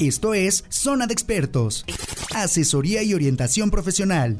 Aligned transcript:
Esto 0.00 0.32
es 0.32 0.64
Zona 0.70 1.06
de 1.06 1.12
Expertos. 1.12 1.84
Asesoría 2.34 3.02
y 3.02 3.12
orientación 3.12 3.70
profesional. 3.70 4.38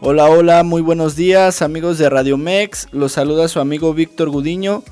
Hola, 0.00 0.26
hola, 0.30 0.62
muy 0.62 0.80
buenos 0.80 1.16
días 1.16 1.60
amigos 1.60 1.98
de 1.98 2.08
Radio 2.08 2.36
Mex. 2.36 2.86
Los 2.92 3.10
saluda 3.10 3.48
su 3.48 3.58
amigo 3.58 3.94
Víctor 3.94 4.30
Gudiño, 4.30 4.84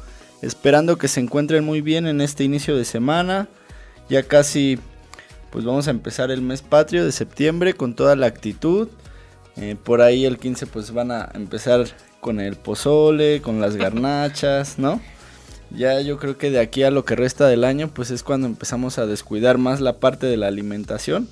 esperando 0.42 0.98
que 0.98 1.06
se 1.06 1.20
encuentren 1.20 1.64
muy 1.64 1.80
bien 1.80 2.08
en 2.08 2.20
este 2.20 2.42
inicio 2.42 2.76
de 2.76 2.84
semana. 2.84 3.46
Ya 4.08 4.24
casi, 4.24 4.80
pues 5.52 5.64
vamos 5.64 5.86
a 5.86 5.92
empezar 5.92 6.32
el 6.32 6.42
mes 6.42 6.60
patrio 6.60 7.04
de 7.04 7.12
septiembre 7.12 7.74
con 7.74 7.94
toda 7.94 8.16
la 8.16 8.26
actitud. 8.26 8.88
Eh, 9.56 9.76
por 9.82 10.02
ahí 10.02 10.24
el 10.24 10.38
15 10.38 10.66
pues 10.66 10.92
van 10.92 11.10
a 11.10 11.30
empezar 11.34 11.86
con 12.20 12.40
el 12.40 12.56
pozole, 12.56 13.40
con 13.40 13.60
las 13.60 13.76
garnachas, 13.76 14.78
¿no? 14.78 15.00
Ya 15.70 16.00
yo 16.00 16.18
creo 16.18 16.38
que 16.38 16.50
de 16.50 16.60
aquí 16.60 16.82
a 16.82 16.90
lo 16.90 17.04
que 17.04 17.16
resta 17.16 17.46
del 17.46 17.64
año 17.64 17.88
pues 17.92 18.10
es 18.10 18.22
cuando 18.22 18.46
empezamos 18.46 18.98
a 18.98 19.06
descuidar 19.06 19.58
más 19.58 19.80
la 19.80 20.00
parte 20.00 20.26
de 20.26 20.36
la 20.36 20.48
alimentación. 20.48 21.28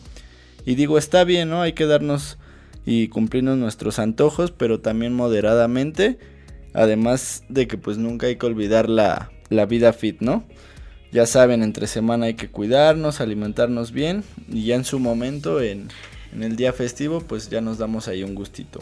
Y 0.64 0.74
digo, 0.74 0.98
está 0.98 1.24
bien, 1.24 1.50
¿no? 1.50 1.62
Hay 1.62 1.72
que 1.72 1.86
darnos 1.86 2.38
y 2.84 3.08
cumplirnos 3.08 3.58
nuestros 3.58 3.98
antojos, 3.98 4.50
pero 4.52 4.80
también 4.80 5.14
moderadamente. 5.14 6.18
Además 6.74 7.44
de 7.48 7.66
que 7.66 7.76
pues 7.76 7.98
nunca 7.98 8.26
hay 8.26 8.36
que 8.36 8.46
olvidar 8.46 8.88
la, 8.88 9.30
la 9.50 9.66
vida 9.66 9.92
fit, 9.92 10.20
¿no? 10.20 10.44
Ya 11.12 11.26
saben, 11.26 11.62
entre 11.62 11.86
semana 11.86 12.26
hay 12.26 12.34
que 12.34 12.48
cuidarnos, 12.48 13.20
alimentarnos 13.20 13.92
bien 13.92 14.24
y 14.48 14.64
ya 14.64 14.76
en 14.76 14.84
su 14.84 14.98
momento, 14.98 15.60
en, 15.60 15.88
en 16.32 16.42
el 16.42 16.56
día 16.56 16.72
festivo, 16.72 17.20
pues 17.20 17.50
ya 17.50 17.60
nos 17.60 17.78
damos 17.78 18.08
ahí 18.08 18.22
un 18.22 18.34
gustito. 18.34 18.80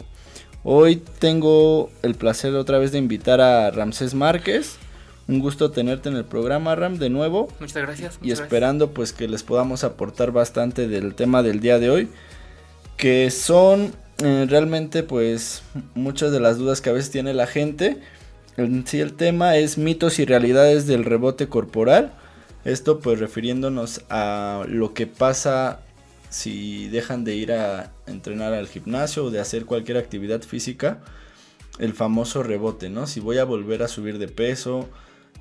Hoy 0.63 1.01
tengo 1.19 1.89
el 2.03 2.15
placer 2.15 2.53
otra 2.55 2.77
vez 2.77 2.91
de 2.91 2.99
invitar 2.99 3.41
a 3.41 3.71
Ramsés 3.71 4.13
Márquez. 4.13 4.77
Un 5.27 5.39
gusto 5.39 5.71
tenerte 5.71 6.09
en 6.09 6.15
el 6.15 6.25
programa, 6.25 6.75
Ram, 6.75 6.97
de 6.97 7.09
nuevo. 7.09 7.47
Muchas 7.59 7.81
gracias. 7.81 8.19
y 8.21 8.31
esperando 8.31 8.91
pues 8.91 9.13
que 9.13 9.27
les 9.27 9.43
podamos 9.43 9.83
aportar 9.83 10.31
bastante 10.31 10.87
del 10.87 11.15
tema 11.15 11.41
del 11.41 11.59
día 11.59 11.79
de 11.79 11.89
hoy 11.89 12.09
que 13.01 13.31
son 13.31 13.93
eh, 14.23 14.45
realmente 14.47 15.01
pues 15.01 15.63
muchas 15.95 16.31
de 16.31 16.39
las 16.39 16.59
dudas 16.59 16.81
que 16.81 16.91
a 16.91 16.93
veces 16.93 17.09
tiene 17.09 17.33
la 17.33 17.47
gente. 17.47 17.97
En 18.57 18.85
sí 18.85 18.99
el 18.99 19.13
tema 19.13 19.57
es 19.57 19.79
mitos 19.79 20.19
y 20.19 20.25
realidades 20.25 20.85
del 20.85 21.03
rebote 21.03 21.47
corporal. 21.47 22.13
Esto 22.63 22.99
pues 22.99 23.19
refiriéndonos 23.19 24.03
a 24.11 24.65
lo 24.67 24.93
que 24.93 25.07
pasa 25.07 25.79
si 26.31 26.87
dejan 26.87 27.25
de 27.25 27.35
ir 27.35 27.51
a 27.51 27.91
entrenar 28.07 28.53
al 28.53 28.67
gimnasio 28.67 29.25
o 29.25 29.31
de 29.31 29.39
hacer 29.39 29.65
cualquier 29.65 29.97
actividad 29.97 30.41
física. 30.41 31.01
El 31.77 31.93
famoso 31.93 32.41
rebote, 32.41 32.89
¿no? 32.89 33.05
Si 33.05 33.19
voy 33.19 33.37
a 33.37 33.43
volver 33.43 33.83
a 33.83 33.87
subir 33.87 34.17
de 34.17 34.29
peso, 34.29 34.89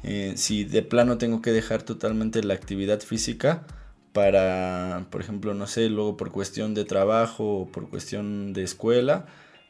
eh, 0.02 0.34
si 0.36 0.64
de 0.64 0.82
plano 0.82 1.16
tengo 1.16 1.42
que 1.42 1.52
dejar 1.52 1.82
totalmente 1.82 2.42
la 2.42 2.55
actividad 2.55 3.00
física 3.00 3.66
para, 4.12 5.06
por 5.10 5.20
ejemplo, 5.20 5.55
no 5.55 5.66
sé, 5.69 5.88
luego 5.88 6.16
por 6.16 6.32
cuestión 6.32 6.74
de 6.74 6.84
trabajo 6.84 7.60
o 7.60 7.69
por 7.70 7.88
cuestión 7.88 8.52
de 8.52 8.64
escuela, 8.64 9.27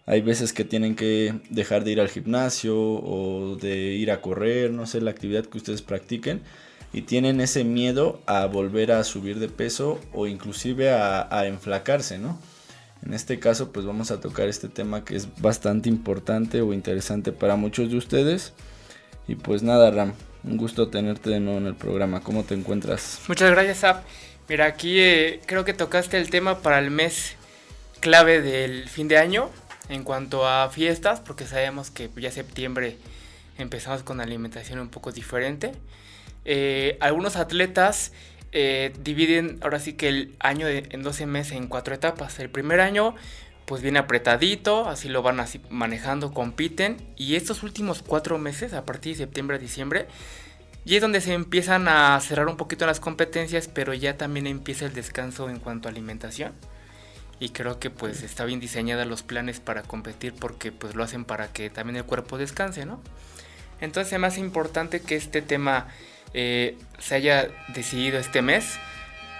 hay 0.06 0.22
veces 0.22 0.54
que 0.54 0.64
tienen 0.64 0.96
que 0.96 1.40
dejar 1.50 1.84
de 1.84 1.92
ir 1.92 2.00
al 2.00 2.08
gimnasio 2.08 2.78
o 2.78 3.56
de 3.60 3.92
ir 3.92 4.10
a 4.10 4.22
correr, 4.22 4.70
no 4.70 4.86
sé, 4.86 5.02
la 5.02 5.10
actividad 5.10 5.44
que 5.44 5.58
ustedes 5.58 5.82
practiquen 5.82 6.40
y 6.92 7.02
tienen 7.02 7.40
ese 7.40 7.64
miedo 7.64 8.20
a 8.26 8.46
volver 8.46 8.92
a 8.92 9.04
subir 9.04 9.38
de 9.38 9.48
peso 9.48 10.00
o 10.12 10.26
inclusive 10.26 10.90
a, 10.90 11.28
a 11.36 11.46
enflacarse, 11.46 12.18
¿no? 12.18 12.38
En 13.04 13.14
este 13.14 13.38
caso, 13.38 13.72
pues 13.72 13.86
vamos 13.86 14.10
a 14.10 14.20
tocar 14.20 14.48
este 14.48 14.68
tema 14.68 15.04
que 15.04 15.16
es 15.16 15.40
bastante 15.40 15.88
importante 15.88 16.60
o 16.60 16.72
interesante 16.72 17.32
para 17.32 17.56
muchos 17.56 17.90
de 17.90 17.96
ustedes. 17.96 18.52
Y 19.26 19.36
pues 19.36 19.62
nada, 19.62 19.90
Ram, 19.90 20.12
un 20.44 20.56
gusto 20.56 20.88
tenerte 20.88 21.30
de 21.30 21.40
nuevo 21.40 21.58
en 21.58 21.66
el 21.66 21.74
programa. 21.74 22.20
¿Cómo 22.20 22.44
te 22.44 22.54
encuentras? 22.54 23.20
Muchas 23.28 23.50
gracias, 23.50 23.78
Zap. 23.78 24.04
Mira, 24.48 24.66
aquí 24.66 24.98
eh, 25.00 25.40
creo 25.46 25.64
que 25.64 25.72
tocaste 25.72 26.18
el 26.18 26.28
tema 26.28 26.58
para 26.58 26.78
el 26.78 26.90
mes 26.90 27.36
clave 28.00 28.42
del 28.42 28.88
fin 28.88 29.08
de 29.08 29.16
año 29.16 29.48
en 29.88 30.04
cuanto 30.04 30.46
a 30.46 30.68
fiestas, 30.70 31.20
porque 31.20 31.46
sabemos 31.46 31.90
que 31.90 32.10
ya 32.16 32.30
septiembre 32.30 32.96
empezamos 33.58 34.02
con 34.02 34.20
alimentación 34.20 34.78
un 34.78 34.88
poco 34.88 35.12
diferente. 35.12 35.72
Eh, 36.44 36.96
algunos 37.00 37.36
atletas 37.36 38.12
eh, 38.52 38.92
dividen 39.02 39.58
ahora 39.62 39.78
sí 39.78 39.92
que 39.92 40.08
el 40.08 40.36
año 40.40 40.66
en 40.68 41.02
12 41.02 41.26
meses 41.26 41.52
en 41.52 41.68
cuatro 41.68 41.94
etapas. 41.94 42.38
El 42.38 42.50
primer 42.50 42.80
año 42.80 43.14
pues 43.70 43.82
viene 43.82 44.00
apretadito, 44.00 44.88
así 44.88 45.08
lo 45.08 45.22
van 45.22 45.38
así 45.38 45.60
manejando, 45.70 46.34
compiten 46.34 46.96
y 47.16 47.36
estos 47.36 47.62
últimos 47.62 48.02
cuatro 48.02 48.36
meses, 48.36 48.72
a 48.72 48.84
partir 48.84 49.12
de 49.12 49.18
septiembre 49.18 49.58
a 49.58 49.60
diciembre, 49.60 50.08
y 50.84 50.96
es 50.96 51.00
donde 51.00 51.20
se 51.20 51.34
empiezan 51.34 51.86
a 51.86 52.18
cerrar 52.20 52.48
un 52.48 52.56
poquito 52.56 52.84
las 52.84 52.98
competencias, 52.98 53.68
pero 53.68 53.94
ya 53.94 54.16
también 54.16 54.48
empieza 54.48 54.86
el 54.86 54.92
descanso 54.92 55.48
en 55.48 55.60
cuanto 55.60 55.86
a 55.86 55.92
alimentación. 55.92 56.52
Y 57.38 57.50
creo 57.50 57.78
que 57.78 57.90
pues 57.90 58.24
está 58.24 58.44
bien 58.44 58.58
diseñada 58.58 59.04
los 59.04 59.22
planes 59.22 59.60
para 59.60 59.82
competir 59.82 60.34
porque 60.34 60.72
pues 60.72 60.96
lo 60.96 61.04
hacen 61.04 61.24
para 61.24 61.52
que 61.52 61.70
también 61.70 61.96
el 61.96 62.04
cuerpo 62.04 62.38
descanse, 62.38 62.86
¿no? 62.86 63.00
Entonces 63.80 64.12
es 64.12 64.18
más 64.18 64.36
importante 64.36 65.00
que 65.00 65.14
este 65.14 65.42
tema 65.42 65.86
eh, 66.34 66.76
se 66.98 67.16
haya 67.16 67.48
decidido 67.68 68.18
este 68.18 68.42
mes 68.42 68.78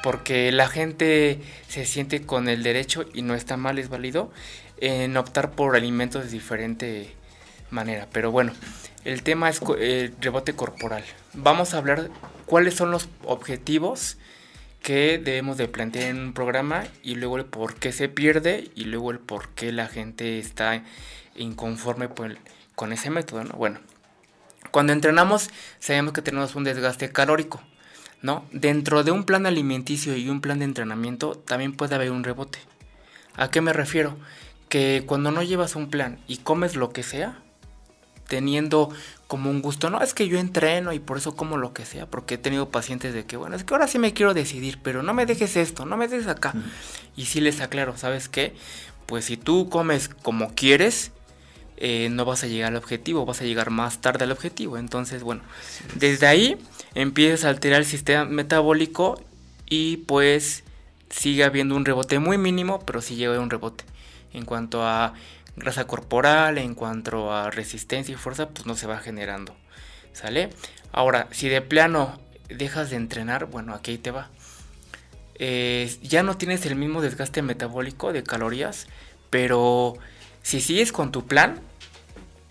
porque 0.03 0.51
la 0.53 0.69
gente 0.69 1.41
se 1.69 1.85
siente 1.85 2.23
con 2.23 2.49
el 2.49 2.63
derecho 2.63 3.05
y 3.13 3.23
no 3.23 3.35
está 3.35 3.57
mal, 3.57 3.79
es 3.79 3.89
válido, 3.89 4.33
en 4.79 5.17
optar 5.17 5.51
por 5.53 5.77
alimentos 5.77 6.25
de 6.25 6.31
diferente 6.31 7.15
manera. 7.71 8.09
Pero 8.13 8.31
bueno, 8.31 8.53
el 9.05 9.23
tema 9.23 9.49
es 9.49 9.61
el 9.79 10.15
rebote 10.21 10.55
corporal. 10.55 11.05
Vamos 11.35 11.75
a 11.75 11.79
hablar 11.79 12.11
cuáles 12.47 12.75
son 12.75 12.91
los 12.91 13.09
objetivos 13.25 14.17
que 14.83 15.19
debemos 15.19 15.59
de 15.59 15.69
plantear 15.69 16.09
en 16.11 16.19
un 16.19 16.33
programa 16.33 16.85
y 17.03 17.17
luego 17.17 17.37
el 17.37 17.45
por 17.45 17.75
qué 17.75 17.93
se 17.93 18.09
pierde 18.09 18.71
y 18.75 18.85
luego 18.85 19.11
el 19.11 19.19
por 19.19 19.51
qué 19.51 19.73
la 19.73 19.87
gente 19.87 20.39
está 20.39 20.83
inconforme 21.37 22.09
con 22.75 22.93
ese 22.93 23.11
método, 23.11 23.45
¿no? 23.45 23.53
Bueno, 23.53 23.81
cuando 24.71 24.93
entrenamos 24.93 25.51
sabemos 25.79 26.13
que 26.13 26.23
tenemos 26.23 26.55
un 26.55 26.65
desgaste 26.65 27.11
calórico, 27.11 27.61
¿no? 28.23 28.45
Dentro 28.53 29.05
de 29.05 29.11
un 29.11 29.25
plan 29.25 29.47
alimenticio 29.47 30.17
y 30.17 30.29
un 30.29 30.41
plan 30.41 30.59
de 30.59 30.67
entrenamiento 30.67 31.35
también 31.35 31.75
puede 31.75 31.95
haber 31.95 32.11
un 32.11 32.25
rebote. 32.25 32.59
¿A 33.37 33.51
qué 33.51 33.61
me 33.61 33.73
refiero? 33.73 34.17
Que 34.69 35.05
cuando 35.07 35.31
no 35.31 35.43
llevas 35.43 35.77
un 35.77 35.91
plan 35.91 36.19
y 36.27 36.39
comes 36.39 36.77
lo 36.77 36.91
que 36.91 37.03
sea, 37.03 37.43
teniendo 38.31 38.91
como 39.27 39.51
un 39.51 39.61
gusto. 39.61 39.91
No, 39.91 40.01
es 40.01 40.15
que 40.15 40.29
yo 40.29 40.39
entreno 40.39 40.93
y 40.93 41.01
por 41.01 41.19
eso 41.19 41.37
como 41.37 41.59
lo 41.59 41.75
que 41.75 41.85
sea, 41.85 42.07
porque 42.07 42.35
he 42.35 42.39
tenido 42.39 42.71
pacientes 42.71 43.13
de 43.13 43.27
que, 43.27 43.37
bueno, 43.37 43.57
es 43.57 43.65
que 43.65 43.75
ahora 43.75 43.89
sí 43.89 43.99
me 43.99 44.15
quiero 44.15 44.33
decidir, 44.33 44.79
pero 44.83 45.03
no 45.03 45.13
me 45.13 45.27
dejes 45.27 45.57
esto, 45.57 45.85
no 45.85 45.97
me 45.97 46.09
dejes 46.09 46.29
acá. 46.29 46.55
Y 47.17 47.27
sí 47.27 47.41
les 47.41 47.61
aclaro, 47.61 47.97
¿sabes 47.99 48.29
qué? 48.29 48.55
Pues 49.07 49.27
si 49.27 49.37
tú 49.37 49.69
comes 49.69 50.09
como 50.09 50.55
quieres, 50.55 51.11
eh, 51.83 52.11
no 52.11 52.27
vas 52.27 52.45
a 52.45 52.47
llegar 52.47 52.73
al 52.73 52.77
objetivo, 52.77 53.25
vas 53.25 53.41
a 53.41 53.45
llegar 53.45 53.71
más 53.71 54.03
tarde 54.03 54.25
al 54.25 54.33
objetivo. 54.33 54.77
Entonces, 54.77 55.23
bueno, 55.23 55.43
desde 55.95 56.27
ahí 56.27 56.59
empiezas 56.95 57.47
a 57.47 57.49
alterar 57.49 57.81
el 57.81 57.87
sistema 57.87 58.27
metabólico 58.27 59.19
y 59.67 59.97
pues 59.99 60.63
sigue 61.09 61.43
habiendo 61.43 61.75
un 61.75 61.87
rebote 61.87 62.19
muy 62.19 62.37
mínimo, 62.37 62.81
pero 62.85 63.01
sí 63.01 63.17
llega 63.17 63.41
un 63.41 63.49
rebote. 63.49 63.85
En 64.35 64.45
cuanto 64.45 64.87
a 64.87 65.15
grasa 65.57 65.87
corporal, 65.87 66.59
en 66.59 66.75
cuanto 66.75 67.33
a 67.33 67.51
resistencia 67.51 68.13
y 68.13 68.19
fuerza, 68.19 68.51
pues 68.51 68.67
no 68.67 68.77
se 68.77 68.87
va 68.87 68.99
generando. 68.99 69.57
¿Sale? 70.13 70.51
Ahora, 70.93 71.29
si 71.31 71.49
de 71.49 71.63
plano 71.63 72.21
dejas 72.51 72.91
de 72.91 72.97
entrenar, 72.97 73.47
bueno, 73.47 73.75
aquí 73.75 73.97
te 73.97 74.11
va. 74.11 74.29
Ya 75.39 76.23
no 76.23 76.37
tienes 76.37 76.67
el 76.67 76.77
mismo 76.77 77.01
desgaste 77.01 77.41
metabólico 77.41 78.13
de 78.13 78.23
calorías, 78.23 78.87
pero 79.31 79.95
si 80.43 80.61
sigues 80.61 80.93
con 80.93 81.11
tu 81.13 81.27
plan, 81.27 81.61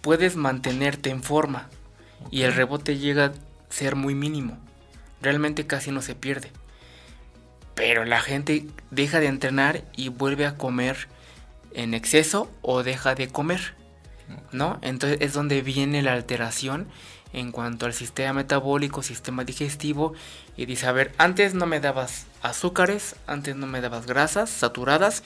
puedes 0.01 0.35
mantenerte 0.35 1.09
en 1.09 1.23
forma 1.23 1.69
y 2.31 2.41
el 2.43 2.53
rebote 2.53 2.97
llega 2.97 3.25
a 3.25 3.33
ser 3.69 3.95
muy 3.95 4.15
mínimo. 4.15 4.57
Realmente 5.21 5.67
casi 5.67 5.91
no 5.91 6.01
se 6.01 6.15
pierde. 6.15 6.51
Pero 7.75 8.05
la 8.05 8.21
gente 8.21 8.67
deja 8.91 9.19
de 9.19 9.27
entrenar 9.27 9.83
y 9.95 10.09
vuelve 10.09 10.45
a 10.45 10.55
comer 10.55 11.07
en 11.73 11.93
exceso 11.93 12.51
o 12.61 12.83
deja 12.83 13.15
de 13.15 13.29
comer, 13.29 13.75
¿no? 14.51 14.79
Entonces 14.81 15.19
es 15.21 15.33
donde 15.33 15.61
viene 15.61 16.01
la 16.01 16.13
alteración 16.13 16.87
en 17.31 17.51
cuanto 17.51 17.85
al 17.85 17.93
sistema 17.93 18.33
metabólico, 18.33 19.03
sistema 19.03 19.43
digestivo 19.43 20.13
y 20.57 20.65
dice, 20.65 20.87
a 20.87 20.91
ver, 20.91 21.13
antes 21.17 21.53
no 21.53 21.65
me 21.67 21.79
dabas 21.79 22.25
azúcares, 22.41 23.15
antes 23.27 23.55
no 23.55 23.67
me 23.67 23.81
dabas 23.81 24.07
grasas 24.07 24.49
saturadas 24.49 25.23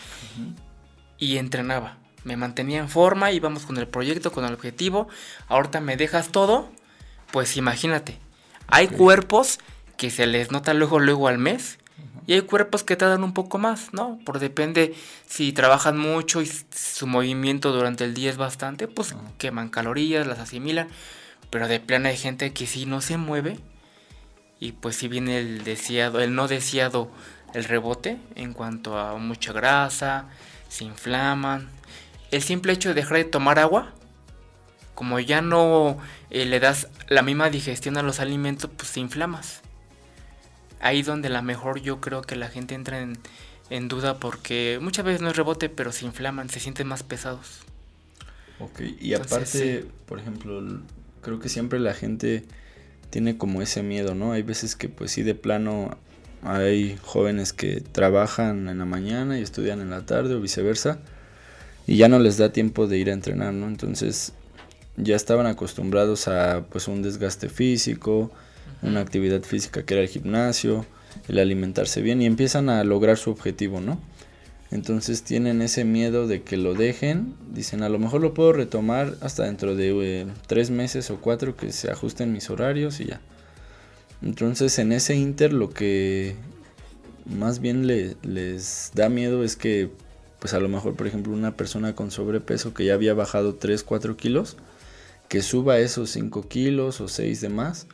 y 1.18 1.38
entrenaba. 1.38 1.98
Me 2.24 2.38
mantenía 2.38 2.80
en 2.80 2.90
forma, 2.90 3.32
íbamos 3.32 3.66
con 3.66 3.78
el 3.78 3.88
proyecto, 3.88 4.32
con 4.32 4.46
el 4.46 4.54
objetivo. 4.54 5.08
Ahorita 5.48 5.82
me 5.82 5.98
dejas 5.98 6.30
todo, 6.30 6.70
pues 7.32 7.58
imagínate. 7.58 8.18
Hay 8.68 8.88
cuerpos 8.88 9.60
que 9.98 10.10
se 10.10 10.26
les 10.26 10.52
nota 10.52 10.74
luego 10.74 11.00
luego 11.00 11.28
al 11.28 11.38
mes 11.38 11.78
Y 12.26 12.34
hay 12.34 12.42
cuerpos 12.42 12.84
que 12.84 12.96
tardan 12.96 13.24
un 13.24 13.34
poco 13.34 13.58
más, 13.58 13.94
¿no? 13.94 14.18
Por 14.26 14.40
depende 14.40 14.96
si 15.28 15.52
trabajan 15.52 15.98
mucho 15.98 16.42
y 16.42 16.50
su 16.74 17.06
movimiento 17.06 17.72
durante 17.74 18.06
el 18.06 18.14
día 18.14 18.30
es 18.30 18.38
bastante, 18.38 18.88
pues 18.88 19.14
queman 19.38 19.70
calorías, 19.70 20.26
las 20.26 20.40
asimilan. 20.40 20.88
Pero 21.50 21.68
de 21.68 21.80
plano 21.80 22.08
hay 22.08 22.18
gente 22.18 22.54
que 22.54 22.66
si 22.66 22.86
no 22.86 23.02
se 23.02 23.18
mueve 23.18 23.60
y 24.60 24.72
pues 24.72 24.96
si 24.96 25.10
viene 25.10 25.40
el 25.40 25.64
deseado, 25.66 26.22
el 26.22 26.34
no 26.34 26.48
deseado, 26.48 27.12
el 27.54 27.66
rebote 27.66 28.18
en 28.36 28.54
cuanto 28.54 28.98
a 28.98 29.18
mucha 29.18 29.52
grasa, 29.52 30.30
se 30.70 30.86
inflaman. 30.86 31.70
El 32.34 32.42
simple 32.42 32.74
hecho 32.74 32.90
de 32.90 32.96
dejar 32.96 33.18
de 33.18 33.26
tomar 33.26 33.60
agua, 33.60 33.94
como 34.96 35.20
ya 35.20 35.42
no 35.42 35.98
eh, 36.32 36.46
le 36.46 36.60
das 36.60 36.88
la 37.08 37.22
misma 37.22 37.50
digestión 37.50 37.98
a 37.98 38.02
los 38.02 38.20
alimentos, 38.20 38.70
pues 38.76 38.92
te 38.92 39.00
inflamas 39.00 39.62
ahí 40.84 41.02
donde 41.02 41.30
la 41.30 41.42
mejor 41.42 41.82
yo 41.82 42.02
creo 42.02 42.22
que 42.22 42.36
la 42.36 42.50
gente 42.50 42.76
entra 42.76 43.00
en, 43.70 43.88
duda 43.88 44.20
porque 44.20 44.78
muchas 44.82 45.06
veces 45.06 45.22
no 45.22 45.30
es 45.30 45.36
rebote, 45.36 45.70
pero 45.70 45.92
se 45.92 46.06
inflaman, 46.06 46.50
se 46.50 46.60
sienten 46.60 46.88
más 46.88 47.02
pesados. 47.02 47.62
Ok, 48.60 48.82
y 49.00 49.16
aparte, 49.16 49.86
por 50.06 50.20
ejemplo, 50.20 50.62
creo 51.22 51.40
que 51.40 51.50
siempre 51.50 51.80
la 51.80 51.94
gente 51.94 52.44
tiene 53.10 53.38
como 53.38 53.62
ese 53.62 53.82
miedo, 53.82 54.14
¿no? 54.14 54.34
Hay 54.34 54.44
veces 54.44 54.76
que 54.76 54.90
pues 54.90 55.12
sí 55.12 55.24
de 55.24 55.34
plano 55.34 55.98
hay 56.44 56.98
jóvenes 57.02 57.54
que 57.54 57.82
trabajan 57.82 58.68
en 58.68 58.78
la 58.78 58.86
mañana 58.86 59.40
y 59.40 59.42
estudian 59.42 59.82
en 59.82 59.90
la 59.90 60.06
tarde 60.06 60.36
o 60.36 60.42
viceversa 60.42 61.00
y 61.88 61.98
ya 61.98 62.08
no 62.08 62.20
les 62.20 62.38
da 62.38 62.52
tiempo 62.52 62.88
de 62.88 62.98
ir 62.98 63.10
a 63.10 63.14
entrenar, 63.14 63.54
¿no? 63.54 63.68
Entonces 63.68 64.34
ya 64.98 65.16
estaban 65.16 65.48
acostumbrados 65.48 66.28
a 66.28 66.66
pues 66.70 66.88
un 66.88 67.02
desgaste 67.02 67.50
físico, 67.50 68.32
una 68.82 69.02
actividad 69.02 69.42
física 69.44 69.84
que 69.84 69.94
era 69.96 70.04
el 70.04 70.10
gimnasio, 70.10 70.86
el 71.28 71.40
alimentarse 71.40 72.02
bien 72.02 72.22
y 72.22 72.26
empiezan 72.26 72.70
a 72.70 72.84
lograr 72.84 73.18
su 73.18 73.32
objetivo, 73.32 73.82
¿no? 73.82 74.00
Entonces 74.72 75.22
tienen 75.22 75.62
ese 75.62 75.86
miedo 75.86 76.26
de 76.26 76.42
que 76.42 76.58
lo 76.58 76.74
dejen, 76.74 77.36
dicen 77.52 77.84
a 77.84 77.90
lo 77.90 78.00
mejor 78.00 78.22
lo 78.22 78.34
puedo 78.34 78.54
retomar 78.54 79.16
hasta 79.22 79.44
dentro 79.44 79.76
de 79.76 80.22
eh, 80.22 80.28
tres 80.48 80.72
meses 80.72 81.12
o 81.12 81.18
cuatro 81.22 81.56
que 81.56 81.72
se 81.72 81.92
ajusten 81.92 82.34
mis 82.34 82.50
horarios 82.50 83.00
y 83.00 83.06
ya. 83.06 83.22
Entonces 84.24 84.80
en 84.80 84.92
ese 84.92 85.16
inter 85.16 85.54
lo 85.54 85.70
que 85.70 86.36
más 87.26 87.60
bien 87.60 87.86
les 87.88 88.92
da 88.96 89.10
miedo 89.10 89.44
es 89.44 89.56
que 89.56 89.92
pues 90.44 90.54
a 90.54 90.60
lo 90.60 90.68
mejor 90.68 90.98
por 90.98 91.08
ejemplo 91.08 91.32
una 91.32 91.56
persona 91.56 91.96
con 91.96 92.12
sobrepeso 92.12 92.74
que 92.74 92.84
ya 92.84 92.96
había 92.96 93.14
bajado 93.14 93.56
3, 93.56 93.82
4 93.82 94.18
kilos, 94.18 94.58
que 95.30 95.42
suba 95.42 95.80
esos 95.80 96.10
5 96.10 96.50
kilos 96.50 97.00
o 97.00 97.08
6 97.08 97.40
de 97.40 97.48
más 97.48 97.88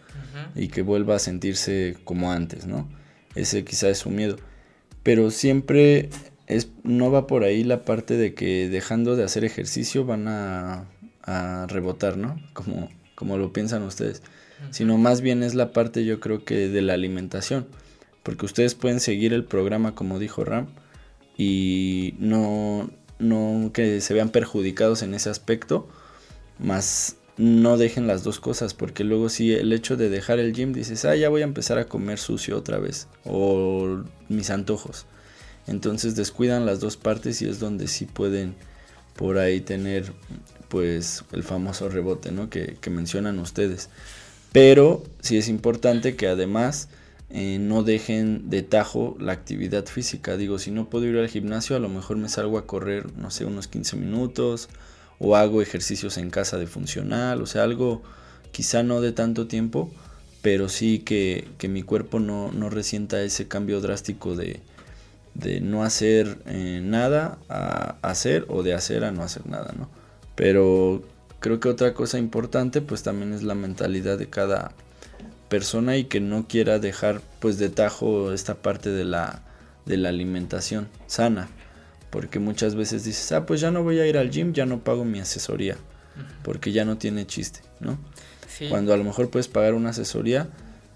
y 0.56 0.70
que 0.70 0.82
vuelva 0.82 1.16
a 1.16 1.20
sentirse 1.20 1.98
como 2.06 2.32
antes, 2.32 2.66
¿no? 2.66 2.90
Ese 3.36 3.64
quizá 3.64 3.90
es 3.90 4.00
su 4.00 4.10
miedo. 4.10 4.38
Pero 5.04 5.30
siempre 5.30 6.10
es, 6.48 6.70
no 6.82 7.12
va 7.12 7.28
por 7.28 7.44
ahí 7.44 7.64
la 7.64 7.86
parte 7.86 8.18
de 8.18 8.34
que 8.34 8.68
dejando 8.68 9.16
de 9.16 9.26
hacer 9.26 9.46
ejercicio 9.46 10.06
van 10.06 10.28
a, 10.28 10.88
rebotar, 11.68 12.18
¿no? 12.18 12.42
Como, 12.54 12.90
como 13.14 13.38
lo 13.38 13.54
piensan 13.54 13.84
ustedes. 13.84 14.24
Sino 14.72 14.98
más 14.98 15.22
bien 15.22 15.44
es 15.44 15.54
la 15.54 15.72
parte 15.72 16.04
yo 16.04 16.20
creo 16.20 16.44
que 16.44 16.68
de 16.68 16.82
la 16.82 16.96
alimentación. 16.96 17.68
Porque 18.24 18.48
ustedes 18.48 18.74
pueden 18.74 19.00
seguir 19.00 19.34
el 19.34 19.44
programa 19.44 19.94
como 19.94 20.18
dijo 20.18 20.44
Ram 20.44 20.70
y 21.40 22.16
no, 22.20 22.92
no 23.18 23.72
que 23.74 24.02
se 24.02 24.14
vean 24.14 24.30
perjudicados 24.30 25.04
en 25.04 25.14
ese 25.14 25.30
aspecto. 25.30 25.88
Más 26.60 27.16
no 27.38 27.78
dejen 27.78 28.08
las 28.08 28.26
dos 28.26 28.42
cosas, 28.42 28.74
porque 28.74 29.06
luego 29.06 29.30
si 29.30 29.54
el 29.54 29.72
hecho 29.72 29.96
de 29.96 30.10
dejar 30.10 30.40
el 30.40 30.52
gym 30.52 30.74
dices, 30.74 31.06
ah, 31.06 31.16
ya 31.16 31.30
voy 31.30 31.40
a 31.40 31.46
empezar 31.46 31.78
a 31.78 31.86
comer 31.86 32.20
sucio 32.20 32.58
otra 32.58 32.78
vez, 32.80 33.08
o 33.24 34.04
mis 34.28 34.50
antojos. 34.50 35.06
Entonces 35.66 36.18
descuidan 36.18 36.66
las 36.66 36.82
dos 36.82 36.98
partes 36.98 37.42
y 37.42 37.48
es 37.48 37.60
donde 37.60 37.88
sí 37.88 38.06
pueden 38.06 38.56
por 39.16 39.38
ahí 39.38 39.62
tener 39.62 40.12
pues 40.68 41.24
el 41.32 41.44
famoso 41.44 41.88
rebote, 41.88 42.34
¿no? 42.34 42.50
Que, 42.50 42.78
mencionan 42.90 43.40
ustedes. 43.40 43.90
Pero 44.52 45.06
sí 45.22 45.38
es 45.38 45.48
importante 45.48 46.18
que 46.18 46.28
además 46.28 46.90
eh, 47.32 47.58
no 47.60 47.84
dejen 47.84 48.50
de 48.50 48.64
tajo 48.64 49.16
la 49.20 49.34
actividad 49.34 49.86
física. 49.86 50.36
Digo, 50.36 50.58
si 50.58 50.72
no 50.72 50.90
puedo 50.90 51.06
ir 51.06 51.18
al 51.18 51.28
gimnasio, 51.28 51.76
a 51.76 51.80
lo 51.80 51.90
mejor 51.90 52.18
me 52.18 52.30
salgo 52.30 52.58
a 52.58 52.66
correr, 52.66 53.16
no 53.18 53.30
sé, 53.30 53.46
unos 53.46 53.68
15 53.68 53.98
minutos 53.98 54.70
o 55.20 55.36
hago 55.36 55.62
ejercicios 55.62 56.18
en 56.18 56.30
casa 56.30 56.58
de 56.58 56.66
funcional, 56.66 57.42
o 57.42 57.46
sea, 57.46 57.64
algo 57.64 58.02
quizá 58.52 58.84
no 58.84 59.02
de 59.02 59.12
tanto 59.12 59.48
tiempo, 59.48 59.92
pero 60.42 60.70
sí 60.70 61.00
que, 61.00 61.48
mi 61.70 61.84
cuerpo 61.84 62.20
no, 62.20 62.52
no, 62.54 62.70
resienta 62.70 63.22
ese 63.22 63.48
cambio 63.48 63.82
drástico 63.82 64.36
de, 64.36 64.62
no 65.62 65.84
hacer 65.84 66.40
eh, 66.48 66.82
nada 66.84 67.38
a 67.50 67.98
hacer 68.02 68.46
o 68.50 68.64
de 68.64 68.74
hacer 68.74 69.04
a 69.04 69.12
no 69.12 69.24
hacer 69.24 69.46
nada, 69.48 69.74
¿no? 69.78 69.90
Pero 70.36 71.04
creo 71.40 71.60
que 71.60 71.70
otra 71.70 71.94
cosa 71.94 72.18
importante 72.18 72.82
pues 72.82 73.04
también 73.04 73.34
es 73.34 73.44
la 73.44 73.56
mentalidad 73.56 74.18
de 74.18 74.30
cada 74.30 74.72
persona 75.50 75.98
y 75.98 76.06
que 76.06 76.20
no 76.20 76.48
quiera 76.48 76.80
dejar 76.80 77.22
pues 77.40 77.58
de 77.58 77.70
tajo 77.70 78.32
esta 78.34 78.56
parte 78.56 78.90
de 78.90 79.04
la, 79.04 79.44
de 79.86 79.98
la 79.98 80.10
alimentación 80.10 80.88
sana 81.08 81.50
porque 82.10 82.40
muchas 82.40 82.76
veces 82.76 83.04
dices, 83.04 83.32
ah, 83.32 83.46
pues 83.46 83.62
ya 83.62 83.72
no 83.72 83.84
voy 83.84 84.00
a 84.00 84.08
ir 84.08 84.18
al 84.18 84.30
gym, 84.30 84.54
ya 84.54 84.66
no 84.66 84.84
pago 84.84 85.06
mi 85.06 85.20
asesoría, 85.20 85.78
porque 86.44 86.72
ya 86.72 86.86
no 86.86 86.98
tiene 86.98 87.28
chiste, 87.28 87.62
¿no? 87.80 87.98
Cuando 88.70 88.94
a 88.94 88.98
lo 88.98 89.04
mejor 89.04 89.30
puedes 89.30 89.48
pagar 89.48 89.74
una 89.74 89.92
asesoría 89.92 90.50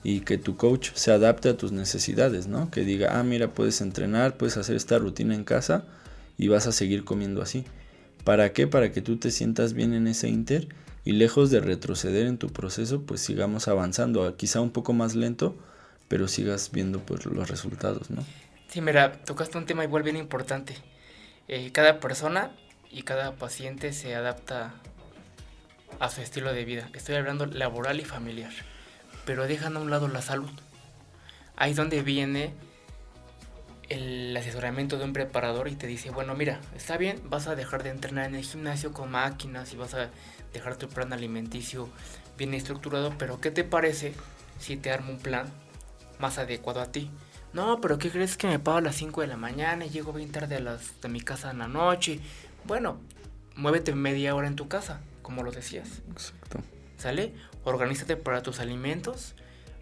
y 0.04 0.22
que 0.22 0.38
tu 0.38 0.58
coach 0.58 0.90
se 0.96 1.12
adapte 1.12 1.50
a 1.50 1.56
tus 1.56 1.72
necesidades, 1.72 2.48
¿no? 2.48 2.70
Que 2.72 2.84
diga, 2.84 3.20
ah, 3.20 3.24
mira, 3.24 3.54
puedes 3.54 3.80
entrenar, 3.80 4.38
puedes 4.38 4.58
hacer 4.58 4.76
esta 4.76 4.98
rutina 4.98 5.34
en 5.34 5.44
casa 5.44 5.86
y 6.38 6.48
vas 6.48 6.68
a 6.68 6.72
seguir 6.72 7.06
comiendo 7.06 7.42
así. 7.42 7.64
¿Para 8.26 8.52
qué? 8.52 8.68
Para 8.68 8.92
que 8.92 9.02
tú 9.02 9.18
te 9.18 9.32
sientas 9.32 9.74
bien 9.74 9.94
en 9.94 10.08
ese 10.08 10.28
inter 10.30 10.68
y 11.06 11.14
lejos 11.14 11.52
de 11.52 11.60
retroceder 11.60 12.28
en 12.28 12.38
tu 12.38 12.50
proceso, 12.50 13.04
pues 13.04 13.22
sigamos 13.22 13.68
avanzando, 13.68 14.36
quizá 14.38 14.62
un 14.62 14.72
poco 14.72 14.94
más 14.94 15.16
lento, 15.16 15.58
pero 16.08 16.28
sigas 16.28 16.72
viendo 16.72 17.00
pues 17.00 17.26
los 17.26 17.50
resultados, 17.50 18.10
¿no? 18.10 18.24
Sí, 18.68 18.82
mira, 18.82 19.12
tocaste 19.24 19.58
un 19.58 19.66
tema 19.66 19.84
igual 19.84 20.04
bien 20.04 20.18
importante. 20.18 20.76
Eh, 21.48 21.72
cada 21.72 22.00
persona 22.00 22.52
y 22.90 23.04
cada 23.04 23.34
paciente 23.34 23.94
se 23.94 24.16
adapta 24.16 24.74
a 26.00 26.10
su 26.10 26.22
estilo 26.22 26.54
de 26.54 26.66
vida. 26.66 26.90
Estoy 26.94 27.16
hablando 27.16 27.46
laboral 27.46 28.00
y 28.00 28.06
familiar. 28.06 28.52
Pero 29.26 29.48
dejan 29.48 29.78
a 29.78 29.80
un 29.80 29.90
lado 29.90 30.08
la 30.08 30.22
salud. 30.22 30.50
Ahí 31.56 31.72
es 31.72 31.78
donde 31.78 32.02
viene 32.02 32.54
el 33.90 34.36
asesoramiento 34.36 34.98
de 34.98 35.06
un 35.06 35.14
preparador 35.14 35.68
y 35.68 35.76
te 35.76 35.88
dice, 35.88 36.10
bueno, 36.10 36.36
mira, 36.36 36.60
está 36.76 36.98
bien, 36.98 37.22
vas 37.30 37.48
a 37.48 37.56
dejar 37.56 37.84
de 37.84 37.90
entrenar 37.90 38.26
en 38.26 38.36
el 38.36 38.44
gimnasio 38.44 38.92
con 38.92 39.12
máquinas 39.12 39.74
y 39.74 39.78
vas 39.78 39.94
a 39.94 40.10
dejar 40.54 40.78
tu 40.78 40.88
plan 40.88 41.12
alimenticio 41.12 41.90
bien 42.38 42.54
estructurado, 42.54 43.14
pero 43.18 43.42
¿qué 43.42 43.52
te 43.52 43.64
parece 43.64 44.14
si 44.60 44.78
te 44.78 44.92
armo 44.92 45.12
un 45.12 45.20
plan 45.20 45.48
más 46.20 46.38
adecuado 46.38 46.82
a 46.82 46.92
ti? 46.92 47.10
No, 47.54 47.80
pero 47.82 48.00
¿qué 48.00 48.10
crees 48.10 48.38
que 48.38 48.48
me 48.48 48.60
pago 48.60 48.78
a 48.78 48.82
las 48.82 48.96
5 48.96 49.22
de 49.22 49.28
la 49.28 49.38
mañana 49.38 49.86
y 49.86 49.90
llego 49.90 50.14
bien 50.14 50.32
tarde 50.32 50.56
a 50.56 50.60
las, 50.60 51.00
de 51.02 51.10
mi 51.10 51.22
casa 51.22 51.52
en 51.52 51.60
la 51.60 51.68
noche? 51.68 52.20
Bueno, 52.66 53.00
muévete 53.56 53.94
media 53.94 54.34
hora 54.34 54.48
en 54.48 54.56
tu 54.56 54.68
casa, 54.68 55.02
como 55.22 55.44
lo 55.44 55.52
decías. 55.52 56.02
Exacto. 56.12 56.60
¿Sale? 56.98 57.34
Organízate 57.64 58.16
para 58.16 58.42
tus 58.42 58.60
alimentos. 58.60 59.36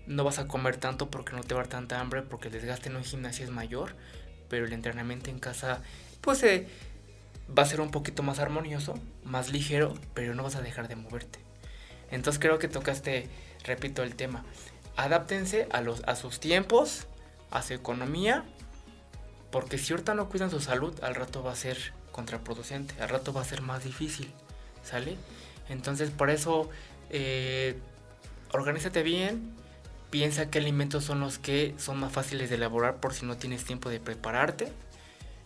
No 0.05 0.23
vas 0.23 0.39
a 0.39 0.47
comer 0.47 0.77
tanto 0.77 1.09
porque 1.09 1.33
no 1.33 1.43
te 1.43 1.53
va 1.53 1.61
a 1.61 1.63
dar 1.63 1.71
tanta 1.71 1.99
hambre, 2.01 2.23
porque 2.23 2.47
el 2.47 2.53
desgaste 2.53 2.89
en 2.89 2.97
un 2.97 3.03
gimnasio 3.03 3.45
es 3.45 3.51
mayor. 3.51 3.95
Pero 4.49 4.65
el 4.65 4.73
entrenamiento 4.73 5.29
en 5.29 5.39
casa, 5.39 5.81
pues 6.19 6.43
eh, 6.43 6.67
va 7.57 7.63
a 7.63 7.65
ser 7.65 7.81
un 7.81 7.91
poquito 7.91 8.23
más 8.23 8.39
armonioso, 8.39 8.95
más 9.23 9.49
ligero, 9.49 9.93
pero 10.13 10.35
no 10.35 10.43
vas 10.43 10.55
a 10.55 10.61
dejar 10.61 10.87
de 10.87 10.95
moverte. 10.95 11.39
Entonces 12.11 12.39
creo 12.39 12.59
que 12.59 12.67
tocaste, 12.67 13.27
repito 13.63 14.03
el 14.03 14.15
tema. 14.15 14.43
Adáptense 14.95 15.67
a, 15.71 15.81
los, 15.81 16.03
a 16.05 16.15
sus 16.15 16.39
tiempos 16.39 17.07
hace 17.49 17.73
economía, 17.73 18.45
porque 19.51 19.77
si 19.77 19.93
ahorita 19.93 20.15
no 20.15 20.29
cuidan 20.29 20.49
su 20.49 20.59
salud, 20.59 20.93
al 21.03 21.15
rato 21.15 21.43
va 21.43 21.51
a 21.51 21.55
ser 21.55 21.93
contraproducente, 22.11 23.01
al 23.01 23.09
rato 23.09 23.33
va 23.33 23.41
a 23.41 23.45
ser 23.45 23.61
más 23.61 23.83
difícil, 23.83 24.31
¿sale? 24.83 25.15
Entonces 25.69 26.09
por 26.09 26.29
eso, 26.29 26.69
eh, 27.09 27.77
organízate 28.51 29.03
bien, 29.03 29.53
piensa 30.09 30.49
qué 30.49 30.59
alimentos 30.59 31.05
son 31.05 31.21
los 31.21 31.39
que 31.39 31.73
son 31.77 31.99
más 31.99 32.11
fáciles 32.11 32.49
de 32.49 32.55
elaborar 32.55 32.97
por 32.97 33.13
si 33.13 33.25
no 33.25 33.37
tienes 33.37 33.63
tiempo 33.63 33.89
de 33.89 33.99
prepararte, 33.99 34.71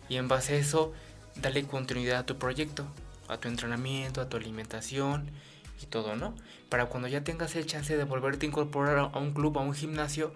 y 0.08 0.16
en 0.16 0.28
base 0.28 0.54
a 0.54 0.58
eso, 0.58 0.92
dale 1.40 1.64
continuidad 1.64 2.20
a 2.20 2.26
tu 2.26 2.38
proyecto, 2.38 2.86
a 3.28 3.38
tu 3.38 3.48
entrenamiento, 3.48 4.20
a 4.20 4.28
tu 4.28 4.36
alimentación 4.36 5.30
y 5.82 5.86
todo, 5.86 6.16
¿no? 6.16 6.34
Para 6.68 6.86
cuando 6.86 7.08
ya 7.08 7.24
tengas 7.24 7.54
el 7.56 7.66
chance 7.66 7.96
de 7.96 8.04
volverte 8.04 8.46
a 8.46 8.48
incorporar 8.48 8.98
a 8.98 9.18
un 9.18 9.32
club, 9.32 9.58
a 9.58 9.62
un 9.62 9.74
gimnasio, 9.74 10.34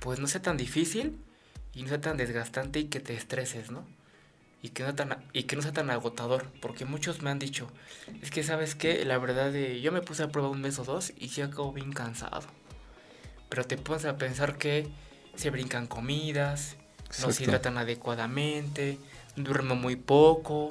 pues 0.00 0.18
no 0.18 0.26
sea 0.26 0.42
tan 0.42 0.56
difícil 0.56 1.18
y 1.74 1.82
no 1.82 1.88
sea 1.88 2.00
tan 2.00 2.16
desgastante 2.16 2.80
y 2.80 2.84
que 2.84 3.00
te 3.00 3.14
estreses, 3.14 3.70
¿no? 3.70 3.84
Y 4.62 4.70
que 4.70 4.82
no, 4.82 4.94
tan, 4.94 5.24
y 5.32 5.44
que 5.44 5.56
no 5.56 5.62
sea 5.62 5.72
tan 5.72 5.88
agotador, 5.90 6.46
porque 6.60 6.84
muchos 6.84 7.22
me 7.22 7.30
han 7.30 7.38
dicho, 7.38 7.70
es 8.20 8.30
que 8.30 8.42
sabes 8.42 8.74
que 8.74 9.04
la 9.06 9.16
verdad 9.16 9.50
de, 9.52 9.80
yo 9.80 9.90
me 9.90 10.02
puse 10.02 10.22
a 10.22 10.28
prueba 10.28 10.50
un 10.50 10.60
mes 10.60 10.78
o 10.78 10.84
dos 10.84 11.14
y 11.16 11.28
ya 11.28 11.46
acabo 11.46 11.72
bien 11.72 11.92
cansado. 11.92 12.42
Pero 13.48 13.64
te 13.64 13.78
pones 13.78 14.04
a 14.04 14.18
pensar 14.18 14.58
que 14.58 14.86
se 15.34 15.48
brincan 15.50 15.86
comidas, 15.86 16.76
no 17.22 17.32
se 17.32 17.44
hidratan 17.44 17.78
adecuadamente, 17.78 18.98
duermen 19.36 19.80
muy 19.80 19.96
poco. 19.96 20.70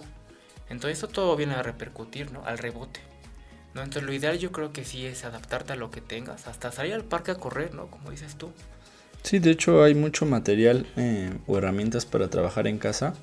Entonces 0.70 1.00
eso 1.00 1.08
todo 1.08 1.36
viene 1.36 1.56
a 1.56 1.64
repercutir, 1.64 2.32
¿no? 2.32 2.46
Al 2.46 2.58
rebote. 2.58 3.02
¿no? 3.74 3.82
Entonces 3.82 4.04
lo 4.04 4.14
ideal 4.14 4.38
yo 4.40 4.52
creo 4.52 4.74
que 4.74 4.86
sí 4.86 5.06
es 5.06 5.26
adaptarte 5.26 5.74
a 5.74 5.76
lo 5.76 5.92
que 5.92 6.02
tengas, 6.02 6.48
hasta 6.48 6.72
salir 6.72 6.94
al 6.94 7.04
parque 7.04 7.32
a 7.32 7.36
correr, 7.36 7.74
¿no? 7.74 7.88
Como 7.88 8.12
dices 8.12 8.36
tú. 8.36 8.52
Sí, 9.24 9.40
de 9.40 9.52
hecho 9.52 9.84
hay 9.84 9.96
mucho 9.96 10.26
material 10.26 10.88
eh, 10.96 11.32
o 11.46 11.58
herramientas 11.58 12.06
para 12.06 12.30
trabajar 12.30 12.68
en 12.68 12.78
casa 12.78 13.14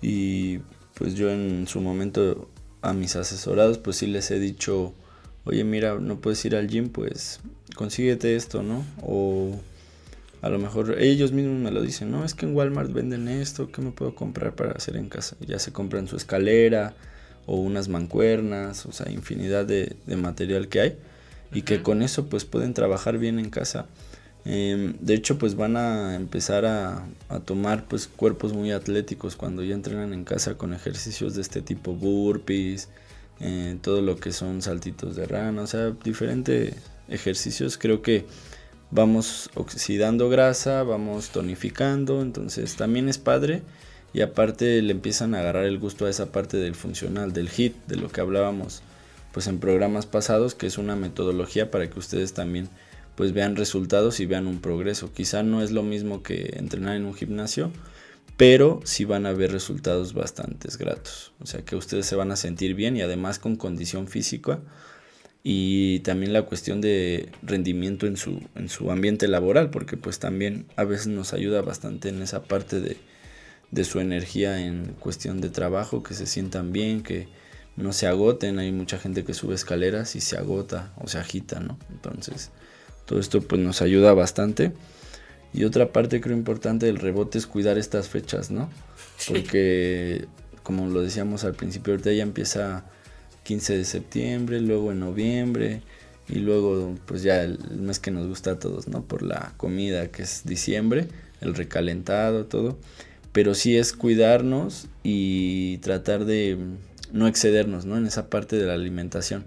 y 0.00 0.58
pues 0.94 1.14
yo 1.14 1.30
en 1.30 1.66
su 1.68 1.80
momento 1.80 2.50
a 2.80 2.92
mis 2.92 3.14
asesorados 3.14 3.78
pues 3.78 3.96
sí 3.96 4.06
les 4.06 4.30
he 4.30 4.38
dicho, 4.38 4.94
oye 5.44 5.64
mira, 5.64 5.96
no 5.96 6.20
puedes 6.20 6.44
ir 6.44 6.56
al 6.56 6.66
gym, 6.66 6.88
pues 6.88 7.40
consíguete 7.76 8.36
esto, 8.36 8.62
¿no? 8.62 8.84
O 9.02 9.60
a 10.42 10.48
lo 10.48 10.58
mejor 10.58 11.00
ellos 11.00 11.30
mismos 11.30 11.60
me 11.60 11.70
lo 11.70 11.80
dicen, 11.80 12.10
no, 12.10 12.24
es 12.24 12.34
que 12.34 12.46
en 12.46 12.54
Walmart 12.54 12.92
venden 12.92 13.28
esto, 13.28 13.70
¿qué 13.70 13.80
me 13.80 13.92
puedo 13.92 14.16
comprar 14.16 14.56
para 14.56 14.72
hacer 14.72 14.96
en 14.96 15.08
casa? 15.08 15.36
Ya 15.46 15.60
se 15.60 15.72
compran 15.72 16.08
su 16.08 16.16
escalera 16.16 16.94
o 17.46 17.56
unas 17.56 17.88
mancuernas, 17.88 18.84
o 18.86 18.92
sea, 18.92 19.10
infinidad 19.10 19.64
de, 19.64 19.96
material 20.16 20.68
que 20.68 20.80
hay 20.80 20.98
y 21.52 21.62
que 21.62 21.82
con 21.82 22.02
eso 22.02 22.26
pues 22.26 22.44
pueden 22.44 22.74
trabajar 22.74 23.18
bien 23.18 23.38
en 23.38 23.50
casa. 23.50 23.86
Em, 24.44 24.94
de 24.98 25.14
hecho 25.14 25.38
pues 25.38 25.54
van 25.54 25.76
a 25.76 26.16
empezar 26.16 26.66
a, 26.66 27.06
tomar 27.44 27.84
pues 27.86 28.08
cuerpos 28.08 28.52
muy 28.52 28.72
atléticos 28.72 29.36
cuando 29.36 29.62
ya 29.62 29.76
entrenan 29.76 30.12
en 30.12 30.24
casa 30.24 30.58
con 30.58 30.74
ejercicios 30.74 31.36
de 31.36 31.42
este 31.42 31.62
tipo, 31.62 31.94
burpees, 31.94 32.88
eh, 33.38 33.78
todo 33.80 34.02
lo 34.02 34.16
que 34.16 34.32
son 34.32 34.60
saltitos 34.60 35.14
de 35.14 35.26
rana, 35.26 35.62
o 35.62 35.66
sea, 35.68 35.90
diferentes 36.02 36.74
ejercicios 37.08 37.78
creo 37.78 38.02
que 38.02 38.26
vamos 38.92 39.50
oxidando 39.54 40.28
grasa, 40.28 40.82
vamos 40.82 41.30
tonificando, 41.30 42.22
entonces 42.22 42.76
también 42.76 43.08
es 43.08 43.18
padre 43.18 43.62
y 44.12 44.20
aparte 44.20 44.80
le 44.82 44.92
empiezan 44.92 45.34
a 45.34 45.40
agarrar 45.40 45.64
el 45.64 45.78
gusto 45.78 46.06
a 46.06 46.10
esa 46.10 46.30
parte 46.30 46.58
del 46.58 46.74
funcional, 46.74 47.32
del 47.32 47.48
HIT, 47.48 47.74
de 47.86 47.96
lo 47.96 48.08
que 48.10 48.20
hablábamos 48.20 48.82
pues 49.32 49.46
en 49.46 49.58
programas 49.58 50.04
pasados, 50.04 50.54
que 50.54 50.66
es 50.66 50.76
una 50.76 50.94
metodología 50.94 51.70
para 51.70 51.88
que 51.88 51.98
ustedes 51.98 52.34
también 52.34 52.68
pues 53.16 53.32
vean 53.32 53.56
resultados 53.56 54.20
y 54.20 54.26
vean 54.26 54.46
un 54.46 54.60
progreso. 54.60 55.10
Quizá 55.12 55.42
no 55.42 55.62
es 55.62 55.70
lo 55.70 55.82
mismo 55.82 56.22
que 56.22 56.54
entrenar 56.58 56.96
en 56.96 57.06
un 57.06 57.14
gimnasio, 57.14 57.72
pero 58.36 58.80
sí 58.84 59.06
van 59.06 59.24
a 59.24 59.32
ver 59.32 59.52
resultados 59.52 60.12
bastante 60.12 60.68
gratos. 60.78 61.32
O 61.40 61.46
sea 61.46 61.62
que 61.62 61.76
ustedes 61.76 62.04
se 62.04 62.16
van 62.16 62.30
a 62.30 62.36
sentir 62.36 62.74
bien 62.74 62.96
y 62.98 63.00
además 63.00 63.38
con 63.38 63.56
condición 63.56 64.06
física 64.06 64.60
y 65.44 66.00
también 66.00 66.32
la 66.32 66.42
cuestión 66.42 66.80
de 66.80 67.30
rendimiento 67.42 68.06
en 68.06 68.16
su, 68.16 68.40
en 68.54 68.68
su 68.68 68.90
ambiente 68.90 69.26
laboral, 69.26 69.70
porque 69.70 69.96
pues 69.96 70.18
también 70.18 70.66
a 70.76 70.84
veces 70.84 71.08
nos 71.08 71.32
ayuda 71.32 71.62
bastante 71.62 72.08
en 72.10 72.22
esa 72.22 72.44
parte 72.44 72.80
de, 72.80 72.96
de 73.70 73.84
su 73.84 73.98
energía 74.00 74.60
en 74.60 74.94
cuestión 75.00 75.40
de 75.40 75.50
trabajo, 75.50 76.02
que 76.02 76.14
se 76.14 76.26
sientan 76.26 76.72
bien, 76.72 77.02
que 77.02 77.26
no 77.76 77.92
se 77.92 78.06
agoten, 78.06 78.58
hay 78.58 78.70
mucha 78.70 78.98
gente 78.98 79.24
que 79.24 79.34
sube 79.34 79.54
escaleras 79.54 80.14
y 80.14 80.20
se 80.20 80.36
agota 80.36 80.92
o 80.98 81.08
se 81.08 81.18
agita, 81.18 81.58
¿no? 81.58 81.78
Entonces, 81.90 82.50
todo 83.06 83.18
esto 83.18 83.40
pues 83.40 83.60
nos 83.60 83.82
ayuda 83.82 84.12
bastante. 84.14 84.72
Y 85.54 85.64
otra 85.64 85.92
parte 85.92 86.20
creo 86.20 86.36
importante 86.36 86.86
del 86.86 86.98
rebote 86.98 87.38
es 87.38 87.46
cuidar 87.46 87.78
estas 87.78 88.08
fechas, 88.08 88.50
¿no? 88.50 88.70
Porque 89.28 90.26
como 90.62 90.86
lo 90.86 91.00
decíamos 91.00 91.44
al 91.44 91.54
principio, 91.54 91.92
ahorita 91.94 92.12
ya 92.12 92.22
empieza 92.22 92.84
15 93.44 93.78
de 93.78 93.84
septiembre, 93.84 94.60
luego 94.60 94.92
en 94.92 95.00
noviembre 95.00 95.82
y 96.28 96.36
luego 96.36 96.94
pues 97.06 97.22
ya 97.22 97.42
el 97.42 97.58
mes 97.78 97.98
que 97.98 98.10
nos 98.10 98.26
gusta 98.26 98.52
a 98.52 98.58
todos, 98.58 98.88
¿no? 98.88 99.04
Por 99.04 99.22
la 99.22 99.54
comida 99.56 100.08
que 100.08 100.22
es 100.22 100.42
diciembre, 100.44 101.08
el 101.40 101.54
recalentado, 101.54 102.46
todo. 102.46 102.78
Pero 103.32 103.54
sí 103.54 103.76
es 103.76 103.92
cuidarnos 103.92 104.88
y 105.02 105.78
tratar 105.78 106.24
de 106.24 106.58
no 107.12 107.26
excedernos, 107.26 107.84
¿no? 107.84 107.96
En 107.96 108.06
esa 108.06 108.28
parte 108.28 108.56
de 108.56 108.66
la 108.66 108.74
alimentación. 108.74 109.46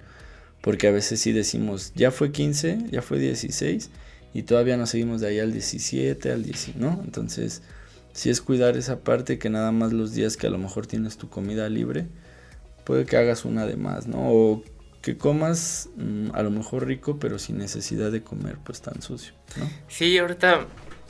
Porque 0.62 0.88
a 0.88 0.92
veces 0.92 1.20
sí 1.20 1.32
decimos, 1.32 1.94
ya 1.96 2.12
fue 2.12 2.32
15, 2.32 2.88
ya 2.92 3.02
fue 3.02 3.20
16 3.20 3.90
y 4.34 4.44
todavía 4.44 4.78
nos 4.78 4.90
seguimos 4.90 5.22
de 5.22 5.28
ahí 5.28 5.40
al 5.40 5.54
17, 5.54 6.32
al 6.32 6.44
19, 6.44 6.80
¿no? 6.80 7.02
Entonces, 7.04 7.62
sí 8.14 8.30
es 8.30 8.42
cuidar 8.42 8.76
esa 8.76 9.00
parte 9.00 9.38
que 9.38 9.50
nada 9.50 9.72
más 9.72 9.94
los 9.94 10.14
días 10.14 10.38
que 10.38 10.48
a 10.48 10.50
lo 10.50 10.58
mejor 10.58 10.88
tienes 10.88 11.18
tu 11.18 11.30
comida 11.30 11.70
libre, 11.70 12.08
puede 12.86 13.06
que 13.06 13.18
hagas 13.18 13.44
una 13.44 13.66
de 13.66 13.76
más, 13.76 14.08
¿no? 14.08 14.20
O 14.20 14.64
que 15.02 15.18
comas 15.18 15.90
mm, 15.98 16.30
a 16.34 16.42
lo 16.42 16.52
mejor 16.52 16.88
rico, 16.88 17.20
pero 17.20 17.38
sin 17.38 17.58
necesidad 17.58 18.12
de 18.12 18.24
comer 18.24 18.58
pues 18.64 18.82
tan 18.82 19.02
sucio, 19.02 19.34
¿no? 19.58 19.70
Sí, 19.88 20.18
ahorita 20.18 20.66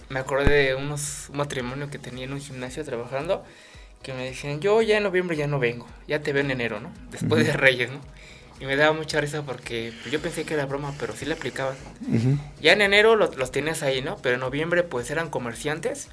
me 0.10 0.20
acordé 0.20 0.68
de 0.68 0.76
unos, 0.76 1.30
un 1.30 1.38
matrimonio 1.38 1.90
que 1.90 2.00
tenía 2.00 2.26
en 2.26 2.34
un 2.34 2.42
gimnasio 2.42 2.84
trabajando, 2.84 3.44
que 4.04 4.14
me 4.14 4.26
decían, 4.26 4.60
yo 4.60 4.82
ya 4.82 4.98
en 4.98 5.04
noviembre 5.04 5.36
ya 5.36 5.48
no 5.48 5.60
vengo, 5.60 5.88
ya 6.08 6.22
te 6.22 6.34
veo 6.34 6.44
en 6.44 6.52
enero, 6.52 6.80
¿no? 6.80 6.92
Después 7.12 7.46
de 7.46 7.54
Reyes, 7.54 7.92
¿no? 7.92 8.02
Y 8.60 8.66
me 8.66 8.76
daba 8.76 8.94
mucha 8.94 9.20
risa 9.20 9.44
porque 9.44 9.94
yo 10.10 10.22
pensé 10.22 10.46
que 10.46 10.54
era 10.54 10.66
broma, 10.66 10.94
pero 11.00 11.14
sí 11.14 11.26
le 11.26 11.34
aplicaban. 11.34 11.76
Ya 12.62 12.74
en 12.74 12.82
enero 12.82 13.16
los, 13.16 13.36
los 13.36 13.52
tienes 13.52 13.84
ahí, 13.84 14.02
¿no? 14.02 14.16
Pero 14.18 14.36
en 14.36 14.42
noviembre 14.42 14.84
pues 14.84 15.10
eran 15.12 15.30
comerciantes. 15.30 16.10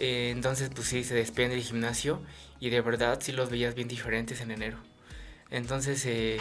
Eh, 0.00 0.30
entonces 0.30 0.70
pues 0.74 0.88
sí, 0.88 1.04
se 1.04 1.14
despiden 1.14 1.50
del 1.50 1.62
gimnasio 1.62 2.22
y 2.58 2.70
de 2.70 2.80
verdad 2.80 3.18
sí 3.20 3.32
los 3.32 3.50
veías 3.50 3.74
bien 3.74 3.86
diferentes 3.86 4.40
en 4.40 4.50
enero. 4.50 4.78
Entonces 5.50 6.04
eh, 6.06 6.40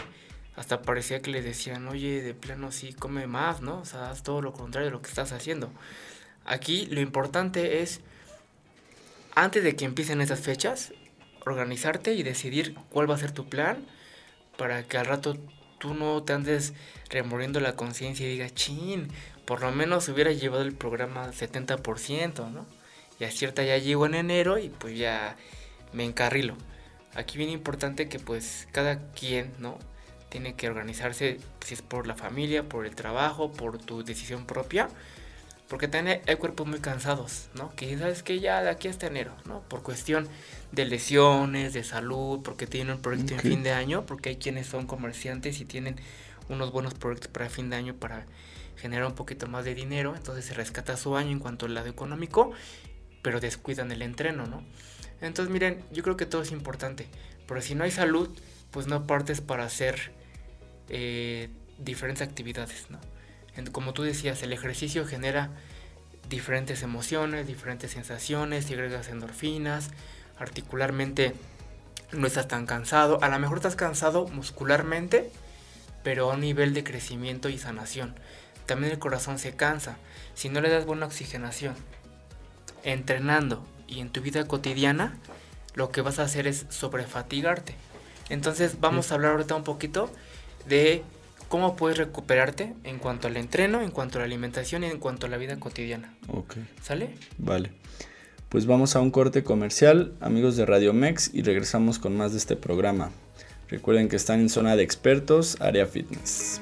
hasta 0.55 0.81
parecía 0.81 1.21
que 1.21 1.29
les 1.29 1.43
decían, 1.43 1.87
oye, 1.89 2.21
de 2.21 2.33
plano 2.33 2.71
sí, 2.71 2.93
come 2.93 3.27
más, 3.27 3.61
¿no? 3.61 3.79
O 3.81 3.85
sea, 3.85 4.11
haz 4.11 4.23
todo 4.23 4.41
lo 4.41 4.53
contrario 4.53 4.87
de 4.87 4.91
lo 4.93 5.01
que 5.01 5.09
estás 5.09 5.33
haciendo. 5.33 5.69
Aquí 6.45 6.85
lo 6.87 7.01
importante 7.01 7.81
es, 7.81 7.99
antes 9.35 9.63
de 9.63 9.75
que 9.75 9.85
empiecen 9.85 10.21
esas 10.21 10.39
fechas, 10.39 10.93
organizarte 11.45 12.13
y 12.13 12.23
decidir 12.23 12.75
cuál 12.89 13.09
va 13.09 13.15
a 13.15 13.19
ser 13.19 13.31
tu 13.33 13.49
plan 13.49 13.85
para 14.57 14.83
que 14.83 14.97
al 14.97 15.05
rato 15.05 15.37
tú 15.79 15.93
no 15.93 16.23
te 16.23 16.33
andes 16.33 16.73
remoriendo 17.09 17.59
la 17.59 17.75
conciencia 17.75 18.25
y 18.25 18.31
digas, 18.31 18.53
chin, 18.53 19.09
por 19.45 19.61
lo 19.61 19.71
menos 19.71 20.07
hubiera 20.07 20.31
llevado 20.31 20.63
el 20.63 20.73
programa 20.73 21.31
70%, 21.31 22.51
¿no? 22.51 22.78
Y 23.19 23.25
a 23.25 23.31
cierta 23.31 23.63
ya 23.63 23.77
llego 23.77 24.05
en 24.05 24.15
enero 24.15 24.57
y 24.57 24.69
pues 24.69 24.97
ya 24.97 25.35
me 25.93 26.05
encarrilo. 26.05 26.55
Aquí 27.15 27.37
viene 27.37 27.53
importante 27.53 28.07
que 28.07 28.19
pues 28.19 28.67
cada 28.71 29.11
quien, 29.11 29.51
¿no? 29.59 29.77
Tiene 30.29 30.53
que 30.55 30.69
organizarse 30.69 31.39
si 31.65 31.73
es 31.73 31.81
por 31.81 32.07
la 32.07 32.15
familia, 32.15 32.63
por 32.63 32.85
el 32.85 32.95
trabajo, 32.95 33.51
por 33.51 33.77
tu 33.79 34.03
decisión 34.03 34.45
propia. 34.45 34.87
Porque 35.67 35.87
también 35.87 36.21
hay 36.27 36.35
cuerpos 36.37 36.65
muy 36.65 36.79
cansados, 36.79 37.49
¿no? 37.53 37.75
Que 37.75 37.95
sabes 37.97 38.23
que 38.23 38.39
ya 38.39 38.63
de 38.63 38.69
aquí 38.69 38.87
hasta 38.87 39.07
enero, 39.07 39.35
¿no? 39.45 39.61
Por 39.61 39.83
cuestión 39.83 40.27
de 40.71 40.85
lesiones, 40.85 41.73
de 41.73 41.83
salud, 41.83 42.41
porque 42.43 42.65
tienen 42.65 42.95
un 42.95 43.01
proyecto 43.01 43.35
en 43.35 43.39
fin 43.39 43.63
de 43.63 43.71
año, 43.71 44.05
porque 44.05 44.29
hay 44.29 44.35
quienes 44.37 44.65
son 44.65 44.87
comerciantes 44.87 45.59
y 45.61 45.65
tienen 45.65 45.97
unos 46.47 46.71
buenos 46.71 46.95
proyectos 46.95 47.29
para 47.29 47.49
fin 47.49 47.69
de 47.69 47.75
año 47.75 47.95
para 47.95 48.25
generar 48.77 49.05
un 49.05 49.13
poquito 49.13 49.47
más 49.47 49.65
de 49.65 49.75
dinero, 49.75 50.15
entonces 50.15 50.45
se 50.45 50.53
rescata 50.53 50.97
su 50.97 51.15
año 51.15 51.31
en 51.31 51.39
cuanto 51.39 51.65
al 51.65 51.73
lado 51.73 51.87
económico, 51.87 52.51
pero 53.21 53.39
descuidan 53.39 53.91
el 53.91 54.01
entreno, 54.01 54.45
¿no? 54.47 54.63
Entonces, 55.21 55.51
miren, 55.51 55.83
yo 55.91 56.03
creo 56.03 56.17
que 56.17 56.25
todo 56.25 56.41
es 56.41 56.51
importante. 56.51 57.07
Pero 57.47 57.61
si 57.61 57.75
no 57.75 57.83
hay 57.83 57.91
salud, 57.91 58.29
pues 58.71 58.87
no 58.87 59.07
partes 59.07 59.41
para 59.41 59.65
hacer 59.65 60.11
eh, 60.87 61.49
diferentes 61.77 62.27
actividades, 62.27 62.89
¿no? 62.89 62.99
Como 63.71 63.93
tú 63.93 64.03
decías, 64.03 64.41
el 64.43 64.53
ejercicio 64.53 65.05
genera 65.05 65.49
diferentes 66.29 66.81
emociones, 66.83 67.47
diferentes 67.47 67.91
sensaciones, 67.91 68.65
segregas 68.65 69.09
endorfinas, 69.09 69.89
articularmente 70.37 71.33
no 72.11 72.27
estás 72.27 72.47
tan 72.47 72.65
cansado. 72.65 73.21
A 73.21 73.29
lo 73.29 73.39
mejor 73.39 73.57
estás 73.57 73.75
cansado 73.75 74.27
muscularmente, 74.27 75.31
pero 76.03 76.31
a 76.31 76.35
un 76.35 76.41
nivel 76.41 76.73
de 76.73 76.83
crecimiento 76.83 77.49
y 77.49 77.57
sanación. 77.57 78.15
También 78.65 78.93
el 78.93 78.99
corazón 78.99 79.39
se 79.39 79.55
cansa. 79.55 79.97
Si 80.35 80.49
no 80.49 80.61
le 80.61 80.69
das 80.69 80.85
buena 80.85 81.07
oxigenación, 81.07 81.75
entrenando 82.83 83.65
y 83.87 83.99
en 83.99 84.09
tu 84.09 84.21
vida 84.21 84.47
cotidiana, 84.47 85.17
lo 85.75 85.91
que 85.91 86.01
vas 86.01 86.19
a 86.19 86.23
hacer 86.23 86.47
es 86.47 86.65
sobrefatigarte. 86.69 87.75
Entonces 88.29 88.79
vamos 88.79 89.11
a 89.11 89.15
hablar 89.15 89.31
ahorita 89.31 89.55
un 89.55 89.63
poquito 89.63 90.09
de 90.67 91.03
cómo 91.47 91.75
puedes 91.75 91.97
recuperarte 91.97 92.73
en 92.83 92.99
cuanto 92.99 93.27
al 93.27 93.37
entreno, 93.37 93.81
en 93.81 93.91
cuanto 93.91 94.17
a 94.17 94.19
la 94.19 94.25
alimentación 94.25 94.83
y 94.83 94.87
en 94.87 94.99
cuanto 94.99 95.25
a 95.25 95.29
la 95.29 95.37
vida 95.37 95.59
cotidiana. 95.59 96.13
Ok. 96.27 96.55
¿Sale? 96.81 97.15
Vale. 97.37 97.71
Pues 98.49 98.65
vamos 98.65 98.95
a 98.95 99.01
un 99.01 99.11
corte 99.11 99.43
comercial, 99.43 100.13
amigos 100.21 100.55
de 100.55 100.65
Radio 100.65 100.93
Mex, 100.93 101.31
y 101.33 101.43
regresamos 101.43 101.99
con 101.99 102.15
más 102.15 102.31
de 102.31 102.39
este 102.39 102.55
programa. 102.55 103.11
Recuerden 103.67 104.09
que 104.09 104.15
están 104.15 104.39
en 104.39 104.49
zona 104.49 104.75
de 104.75 104.83
expertos, 104.83 105.57
área 105.59 105.85
fitness. 105.85 106.61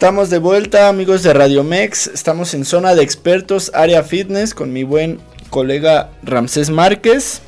Estamos 0.00 0.30
de 0.30 0.38
vuelta 0.38 0.88
amigos 0.88 1.22
de 1.22 1.34
Radio 1.34 1.62
Mex, 1.62 2.06
estamos 2.06 2.54
en 2.54 2.64
zona 2.64 2.94
de 2.94 3.02
expertos, 3.02 3.70
área 3.74 4.02
fitness 4.02 4.54
con 4.54 4.72
mi 4.72 4.82
buen 4.82 5.20
colega 5.50 6.08
Ramsés 6.22 6.70
Márquez. 6.70 7.42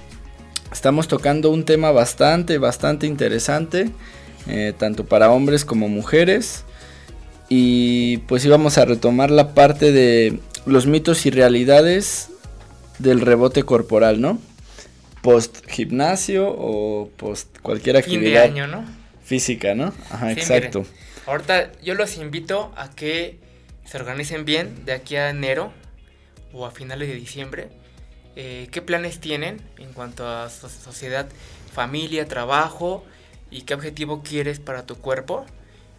estamos 0.70 1.08
tocando 1.08 1.48
un 1.48 1.64
tema 1.64 1.92
bastante, 1.92 2.58
bastante 2.58 3.06
interesante, 3.06 3.88
eh, 4.48 4.74
tanto 4.76 5.06
para 5.06 5.30
hombres 5.30 5.64
como 5.64 5.88
mujeres. 5.88 6.64
Y 7.48 8.18
pues 8.28 8.44
íbamos 8.44 8.76
a 8.76 8.84
retomar 8.84 9.30
la 9.30 9.54
parte 9.54 9.90
de 9.90 10.38
los 10.66 10.86
mitos 10.86 11.24
y 11.24 11.30
realidades 11.30 12.28
del 12.98 13.22
rebote 13.22 13.62
corporal, 13.62 14.20
¿no? 14.20 14.38
Post 15.22 15.66
gimnasio 15.68 16.54
o 16.54 17.08
post 17.16 17.48
cualquier 17.62 17.96
actividad 17.96 18.20
fin 18.20 18.30
de 18.30 18.38
año, 18.38 18.66
¿no? 18.66 19.01
Física, 19.24 19.74
¿no? 19.74 19.92
Ajá, 20.10 20.32
exacto. 20.32 20.84
ahorita 21.26 21.72
yo 21.82 21.94
los 21.94 22.16
invito 22.16 22.72
a 22.76 22.90
que 22.90 23.38
se 23.84 23.96
organicen 23.96 24.44
bien 24.44 24.84
de 24.84 24.92
aquí 24.92 25.16
a 25.16 25.30
enero 25.30 25.72
o 26.52 26.66
a 26.66 26.70
finales 26.70 27.08
de 27.08 27.14
diciembre. 27.14 27.68
Eh, 28.36 28.68
¿Qué 28.70 28.80
planes 28.80 29.20
tienen 29.20 29.60
en 29.78 29.92
cuanto 29.92 30.26
a 30.26 30.48
sociedad, 30.48 31.28
familia, 31.72 32.26
trabajo 32.26 33.04
y 33.50 33.62
qué 33.62 33.74
objetivo 33.74 34.22
quieres 34.22 34.58
para 34.60 34.86
tu 34.86 34.96
cuerpo? 34.96 35.44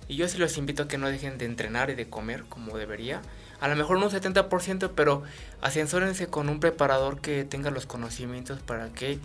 Y 0.08 0.15
yo 0.15 0.27
sí 0.27 0.38
los 0.38 0.58
invito 0.58 0.84
a 0.84 0.88
que 0.88 0.98
no 0.98 1.08
dejen 1.08 1.38
de 1.38 1.46
entrenar 1.46 1.89
y 1.89 1.96
de 1.96 2.10
comer 2.10 2.44
como 2.50 2.77
debería. 2.77 3.22
A 3.60 3.68
lo 3.68 3.75
mejor 3.75 4.00
no 4.00 4.08
un 4.08 4.12
70%, 4.12 4.92
pero 4.96 5.24
ascensórense 5.62 6.27
con 6.27 6.50
un 6.50 6.60
preparador 6.60 7.22
que 7.22 7.46
tenga 7.46 7.72
los 7.72 7.86
conocimientos 7.86 8.60
para 8.62 8.89
que 8.89 9.20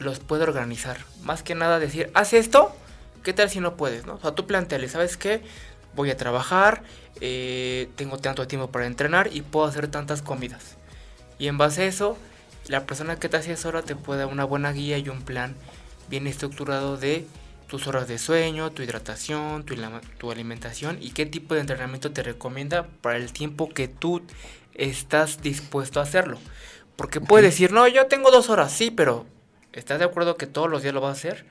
los 0.00 0.18
pueda 0.18 0.44
organizar. 0.44 0.98
Más 1.22 1.42
que 1.42 1.54
nada 1.54 1.78
decir, 1.78 2.10
haz 2.14 2.32
esto, 2.32 2.74
¿qué 3.22 3.32
tal 3.32 3.48
si 3.48 3.60
no 3.60 3.76
puedes? 3.76 4.06
¿no? 4.06 4.14
O 4.14 4.20
sea, 4.20 4.32
tú 4.32 4.46
planteale, 4.46 4.88
¿sabes 4.88 5.16
qué? 5.16 5.42
Voy 5.94 6.10
a 6.10 6.16
trabajar, 6.16 6.82
eh, 7.20 7.88
tengo 7.96 8.18
tanto 8.18 8.46
tiempo 8.46 8.70
para 8.70 8.86
entrenar 8.86 9.30
y 9.32 9.42
puedo 9.42 9.66
hacer 9.66 9.88
tantas 9.88 10.22
comidas. 10.22 10.76
Y 11.38 11.46
en 11.48 11.58
base 11.58 11.82
a 11.82 11.86
eso, 11.86 12.16
la 12.66 12.86
persona 12.86 13.18
que 13.18 13.28
te 13.28 13.36
asesora 13.36 13.82
te 13.82 13.96
puede 13.96 14.20
dar 14.20 14.28
una 14.28 14.44
buena 14.44 14.72
guía 14.72 14.98
y 14.98 15.08
un 15.08 15.22
plan 15.22 15.54
bien 16.08 16.26
estructurado 16.26 16.96
de 16.96 17.26
tus 17.66 17.86
horas 17.86 18.08
de 18.08 18.18
sueño, 18.18 18.72
tu 18.72 18.82
hidratación, 18.82 19.64
tu, 19.64 20.30
alimentación 20.30 20.98
y 21.00 21.10
qué 21.10 21.24
tipo 21.24 21.54
de 21.54 21.60
entrenamiento 21.60 22.10
te 22.10 22.22
recomienda 22.22 22.88
para 23.00 23.16
el 23.16 23.32
tiempo 23.32 23.68
que 23.68 23.86
tú 23.86 24.22
estás 24.74 25.40
dispuesto 25.40 26.00
a 26.00 26.02
hacerlo. 26.02 26.38
Porque 26.96 27.20
puedes 27.20 27.48
decir, 27.48 27.72
no, 27.72 27.86
yo 27.86 28.06
tengo 28.06 28.30
dos 28.30 28.50
horas, 28.50 28.72
sí, 28.72 28.90
pero 28.90 29.24
¿estás 29.72 29.98
de 29.98 30.04
acuerdo 30.04 30.36
que 30.36 30.46
todos 30.46 30.70
los 30.70 30.82
días 30.82 30.94
lo 30.94 31.00
vas 31.00 31.10
a 31.10 31.18
hacer? 31.18 31.46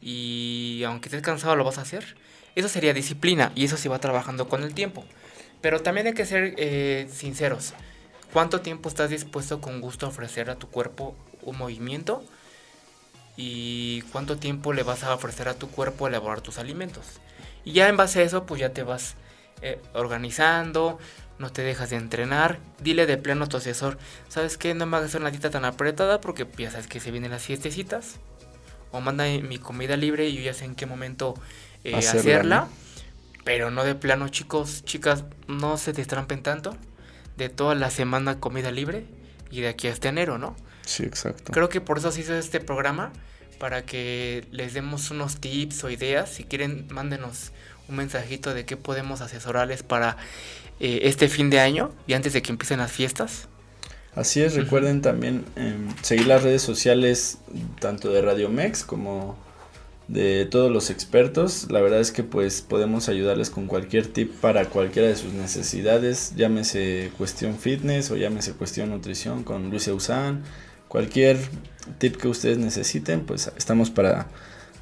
Y 0.00 0.82
aunque 0.86 1.08
estés 1.08 1.22
cansado, 1.22 1.56
lo 1.56 1.64
vas 1.64 1.78
a 1.78 1.82
hacer. 1.82 2.16
Eso 2.54 2.68
sería 2.68 2.94
disciplina 2.94 3.52
y 3.54 3.64
eso 3.64 3.76
se 3.76 3.88
va 3.88 3.98
trabajando 3.98 4.48
con 4.48 4.62
el 4.62 4.74
tiempo. 4.74 5.04
Pero 5.60 5.80
también 5.80 6.06
hay 6.06 6.14
que 6.14 6.26
ser 6.26 6.54
eh, 6.56 7.08
sinceros. 7.12 7.74
¿Cuánto 8.32 8.60
tiempo 8.60 8.88
estás 8.88 9.10
dispuesto 9.10 9.60
con 9.60 9.80
gusto 9.80 10.06
a 10.06 10.10
ofrecer 10.10 10.50
a 10.50 10.56
tu 10.56 10.68
cuerpo 10.68 11.16
un 11.42 11.56
movimiento? 11.58 12.24
y 13.40 14.02
cuánto 14.10 14.36
tiempo 14.36 14.72
le 14.72 14.82
vas 14.82 15.04
a 15.04 15.14
ofrecer 15.14 15.48
a 15.48 15.54
tu 15.54 15.70
cuerpo 15.70 16.04
a 16.04 16.08
elaborar 16.08 16.40
tus 16.40 16.58
alimentos. 16.58 17.06
Y 17.64 17.72
ya 17.72 17.88
en 17.88 17.96
base 17.96 18.18
a 18.18 18.24
eso, 18.24 18.44
pues 18.44 18.60
ya 18.60 18.70
te 18.70 18.82
vas 18.82 19.14
eh, 19.62 19.80
organizando, 19.94 20.98
no 21.38 21.50
te 21.50 21.62
dejas 21.62 21.90
de 21.90 21.96
entrenar. 21.96 22.58
Dile 22.80 23.06
de 23.06 23.16
pleno 23.16 23.44
a 23.44 23.48
tu 23.48 23.56
asesor, 23.56 23.98
¿sabes 24.28 24.58
qué? 24.58 24.74
No 24.74 24.86
me 24.86 24.96
hagas 24.96 25.14
una 25.14 25.30
dieta 25.30 25.50
tan 25.50 25.64
apretada 25.64 26.20
porque 26.20 26.46
ya 26.56 26.70
sabes 26.70 26.86
que 26.86 27.00
se 27.00 27.10
vienen 27.10 27.30
las 27.30 27.42
fiestecitas. 27.42 28.16
O 28.90 29.00
manda 29.00 29.24
mi 29.24 29.58
comida 29.58 29.96
libre 29.96 30.28
y 30.28 30.36
yo 30.36 30.42
ya 30.42 30.54
sé 30.54 30.64
en 30.64 30.74
qué 30.74 30.86
momento 30.86 31.34
eh, 31.84 31.94
hacerla. 31.94 32.68
Pero 33.44 33.70
no 33.70 33.84
de 33.84 33.94
plano, 33.94 34.28
chicos, 34.28 34.84
chicas, 34.84 35.24
no 35.46 35.78
se 35.78 35.92
destrampen 35.92 36.42
tanto. 36.42 36.76
De 37.36 37.48
toda 37.48 37.74
la 37.74 37.90
semana 37.90 38.40
comida 38.40 38.70
libre 38.70 39.06
y 39.50 39.60
de 39.60 39.68
aquí 39.68 39.88
hasta 39.88 40.08
enero, 40.08 40.38
¿no? 40.38 40.56
Sí, 40.84 41.04
exacto. 41.04 41.52
Creo 41.52 41.68
que 41.68 41.80
por 41.80 41.98
eso 41.98 42.10
se 42.10 42.22
hizo 42.22 42.34
este 42.34 42.60
programa, 42.60 43.12
para 43.58 43.84
que 43.84 44.46
les 44.50 44.74
demos 44.74 45.10
unos 45.10 45.40
tips 45.40 45.84
o 45.84 45.90
ideas. 45.90 46.30
Si 46.30 46.44
quieren, 46.44 46.86
mándenos 46.90 47.52
un 47.88 47.96
mensajito 47.96 48.54
de 48.54 48.64
qué 48.64 48.76
podemos 48.76 49.20
asesorarles 49.20 49.82
para 49.82 50.16
eh, 50.80 51.00
este 51.04 51.28
fin 51.28 51.50
de 51.50 51.60
año 51.60 51.90
y 52.06 52.12
antes 52.12 52.32
de 52.32 52.42
que 52.42 52.52
empiecen 52.52 52.78
las 52.78 52.92
fiestas. 52.92 53.48
Así 54.14 54.42
es, 54.42 54.54
recuerden 54.54 55.00
también 55.00 55.44
em, 55.56 55.88
seguir 56.02 56.26
las 56.26 56.42
redes 56.42 56.62
sociales 56.62 57.38
tanto 57.80 58.10
de 58.10 58.20
Radio 58.20 58.48
Mex 58.48 58.82
como 58.82 59.38
de 60.08 60.46
todos 60.46 60.72
los 60.72 60.90
expertos. 60.90 61.70
La 61.70 61.80
verdad 61.80 62.00
es 62.00 62.10
que 62.10 62.24
pues 62.24 62.62
podemos 62.62 63.08
ayudarles 63.08 63.50
con 63.50 63.66
cualquier 63.66 64.06
tip 64.06 64.32
para 64.40 64.64
cualquiera 64.64 65.08
de 65.08 65.16
sus 65.16 65.32
necesidades, 65.34 66.32
llámese 66.34 67.12
cuestión 67.16 67.58
fitness 67.58 68.10
o 68.10 68.16
llámese 68.16 68.52
cuestión 68.52 68.90
nutrición 68.90 69.44
con 69.44 69.70
Luis 69.70 69.86
Eusán, 69.86 70.42
cualquier 70.88 71.38
tip 71.98 72.16
que 72.16 72.28
ustedes 72.28 72.58
necesiten, 72.58 73.20
pues 73.20 73.52
estamos 73.56 73.90
para 73.90 74.26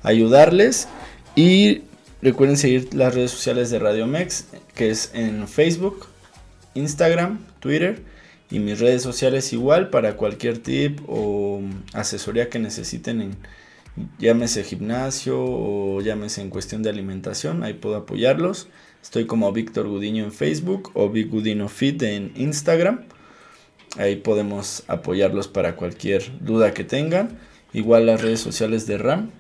ayudarles. 0.03 0.89
Y 1.35 1.83
recuerden 2.23 2.57
seguir 2.57 2.95
las 2.95 3.15
redes 3.15 3.31
sociales 3.31 3.71
de 3.71 3.79
Radio 3.79 4.07
Mex, 4.07 4.47
que 4.75 4.91
es 4.91 5.11
en 5.15 5.47
Facebook, 5.49 6.07
Instagram, 6.75 7.41
Twitter 7.61 8.03
y 8.51 8.59
mis 8.59 8.79
redes 8.79 9.03
sociales 9.03 9.53
igual 9.53 9.91
para 9.91 10.17
cualquier 10.17 10.59
tip 10.59 11.01
o 11.09 11.61
asesoría 11.93 12.49
que 12.49 12.59
necesiten 12.59 13.21
en 13.21 13.37
llámese 14.19 14.63
gimnasio 14.63 15.39
o 15.39 16.01
llámese 16.01 16.43
en 16.43 16.51
cuestión 16.51 16.83
de 16.83 16.91
alimentación, 16.91 17.63
ahí 17.63 17.75
puedo 17.75 17.97
apoyarlos. 17.97 18.69
Estoy 19.03 19.27
como 19.27 19.53
Víctor 19.53 19.89
Gudiño 19.89 20.25
en 20.25 20.33
Facebook 20.33 20.91
o 20.95 21.09
Big 21.09 21.29
Gudino 21.29 21.69
Fit 21.69 22.03
en 22.03 22.33
Instagram. 22.35 23.05
Ahí 23.97 24.17
podemos 24.17 24.83
apoyarlos 24.89 25.49
para 25.49 25.77
cualquier 25.77 26.25
duda 26.41 26.75
que 26.75 26.85
tengan. 26.85 27.39
Igual 27.73 28.07
las 28.07 28.21
redes 28.21 28.41
sociales 28.41 28.87
de 28.87 28.99
RAM. 28.99 29.31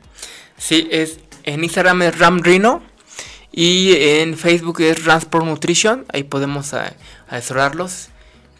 Sí, 0.57 0.89
es 0.91 1.19
en 1.47 1.65
Instagram 1.65 2.03
es 2.03 2.19
RAM 2.19 2.43
Rino 2.43 2.83
y 3.53 3.95
en 3.97 4.37
Facebook 4.37 4.81
es 4.83 5.03
Transport 5.03 5.47
Nutrition. 5.47 6.05
Ahí 6.13 6.25
podemos 6.25 6.75
asesorarlos 7.29 8.09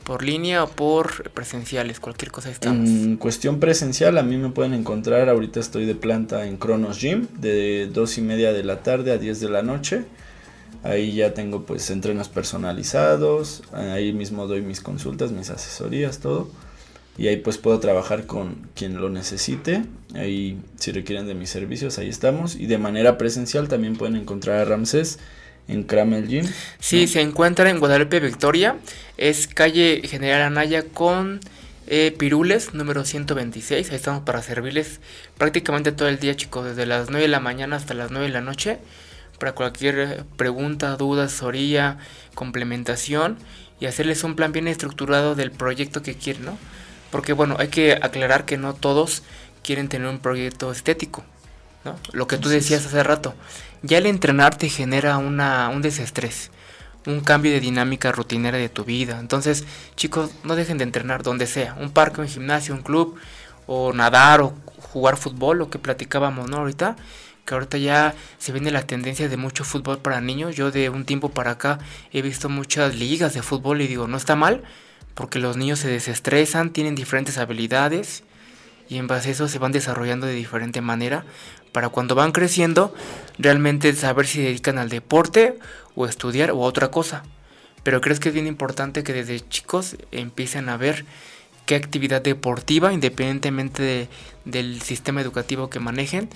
por 0.05 0.23
línea 0.23 0.63
o 0.63 0.69
por 0.69 1.31
presenciales, 1.33 1.99
cualquier 1.99 2.31
cosa 2.31 2.49
estamos. 2.49 2.89
En 2.89 3.17
cuestión 3.17 3.59
presencial, 3.59 4.17
a 4.19 4.23
mí 4.23 4.37
me 4.37 4.51
pueden 4.51 4.73
encontrar. 4.73 5.29
Ahorita 5.29 5.59
estoy 5.59 5.85
de 5.85 5.97
planta 5.97 6.47
en 6.47 6.57
Kronos 6.57 7.01
Gym 7.01 7.27
de 7.39 7.89
2 7.93 8.19
y 8.19 8.21
media 8.23 8.53
de 8.53 8.63
la 8.63 8.83
tarde 8.83 9.11
a 9.11 9.19
10 9.19 9.41
de 9.41 9.49
la 9.51 9.63
noche. 9.63 10.05
Ahí 10.85 11.13
ya 11.13 11.35
tengo 11.35 11.67
pues 11.67 11.91
entrenos 11.91 12.29
personalizados, 12.29 13.65
ahí 13.73 14.13
mismo 14.13 14.47
doy 14.47 14.63
mis 14.63 14.81
consultas, 14.81 15.33
mis 15.33 15.51
asesorías, 15.51 16.21
todo. 16.21 16.49
Y 17.19 17.29
ahí 17.29 17.37
pues 17.39 17.59
puedo 17.59 17.81
trabajar 17.81 18.27
con 18.27 18.69
quien 18.75 19.01
lo 19.01 19.09
necesite. 19.09 19.85
Ahí 20.15 20.59
si 20.79 20.93
requieren 20.93 21.27
de 21.27 21.35
mis 21.35 21.51
servicios, 21.51 21.99
ahí 21.99 22.09
estamos. 22.09 22.57
Y 22.57 22.67
de 22.67 22.79
manera 22.79 23.17
presencial 23.17 23.69
también 23.69 23.97
pueden 23.97 24.17
encontrar 24.17 24.61
a 24.61 24.65
Ramsés 24.65 25.19
en 25.69 25.85
Cramel 25.85 26.29
Gym. 26.29 26.47
Sí, 26.79 27.07
se 27.07 27.21
encuentra 27.21 27.71
en 27.71 27.79
Guadalupe 27.79 28.21
Victoria. 28.21 28.77
Es 29.17 29.47
calle 29.47 30.03
General 30.05 30.43
Anaya 30.43 30.85
con 30.85 31.41
eh, 31.87 32.15
Pirules, 32.17 32.75
número 32.75 33.05
126. 33.05 33.91
Ahí 33.91 33.97
estamos 33.97 34.23
para 34.23 34.43
servirles 34.43 35.01
prácticamente 35.39 35.93
todo 35.93 36.09
el 36.09 36.19
día, 36.19 36.37
chicos, 36.37 36.67
desde 36.67 36.85
las 36.85 37.09
9 37.09 37.23
de 37.23 37.29
la 37.29 37.41
mañana 37.41 37.77
hasta 37.77 37.95
las 37.95 38.11
9 38.11 38.27
de 38.27 38.33
la 38.33 38.41
noche 38.43 38.79
para 39.39 39.53
cualquier 39.53 40.25
pregunta, 40.37 40.97
duda, 40.97 41.25
asesoría, 41.25 41.99
complementación 42.35 43.39
y 43.81 43.87
hacerles 43.87 44.25
un 44.25 44.35
plan 44.35 44.53
bien 44.53 44.69
estructurado 44.69 45.35
del 45.35 45.51
proyecto 45.51 46.03
que 46.03 46.15
quieren, 46.15 46.47
¿no? 46.47 46.59
Porque 47.17 47.33
bueno, 47.33 47.57
hay 47.59 47.69
que 47.69 47.93
aclarar 47.95 48.45
que 48.45 48.59
no 48.59 48.75
todos 48.75 49.23
quieren 49.63 49.89
tener 49.89 50.07
un 50.07 50.19
proyecto 50.19 50.71
estético, 50.71 51.25
¿no? 51.83 51.97
Lo 52.13 52.27
que 52.27 52.37
tú 52.37 52.51
decías 52.51 52.85
hace 52.85 53.03
rato, 53.03 53.33
ya 53.81 53.97
el 53.97 54.05
entrenar 54.05 54.59
te 54.59 54.69
genera 54.69 55.17
una, 55.17 55.71
un 55.71 55.81
desestrés, 55.81 56.51
un 57.07 57.21
cambio 57.21 57.53
de 57.53 57.61
dinámica 57.61 58.13
rutinera 58.13 58.59
de 58.59 58.69
tu 58.69 58.85
vida. 58.85 59.19
Entonces, 59.19 59.65
chicos, 59.95 60.31
no 60.45 60.57
dejen 60.57 60.77
de 60.77 60.85
entrenar 60.85 61.23
donde 61.23 61.47
sea, 61.47 61.75
un 61.81 61.89
parque, 61.91 62.21
un 62.21 62.29
gimnasio, 62.29 62.75
un 62.75 62.83
club, 62.83 63.17
o 63.67 63.95
nadar, 63.95 64.43
o 64.43 64.53
jugar 64.93 65.17
fútbol, 65.17 65.57
lo 65.57 65.71
que 65.71 65.79
platicábamos, 65.79 66.51
¿no? 66.51 66.59
Ahorita 66.59 66.97
que 67.47 67.55
ahorita 67.55 67.79
ya 67.79 68.15
se 68.37 68.53
viene 68.53 68.71
la 68.71 68.83
tendencia 68.83 69.31
de 69.31 69.39
mucho 69.39 69.65
fútbol 69.65 70.01
para 70.01 70.21
niños. 70.21 70.55
Yo 70.55 70.71
de 70.71 70.91
un 70.91 71.07
tiempo 71.07 71.31
para 71.31 71.53
acá 71.53 71.79
he 72.13 72.21
visto 72.21 72.51
muchas 72.51 72.95
ligas 72.95 73.33
de 73.33 73.41
fútbol 73.41 73.81
y 73.81 73.87
digo, 73.87 74.07
no 74.07 74.19
está 74.19 74.37
mal, 74.37 74.63
porque 75.17 75.39
los 75.39 75.57
niños 75.57 75.81
se 75.81 75.89
desestresan, 75.89 76.71
tienen 76.71 76.95
diferentes 76.95 77.39
habilidades 77.39 78.23
y 78.89 78.99
en 78.99 79.07
base 79.09 79.31
a 79.31 79.33
eso 79.33 79.49
se 79.49 79.59
van 79.59 79.73
desarrollando 79.73 80.27
de 80.27 80.35
diferente 80.35 80.83
manera 80.83 81.25
para 81.73 81.89
cuando 81.89 82.15
van 82.15 82.33
creciendo 82.33 82.95
realmente 83.39 83.93
saber 83.95 84.27
si 84.27 84.43
dedican 84.43 84.79
al 84.79 84.91
deporte 84.91 85.59
o 85.95 86.07
estudiar 86.07 86.51
o 86.51 86.63
a 86.63 86.67
otra 86.67 86.91
cosa. 86.91 87.25
Pero 87.83 88.03
crees 88.03 88.21
que 88.21 88.29
es 88.29 88.35
bien 88.35 88.47
importante 88.47 89.03
que 89.03 89.15
desde 89.15 89.41
chicos 89.49 89.97
empiecen 90.13 90.69
a 90.69 90.77
ver 90.77 91.07
qué 91.65 91.77
actividad 91.77 92.21
deportiva, 92.21 92.93
independientemente 92.93 94.09
del 94.45 94.83
sistema 94.83 95.23
educativo 95.23 95.71
que 95.71 95.81
manejen, 95.81 96.29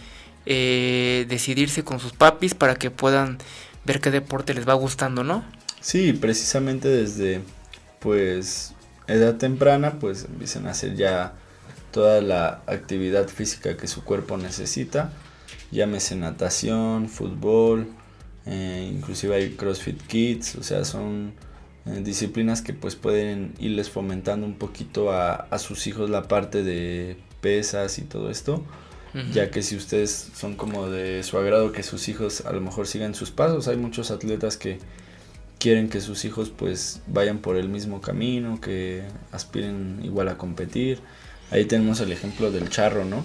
eh, 0.47 1.27
decidirse 1.29 1.85
con 1.85 2.01
sus 2.01 2.12
papis 2.12 2.55
para 2.55 2.77
que 2.77 2.90
puedan 2.90 3.37
ver 3.85 4.01
qué 4.01 4.11
deporte 4.11 4.55
les 4.55 4.66
va 4.66 4.73
gustando, 4.73 5.23
¿no? 5.23 5.45
Sí, 5.81 6.14
precisamente 6.14 6.88
desde 6.88 7.43
pues 8.01 8.75
edad 9.07 9.37
temprana 9.37 9.99
pues 9.99 10.25
empiezan 10.25 10.67
a 10.67 10.71
hacer 10.71 10.97
ya 10.97 11.35
toda 11.91 12.21
la 12.21 12.63
actividad 12.67 13.29
física 13.29 13.77
que 13.77 13.87
su 13.87 14.05
cuerpo 14.05 14.37
necesita, 14.37 15.13
llámese 15.71 16.17
natación, 16.17 17.09
fútbol, 17.09 17.89
eh, 18.47 18.91
inclusive 18.93 19.35
hay 19.35 19.51
CrossFit 19.51 20.01
Kids, 20.07 20.57
o 20.57 20.63
sea, 20.63 20.85
son 20.85 21.33
eh, 21.87 22.01
disciplinas 22.03 22.63
que 22.63 22.73
pues 22.73 22.95
pueden 22.95 23.55
irles 23.59 23.91
fomentando 23.91 24.47
un 24.47 24.55
poquito 24.55 25.13
a, 25.13 25.35
a, 25.35 25.59
sus 25.59 25.87
hijos 25.87 26.11
la 26.11 26.29
parte 26.29 26.63
de 26.63 27.17
pesas 27.41 27.99
y 27.99 28.03
todo 28.03 28.31
esto, 28.31 28.65
ya 29.33 29.51
que 29.51 29.63
si 29.63 29.75
ustedes 29.75 30.31
son 30.37 30.55
como 30.55 30.89
de 30.89 31.25
su 31.25 31.37
agrado 31.37 31.73
que 31.73 31.83
sus 31.83 32.09
hijos 32.09 32.47
a 32.47 32.53
lo 32.53 32.61
mejor 32.61 32.87
sigan 32.87 33.17
sus 33.17 33.33
pasos, 33.33 33.67
hay 33.67 33.77
muchos 33.77 34.13
atletas 34.13 34.57
que 34.57 34.79
quieren 35.61 35.90
que 35.90 36.01
sus 36.01 36.25
hijos 36.25 36.51
pues 36.51 37.03
vayan 37.07 37.38
por 37.38 37.57
el 37.57 37.68
mismo 37.68 38.01
camino, 38.01 38.61
que 38.61 39.05
aspiren 39.31 40.01
igual 40.03 40.29
a 40.29 40.38
competir. 40.38 40.99
Ahí 41.53 41.66
tenemos 41.66 42.01
el 42.01 42.11
ejemplo 42.11 42.51
del 42.51 42.70
Charro, 42.70 43.05
¿no? 43.05 43.25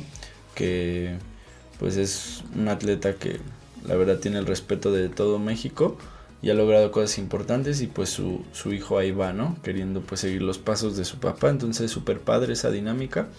Que 0.53 1.15
pues 1.79 1.95
es 1.95 2.43
un 2.53 2.67
atleta 2.67 3.15
que 3.15 3.39
la 3.87 3.95
verdad 3.95 4.19
tiene 4.19 4.37
el 4.37 4.45
respeto 4.45 4.91
de 4.91 5.09
todo 5.09 5.39
México 5.39 5.97
y 6.41 6.49
ha 6.49 6.53
logrado 6.53 6.91
cosas 6.91 7.17
importantes 7.17 7.81
y 7.81 7.87
pues 7.87 8.09
su, 8.09 8.43
su 8.51 8.73
hijo 8.73 8.97
ahí 8.97 9.11
va, 9.11 9.31
¿no? 9.31 9.57
Queriendo 9.63 10.01
pues 10.01 10.21
seguir 10.21 10.41
los 10.41 10.57
pasos 10.57 10.97
de 10.97 11.05
su 11.05 11.19
papá, 11.19 11.49
entonces 11.49 11.89
súper 11.89 12.19
padre 12.19 12.53
esa 12.53 12.69
dinámica 12.69 13.29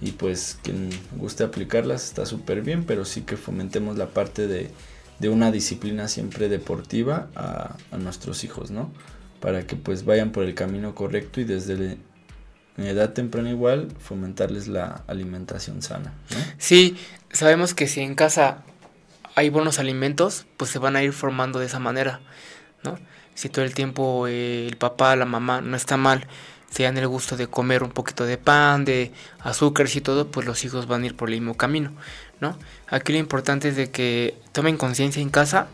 y 0.00 0.12
pues 0.12 0.58
quien 0.62 0.90
guste 1.16 1.44
aplicarlas 1.44 2.04
está 2.04 2.26
súper 2.26 2.62
bien, 2.62 2.84
pero 2.84 3.04
sí 3.04 3.22
que 3.22 3.36
fomentemos 3.36 3.96
la 3.96 4.08
parte 4.08 4.48
de, 4.48 4.70
de 5.18 5.28
una 5.28 5.50
disciplina 5.50 6.08
siempre 6.08 6.48
deportiva 6.48 7.28
a, 7.34 7.76
nuestros 7.98 8.44
hijos, 8.44 8.70
¿no? 8.70 8.92
Para 9.40 9.66
que 9.66 9.76
pues 9.76 10.04
vayan 10.04 10.32
por 10.32 10.44
el 10.44 10.54
camino 10.54 10.94
correcto 10.94 11.40
y 11.40 11.44
desde 11.44 11.98
edad 12.76 13.12
temprana 13.12 13.50
igual 13.50 13.88
fomentarles 13.98 14.68
la 14.68 15.02
alimentación 15.06 15.80
sana. 15.80 16.12
¿no? 16.30 16.36
Sí, 16.58 16.96
sabemos 17.30 17.72
que 17.74 17.86
si 17.86 18.00
en 18.00 18.14
casa 18.14 18.64
hay 19.34 19.48
buenos 19.48 19.78
alimentos, 19.78 20.46
pues 20.56 20.70
se 20.70 20.78
van 20.78 20.96
a 20.96 21.02
ir 21.02 21.12
formando 21.12 21.58
de 21.58 21.66
esa 21.66 21.78
manera, 21.78 22.20
¿no? 22.82 22.98
Si 23.34 23.48
todo 23.50 23.64
el 23.64 23.74
tiempo 23.74 24.26
eh, 24.26 24.66
el 24.66 24.76
papá, 24.76 25.14
la 25.16 25.26
mamá 25.26 25.60
no 25.60 25.76
está 25.76 25.98
mal, 25.98 26.26
se 26.70 26.82
dan 26.82 26.96
el 26.96 27.06
gusto 27.06 27.36
de 27.36 27.46
comer 27.46 27.82
un 27.82 27.90
poquito 27.90 28.24
de 28.24 28.38
pan, 28.38 28.84
de 28.84 29.12
azúcar 29.40 29.86
y 29.94 30.00
todo, 30.00 30.30
pues 30.30 30.46
los 30.46 30.64
hijos 30.64 30.86
van 30.86 31.02
a 31.02 31.06
ir 31.06 31.16
por 31.16 31.28
el 31.28 31.40
mismo 31.40 31.56
camino, 31.56 31.92
¿no? 32.40 32.58
Aquí 32.88 33.12
lo 33.12 33.18
importante 33.18 33.68
es 33.68 33.76
de 33.76 33.90
que 33.90 34.38
tomen 34.52 34.76
conciencia 34.76 35.20
en 35.20 35.30
casa 35.30 35.68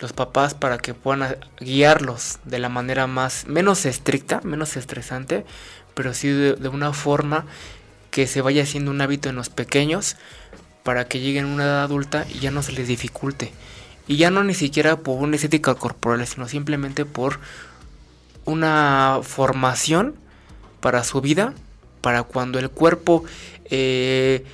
los 0.00 0.12
papás 0.12 0.54
para 0.54 0.78
que 0.78 0.94
puedan 0.94 1.36
guiarlos 1.60 2.38
de 2.44 2.58
la 2.58 2.68
manera 2.68 3.06
más 3.06 3.46
menos 3.46 3.86
estricta, 3.86 4.40
menos 4.42 4.76
estresante, 4.76 5.44
pero 5.94 6.14
sí 6.14 6.28
de, 6.28 6.68
una 6.68 6.92
forma 6.92 7.46
que 8.10 8.26
se 8.26 8.40
vaya 8.40 8.62
haciendo 8.62 8.90
un 8.90 9.00
hábito 9.00 9.28
en 9.28 9.36
los 9.36 9.48
pequeños 9.48 10.16
para 10.82 11.06
que 11.06 11.20
lleguen 11.20 11.44
a 11.44 11.48
una 11.48 11.64
edad 11.64 11.82
adulta 11.84 12.26
y 12.28 12.40
ya 12.40 12.50
no 12.50 12.62
se 12.62 12.72
les 12.72 12.88
dificulte. 12.88 13.52
Y 14.06 14.16
ya 14.16 14.30
no 14.30 14.44
ni 14.44 14.54
siquiera 14.54 14.96
por 14.96 15.22
una 15.22 15.36
estética 15.36 15.74
corporal, 15.74 16.26
sino 16.26 16.46
simplemente 16.48 17.06
por 17.06 17.40
una 18.44 19.20
formación 19.22 20.14
para 20.80 21.02
su 21.04 21.20
vida, 21.22 21.54
para 22.02 22.24
cuando 22.24 22.58
el 22.58 22.68
cuerpo, 22.68 23.24
eh, 23.70 24.44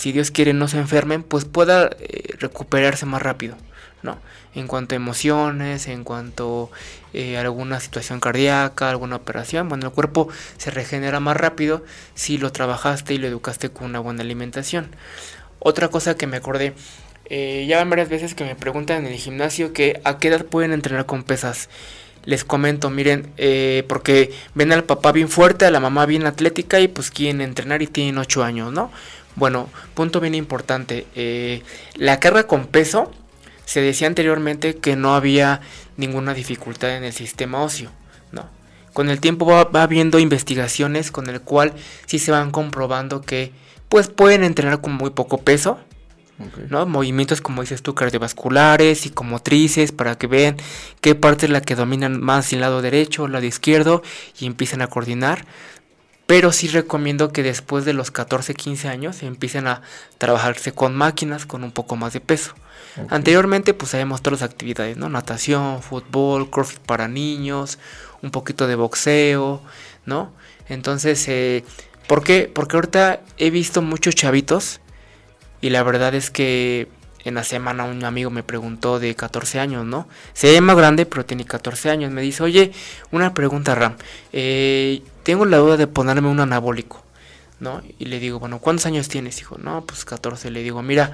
si 0.00 0.12
Dios 0.12 0.30
quiere, 0.30 0.54
no 0.54 0.66
se 0.66 0.78
enfermen, 0.78 1.22
pues 1.22 1.44
pueda 1.44 1.90
eh, 2.00 2.32
recuperarse 2.38 3.04
más 3.04 3.20
rápido, 3.20 3.54
¿no? 4.02 4.16
En 4.54 4.66
cuanto 4.66 4.94
a 4.94 4.96
emociones, 4.96 5.88
en 5.88 6.04
cuanto 6.04 6.70
eh, 7.12 7.36
a 7.36 7.42
alguna 7.42 7.80
situación 7.80 8.18
cardíaca, 8.18 8.88
alguna 8.88 9.16
operación, 9.16 9.68
bueno, 9.68 9.88
el 9.88 9.92
cuerpo 9.92 10.28
se 10.56 10.70
regenera 10.70 11.20
más 11.20 11.36
rápido 11.36 11.84
si 12.14 12.38
lo 12.38 12.50
trabajaste 12.50 13.12
y 13.12 13.18
lo 13.18 13.26
educaste 13.26 13.68
con 13.68 13.88
una 13.90 14.00
buena 14.00 14.22
alimentación. 14.22 14.88
Otra 15.58 15.88
cosa 15.88 16.16
que 16.16 16.26
me 16.26 16.38
acordé, 16.38 16.72
eh, 17.26 17.66
ya 17.68 17.76
van 17.76 17.90
varias 17.90 18.08
veces 18.08 18.34
que 18.34 18.44
me 18.44 18.54
preguntan 18.54 19.04
en 19.04 19.12
el 19.12 19.18
gimnasio 19.18 19.74
que 19.74 20.00
a 20.04 20.16
qué 20.16 20.28
edad 20.28 20.46
pueden 20.46 20.72
entrenar 20.72 21.04
con 21.04 21.24
pesas. 21.24 21.68
Les 22.24 22.44
comento, 22.44 22.88
miren, 22.88 23.32
eh, 23.36 23.84
porque 23.86 24.32
ven 24.54 24.72
al 24.72 24.84
papá 24.84 25.12
bien 25.12 25.28
fuerte, 25.28 25.66
a 25.66 25.70
la 25.70 25.80
mamá 25.80 26.06
bien 26.06 26.24
atlética 26.24 26.80
y 26.80 26.88
pues 26.88 27.10
quieren 27.10 27.42
entrenar 27.42 27.82
y 27.82 27.86
tienen 27.86 28.16
8 28.16 28.42
años, 28.44 28.72
¿no? 28.72 28.90
Bueno, 29.36 29.68
punto 29.94 30.20
bien 30.20 30.34
importante, 30.34 31.06
eh, 31.14 31.62
la 31.94 32.20
carga 32.20 32.46
con 32.46 32.66
peso, 32.66 33.12
se 33.64 33.80
decía 33.80 34.08
anteriormente 34.08 34.76
que 34.76 34.96
no 34.96 35.14
había 35.14 35.60
ninguna 35.96 36.34
dificultad 36.34 36.96
en 36.96 37.04
el 37.04 37.12
sistema 37.12 37.62
óseo, 37.62 37.90
¿no? 38.32 38.48
Con 38.92 39.08
el 39.08 39.20
tiempo 39.20 39.46
va, 39.46 39.64
va 39.64 39.84
habiendo 39.84 40.18
investigaciones 40.18 41.12
con 41.12 41.28
el 41.28 41.40
cual 41.40 41.74
sí 42.06 42.18
se 42.18 42.32
van 42.32 42.50
comprobando 42.50 43.20
que 43.20 43.52
pues 43.88 44.08
pueden 44.08 44.42
entrenar 44.42 44.80
con 44.80 44.94
muy 44.94 45.10
poco 45.10 45.38
peso, 45.38 45.78
okay. 46.38 46.66
¿no? 46.68 46.86
Movimientos 46.86 47.40
como 47.40 47.62
dices 47.62 47.82
tú, 47.82 47.94
cardiovasculares, 47.94 49.00
psicomotrices, 49.00 49.92
para 49.92 50.16
que 50.16 50.26
vean 50.26 50.56
qué 51.00 51.14
parte 51.14 51.46
es 51.46 51.52
la 51.52 51.60
que 51.60 51.74
dominan 51.76 52.20
más 52.20 52.52
el 52.52 52.60
lado 52.60 52.82
derecho 52.82 53.22
o 53.22 53.26
el 53.26 53.32
lado 53.32 53.46
izquierdo 53.46 54.02
y 54.38 54.46
empiecen 54.46 54.82
a 54.82 54.88
coordinar. 54.88 55.44
Pero 56.30 56.52
sí 56.52 56.68
recomiendo 56.68 57.32
que 57.32 57.42
después 57.42 57.84
de 57.84 57.92
los 57.92 58.12
14, 58.12 58.54
15 58.54 58.86
años 58.88 59.20
empiecen 59.24 59.66
a 59.66 59.82
trabajarse 60.16 60.70
con 60.70 60.94
máquinas 60.94 61.44
con 61.44 61.64
un 61.64 61.72
poco 61.72 61.96
más 61.96 62.12
de 62.12 62.20
peso. 62.20 62.54
Okay. 62.92 63.06
Anteriormente 63.10 63.74
pues 63.74 63.94
habíamos 63.94 64.22
todas 64.22 64.40
las 64.40 64.48
actividades, 64.48 64.96
¿no? 64.96 65.08
Natación, 65.08 65.82
fútbol, 65.82 66.48
crossfit 66.48 66.78
para 66.78 67.08
niños, 67.08 67.80
un 68.22 68.30
poquito 68.30 68.68
de 68.68 68.76
boxeo, 68.76 69.60
¿no? 70.06 70.32
Entonces, 70.68 71.26
eh, 71.26 71.64
¿Por 72.06 72.24
qué? 72.24 72.50
Porque 72.52 72.76
ahorita 72.76 73.20
he 73.38 73.50
visto 73.50 73.82
muchos 73.82 74.16
chavitos 74.16 74.80
y 75.60 75.70
la 75.70 75.84
verdad 75.84 76.12
es 76.16 76.30
que 76.30 76.88
en 77.24 77.34
la 77.34 77.44
semana 77.44 77.84
un 77.84 78.04
amigo 78.04 78.30
me 78.30 78.42
preguntó 78.42 78.98
de 78.98 79.14
14 79.14 79.60
años, 79.60 79.86
¿no? 79.86 80.08
Se 80.32 80.52
llama 80.52 80.74
grande, 80.74 81.06
pero 81.06 81.24
tiene 81.24 81.44
14 81.44 81.88
años. 81.88 82.10
Me 82.10 82.22
dice, 82.22 82.42
oye, 82.42 82.72
una 83.12 83.32
pregunta, 83.32 83.76
Ram. 83.76 83.94
Eh, 84.32 85.02
tengo 85.22 85.44
la 85.44 85.58
duda 85.58 85.76
de 85.76 85.86
ponerme 85.86 86.28
un 86.28 86.40
anabólico, 86.40 87.04
¿no? 87.58 87.82
Y 87.98 88.06
le 88.06 88.18
digo, 88.18 88.38
bueno, 88.38 88.58
¿cuántos 88.58 88.86
años 88.86 89.08
tienes? 89.08 89.36
Dijo, 89.36 89.58
no, 89.58 89.84
pues 89.84 90.04
14. 90.04 90.50
Le 90.50 90.62
digo, 90.62 90.82
mira, 90.82 91.12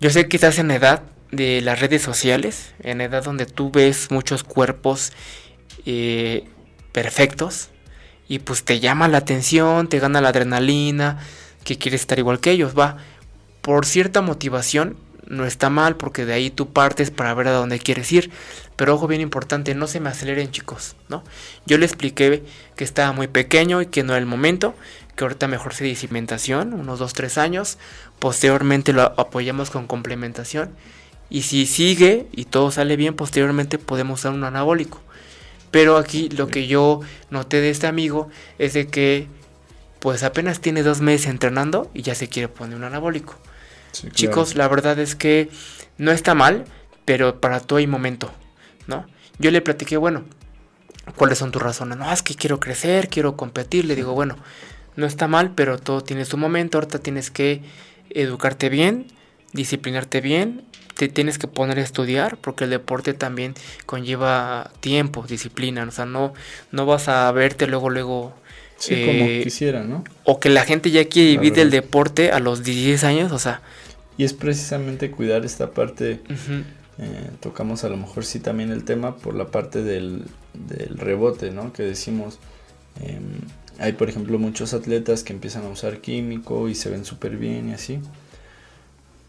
yo 0.00 0.10
sé 0.10 0.28
que 0.28 0.36
estás 0.36 0.58
en 0.58 0.70
edad 0.70 1.02
de 1.30 1.60
las 1.60 1.80
redes 1.80 2.02
sociales, 2.02 2.72
en 2.82 3.00
edad 3.00 3.24
donde 3.24 3.46
tú 3.46 3.70
ves 3.70 4.10
muchos 4.10 4.44
cuerpos 4.44 5.12
eh, 5.86 6.48
perfectos, 6.92 7.70
y 8.28 8.38
pues 8.38 8.64
te 8.64 8.80
llama 8.80 9.08
la 9.08 9.18
atención, 9.18 9.88
te 9.88 9.98
gana 9.98 10.20
la 10.20 10.28
adrenalina, 10.28 11.18
que 11.64 11.78
quieres 11.78 12.02
estar 12.02 12.18
igual 12.18 12.40
que 12.40 12.52
ellos, 12.52 12.78
va. 12.78 12.98
Por 13.60 13.86
cierta 13.86 14.20
motivación 14.20 14.96
no 15.26 15.46
está 15.46 15.70
mal 15.70 15.96
porque 15.96 16.24
de 16.24 16.32
ahí 16.32 16.50
tú 16.50 16.72
partes 16.72 17.10
para 17.10 17.34
ver 17.34 17.48
a 17.48 17.52
dónde 17.52 17.78
quieres 17.78 18.10
ir. 18.12 18.30
Pero 18.80 18.94
ojo 18.94 19.06
bien 19.06 19.20
importante, 19.20 19.74
no 19.74 19.86
se 19.86 20.00
me 20.00 20.08
aceleren 20.08 20.52
chicos, 20.52 20.96
¿no? 21.10 21.22
Yo 21.66 21.76
le 21.76 21.84
expliqué 21.84 22.42
que 22.76 22.84
estaba 22.84 23.12
muy 23.12 23.28
pequeño 23.28 23.82
y 23.82 23.86
que 23.88 24.02
no 24.02 24.14
era 24.14 24.20
el 24.20 24.24
momento, 24.24 24.74
que 25.16 25.24
ahorita 25.24 25.48
mejor 25.48 25.74
se 25.74 25.84
disciplimentación, 25.84 26.72
unos 26.72 26.98
2-3 26.98 27.36
años, 27.36 27.76
posteriormente 28.18 28.94
lo 28.94 29.02
apoyamos 29.02 29.68
con 29.68 29.86
complementación 29.86 30.70
y 31.28 31.42
si 31.42 31.66
sigue 31.66 32.26
y 32.32 32.46
todo 32.46 32.70
sale 32.70 32.96
bien, 32.96 33.16
posteriormente 33.16 33.76
podemos 33.76 34.22
dar 34.22 34.32
un 34.32 34.44
anabólico. 34.44 35.02
Pero 35.70 35.98
aquí 35.98 36.30
lo 36.30 36.46
que 36.46 36.66
yo 36.66 37.00
noté 37.28 37.60
de 37.60 37.68
este 37.68 37.86
amigo 37.86 38.30
es 38.58 38.72
de 38.72 38.86
que 38.86 39.26
pues 39.98 40.22
apenas 40.22 40.62
tiene 40.62 40.82
dos 40.82 41.02
meses 41.02 41.26
entrenando 41.26 41.90
y 41.92 42.00
ya 42.00 42.14
se 42.14 42.30
quiere 42.30 42.48
poner 42.48 42.78
un 42.78 42.84
anabólico. 42.84 43.36
Sí, 43.92 44.04
claro. 44.04 44.14
Chicos, 44.14 44.54
la 44.54 44.68
verdad 44.68 44.98
es 44.98 45.16
que 45.16 45.50
no 45.98 46.12
está 46.12 46.34
mal, 46.34 46.64
pero 47.04 47.42
para 47.42 47.60
todo 47.60 47.78
hay 47.78 47.86
momento, 47.86 48.32
¿no? 48.86 49.06
Yo 49.38 49.50
le 49.50 49.60
platiqué, 49.60 49.96
bueno, 49.96 50.24
¿cuáles 51.16 51.38
son 51.38 51.50
tus 51.50 51.62
razones? 51.62 51.98
No, 51.98 52.12
es 52.12 52.22
que 52.22 52.34
quiero 52.34 52.60
crecer, 52.60 53.08
quiero 53.08 53.36
competir. 53.36 53.84
Le 53.84 53.96
digo, 53.96 54.12
bueno, 54.12 54.36
no 54.96 55.06
está 55.06 55.28
mal, 55.28 55.52
pero 55.54 55.78
todo 55.78 56.02
tiene 56.02 56.24
su 56.24 56.36
momento. 56.36 56.78
Ahorita 56.78 56.98
tienes 56.98 57.30
que 57.30 57.62
educarte 58.10 58.68
bien, 58.68 59.06
disciplinarte 59.52 60.20
bien 60.20 60.64
te 61.00 61.08
tienes 61.08 61.38
que 61.38 61.48
poner 61.48 61.78
a 61.78 61.82
estudiar 61.82 62.36
porque 62.36 62.64
el 62.64 62.70
deporte 62.70 63.14
también 63.14 63.54
conlleva 63.86 64.70
tiempo, 64.80 65.24
disciplina, 65.26 65.82
o 65.84 65.90
sea, 65.90 66.04
no, 66.04 66.34
no 66.72 66.84
vas 66.84 67.08
a 67.08 67.32
verte 67.32 67.66
luego, 67.66 67.88
luego... 67.88 68.34
Sí, 68.76 68.92
eh, 68.94 69.06
como 69.06 69.42
quisiera, 69.42 69.82
¿no? 69.82 70.04
O 70.24 70.40
que 70.40 70.50
la 70.50 70.66
gente 70.66 70.90
ya 70.90 71.06
quiere 71.06 71.30
vivir 71.30 71.54
del 71.54 71.70
deporte 71.70 72.32
a 72.32 72.38
los 72.38 72.64
16 72.64 73.04
años, 73.04 73.32
o 73.32 73.38
sea... 73.38 73.62
Y 74.18 74.24
es 74.24 74.34
precisamente 74.34 75.10
cuidar 75.10 75.46
esta 75.46 75.70
parte, 75.70 76.20
uh 76.28 76.32
-huh. 76.32 76.64
Eh, 77.00 77.30
tocamos 77.40 77.82
a 77.84 77.88
lo 77.88 77.96
mejor 77.96 78.24
sí 78.24 78.38
también 78.38 78.70
el 78.70 78.84
tema 78.84 79.16
por 79.16 79.34
la 79.34 79.48
parte 79.48 79.82
del, 79.82 80.24
del 80.54 80.98
rebote, 80.98 81.50
¿no? 81.50 81.72
Que 81.72 81.82
decimos, 81.82 82.38
eh, 83.00 83.18
hay 83.78 83.92
por 83.92 84.08
ejemplo 84.08 84.38
muchos 84.38 84.74
atletas 84.74 85.24
que 85.24 85.32
empiezan 85.32 85.64
a 85.64 85.68
usar 85.68 86.00
químico 86.00 86.68
y 86.68 86.74
se 86.74 86.90
ven 86.90 87.04
súper 87.04 87.36
bien 87.36 87.70
y 87.70 87.72
así 87.72 88.00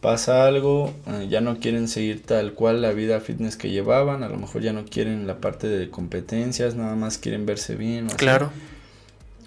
pasa 0.01 0.47
algo, 0.47 0.93
eh, 1.05 1.27
ya 1.29 1.41
no 1.41 1.59
quieren 1.59 1.87
seguir 1.87 2.23
tal 2.23 2.53
cual 2.53 2.81
la 2.81 2.91
vida 2.91 3.19
fitness 3.21 3.55
que 3.55 3.69
llevaban, 3.69 4.23
a 4.23 4.29
lo 4.29 4.37
mejor 4.37 4.63
ya 4.63 4.73
no 4.73 4.83
quieren 4.83 5.27
la 5.27 5.37
parte 5.37 5.67
de 5.67 5.89
competencias, 5.89 6.75
nada 6.75 6.95
más 6.95 7.19
quieren 7.19 7.45
verse 7.45 7.75
bien. 7.75 8.07
O 8.07 8.15
claro. 8.17 8.51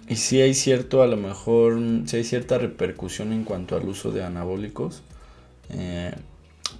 y 0.07 0.15
sí 0.15 0.41
hay 0.41 0.53
cierto, 0.53 1.03
a 1.03 1.07
lo 1.07 1.17
mejor, 1.17 1.77
sí 2.05 2.17
hay 2.17 2.23
cierta 2.23 2.57
repercusión 2.57 3.33
en 3.33 3.43
cuanto 3.43 3.75
al 3.75 3.87
uso 3.87 4.11
de 4.11 4.23
anabólicos. 4.23 5.03
Eh, 5.69 6.13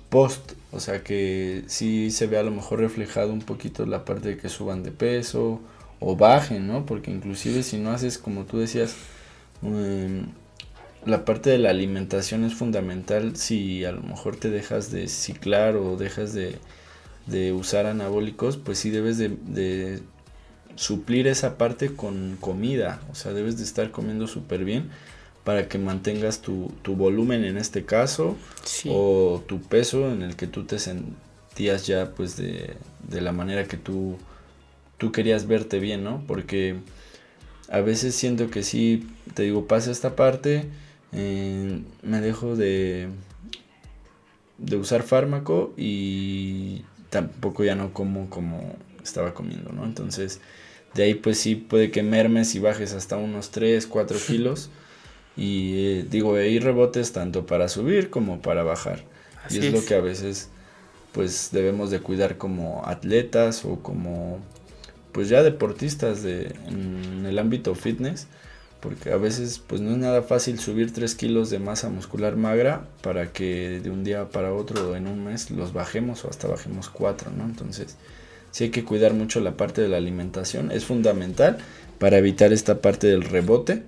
post, 0.09 0.53
o 0.75 0.79
sea 0.79 1.03
que 1.03 1.63
sí 1.67 2.11
se 2.11 2.27
ve 2.27 2.37
a 2.37 2.43
lo 2.43 2.51
mejor 2.51 2.79
reflejado 2.79 3.31
un 3.33 3.41
poquito 3.41 3.85
la 3.85 4.05
parte 4.05 4.29
de 4.29 4.37
que 4.37 4.49
suban 4.49 4.83
de 4.83 4.91
peso 4.91 5.61
o 5.99 6.15
bajen, 6.15 6.67
¿no? 6.67 6.85
Porque 6.85 7.11
inclusive 7.11 7.63
si 7.63 7.77
no 7.77 7.91
haces, 7.91 8.17
como 8.17 8.45
tú 8.45 8.59
decías, 8.59 8.95
em, 9.63 10.27
la 11.05 11.25
parte 11.25 11.49
de 11.49 11.57
la 11.59 11.69
alimentación 11.69 12.43
es 12.43 12.53
fundamental 12.55 13.35
si 13.37 13.85
a 13.85 13.91
lo 13.91 14.01
mejor 14.01 14.35
te 14.37 14.49
dejas 14.49 14.91
de 14.91 15.07
ciclar 15.07 15.75
o 15.77 15.97
dejas 15.97 16.33
de, 16.33 16.57
de 17.27 17.53
usar 17.53 17.85
anabólicos, 17.85 18.57
pues 18.57 18.79
sí 18.79 18.89
debes 18.89 19.17
de 19.17 20.01
suplir 20.75 21.27
esa 21.27 21.57
parte 21.57 21.95
con 21.95 22.37
comida, 22.39 23.01
o 23.11 23.15
sea, 23.15 23.33
debes 23.33 23.57
de 23.57 23.63
estar 23.63 23.91
comiendo 23.91 24.27
súper 24.27 24.65
bien 24.65 24.89
para 25.45 25.69
que 25.69 25.77
mantengas 25.77 26.41
tu, 26.41 26.73
volumen 26.83 27.45
en 27.45 27.57
este 27.57 27.85
caso 27.85 28.35
o 28.89 29.41
tu 29.47 29.61
peso 29.61 30.11
en 30.11 30.23
el 30.23 30.35
que 30.35 30.47
tú 30.47 30.65
te 30.65 30.79
sentías 30.79 31.85
ya 31.85 32.11
pues 32.15 32.35
de, 32.35 32.75
la 33.09 33.31
manera 33.31 33.65
que 33.65 33.77
tú, 33.77 34.17
tú 34.97 35.11
querías 35.11 35.47
verte 35.47 35.79
bien, 35.79 36.03
¿no? 36.03 36.23
Porque 36.27 36.77
a 37.69 37.79
veces 37.79 38.15
siento 38.15 38.49
que 38.49 38.63
sí, 38.63 39.07
te 39.35 39.43
digo, 39.43 39.67
pasa 39.67 39.91
esta 39.91 40.15
parte, 40.15 40.65
eh, 41.13 41.79
me 42.01 42.21
dejo 42.21 42.55
de, 42.55 43.09
de 44.57 44.77
usar 44.77 45.03
fármaco 45.03 45.73
y 45.77 46.81
tampoco 47.11 47.63
ya 47.63 47.75
no 47.75 47.93
como 47.93 48.31
como 48.31 48.75
estaba 49.03 49.35
comiendo, 49.35 49.71
¿no? 49.71 49.85
Entonces, 49.85 50.41
de 50.95 51.03
ahí 51.03 51.13
pues 51.13 51.37
sí 51.37 51.53
puede 51.53 51.91
que 51.91 52.01
mermes 52.01 52.55
y 52.55 52.59
bajes 52.59 52.93
hasta 52.93 53.17
unos 53.17 53.51
3, 53.51 53.85
4 53.85 54.17
kilos. 54.27 54.71
Y 55.37 55.85
eh, 55.85 56.05
digo, 56.09 56.35
hay 56.35 56.59
rebotes 56.59 57.11
tanto 57.11 57.45
para 57.45 57.67
subir 57.67 58.09
como 58.09 58.41
para 58.41 58.63
bajar. 58.63 59.03
y 59.49 59.59
es, 59.59 59.71
lo 59.71 59.83
que 59.83 59.95
a 59.95 60.01
veces 60.01 60.49
pues 61.11 61.49
debemos 61.51 61.91
de 61.91 61.99
cuidar 61.99 62.37
como 62.37 62.85
atletas 62.85 63.63
o 63.63 63.79
como 63.79 64.39
pues 65.11 65.29
ya 65.29 65.43
deportistas 65.43 66.23
de, 66.23 66.53
en 66.67 67.25
el 67.25 67.39
ámbito 67.39 67.75
fitness. 67.75 68.27
Porque 68.81 69.11
a 69.11 69.17
veces 69.17 69.59
pues 69.65 69.81
no 69.81 69.91
es 69.91 69.97
nada 69.97 70.21
fácil 70.21 70.59
subir 70.59 70.93
3 70.93 71.15
kilos 71.15 71.49
de 71.49 71.57
masa 71.57 71.89
muscular 71.89 72.35
magra 72.35 72.85
para 73.01 73.31
que 73.31 73.79
de 73.81 73.89
un 73.89 74.03
día 74.03 74.29
para 74.29 74.53
otro 74.53 74.95
en 74.95 75.07
un 75.07 75.23
mes 75.23 75.49
los 75.49 75.73
bajemos 75.73 76.23
o 76.23 76.29
hasta 76.29 76.47
bajemos 76.47 76.89
4, 76.89 77.31
¿no? 77.35 77.45
Entonces 77.45 77.95
sí 78.51 78.65
hay 78.65 78.69
que 78.69 78.85
cuidar 78.85 79.13
mucho 79.13 79.39
la 79.39 79.57
parte 79.57 79.81
de 79.81 79.89
la 79.89 79.97
alimentación, 79.97 80.71
es 80.71 80.85
fundamental 80.85 81.57
para 81.97 82.19
evitar 82.19 82.53
esta 82.53 82.79
parte 82.79 83.07
del 83.07 83.23
rebote 83.23 83.83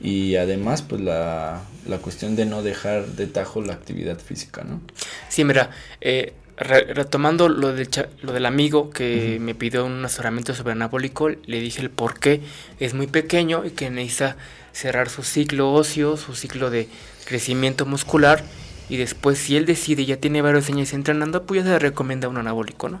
y 0.00 0.36
además 0.36 0.82
pues 0.82 1.00
la, 1.00 1.60
cuestión 2.02 2.36
de 2.36 2.46
no 2.46 2.62
dejar 2.62 3.06
de 3.06 3.26
tajo 3.26 3.60
la 3.60 3.74
actividad 3.74 4.18
física, 4.18 4.64
¿no? 4.64 4.80
Sí, 5.28 5.44
mira, 5.44 5.70
eh, 6.00 6.32
retomando 6.56 7.48
lo, 7.48 7.72
de 7.72 8.08
lo 8.22 8.32
del 8.32 8.46
amigo 8.46 8.90
que 8.90 9.38
me 9.40 9.54
pidió 9.54 9.84
un 9.84 10.04
asesoramiento 10.04 10.54
sobre 10.54 10.72
anabólico, 10.72 11.28
le 11.28 11.60
dije 11.60 11.82
el 11.82 11.90
por 11.90 12.18
qué 12.18 12.40
es 12.78 12.94
muy 12.94 13.06
pequeño 13.06 13.64
y 13.64 13.70
que 13.70 13.90
necesita 13.90 14.36
cerrar 14.72 15.08
su 15.10 15.22
ciclo 15.22 15.72
óseo, 15.72 16.16
su 16.16 16.34
ciclo 16.34 16.70
de 16.70 16.88
crecimiento 17.26 17.86
muscular 17.86 18.42
y 18.88 18.96
después 18.96 19.38
si 19.38 19.56
él 19.56 19.66
decide 19.66 20.04
ya 20.04 20.16
tiene 20.16 20.42
varios 20.42 20.68
años 20.68 20.92
entrenando, 20.92 21.44
pues 21.44 21.60
ya 21.60 21.64
se 21.64 21.70
le 21.70 21.78
recomienda 21.78 22.28
un 22.28 22.38
anabólico, 22.38 22.88
¿no? 22.88 23.00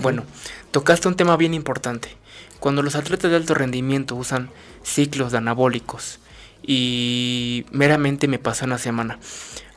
Bueno, 0.00 0.24
tocaste 0.70 1.08
un 1.08 1.16
tema 1.16 1.36
bien 1.36 1.54
importante. 1.54 2.16
Cuando 2.60 2.82
los 2.82 2.94
atletas 2.94 3.30
de 3.30 3.36
alto 3.36 3.54
rendimiento 3.54 4.14
usan 4.14 4.48
ciclos 4.82 5.32
de 5.32 5.38
anabólicos 5.38 6.20
y 6.66 7.66
meramente 7.70 8.28
me 8.28 8.38
pasó 8.38 8.64
una 8.64 8.78
semana. 8.78 9.18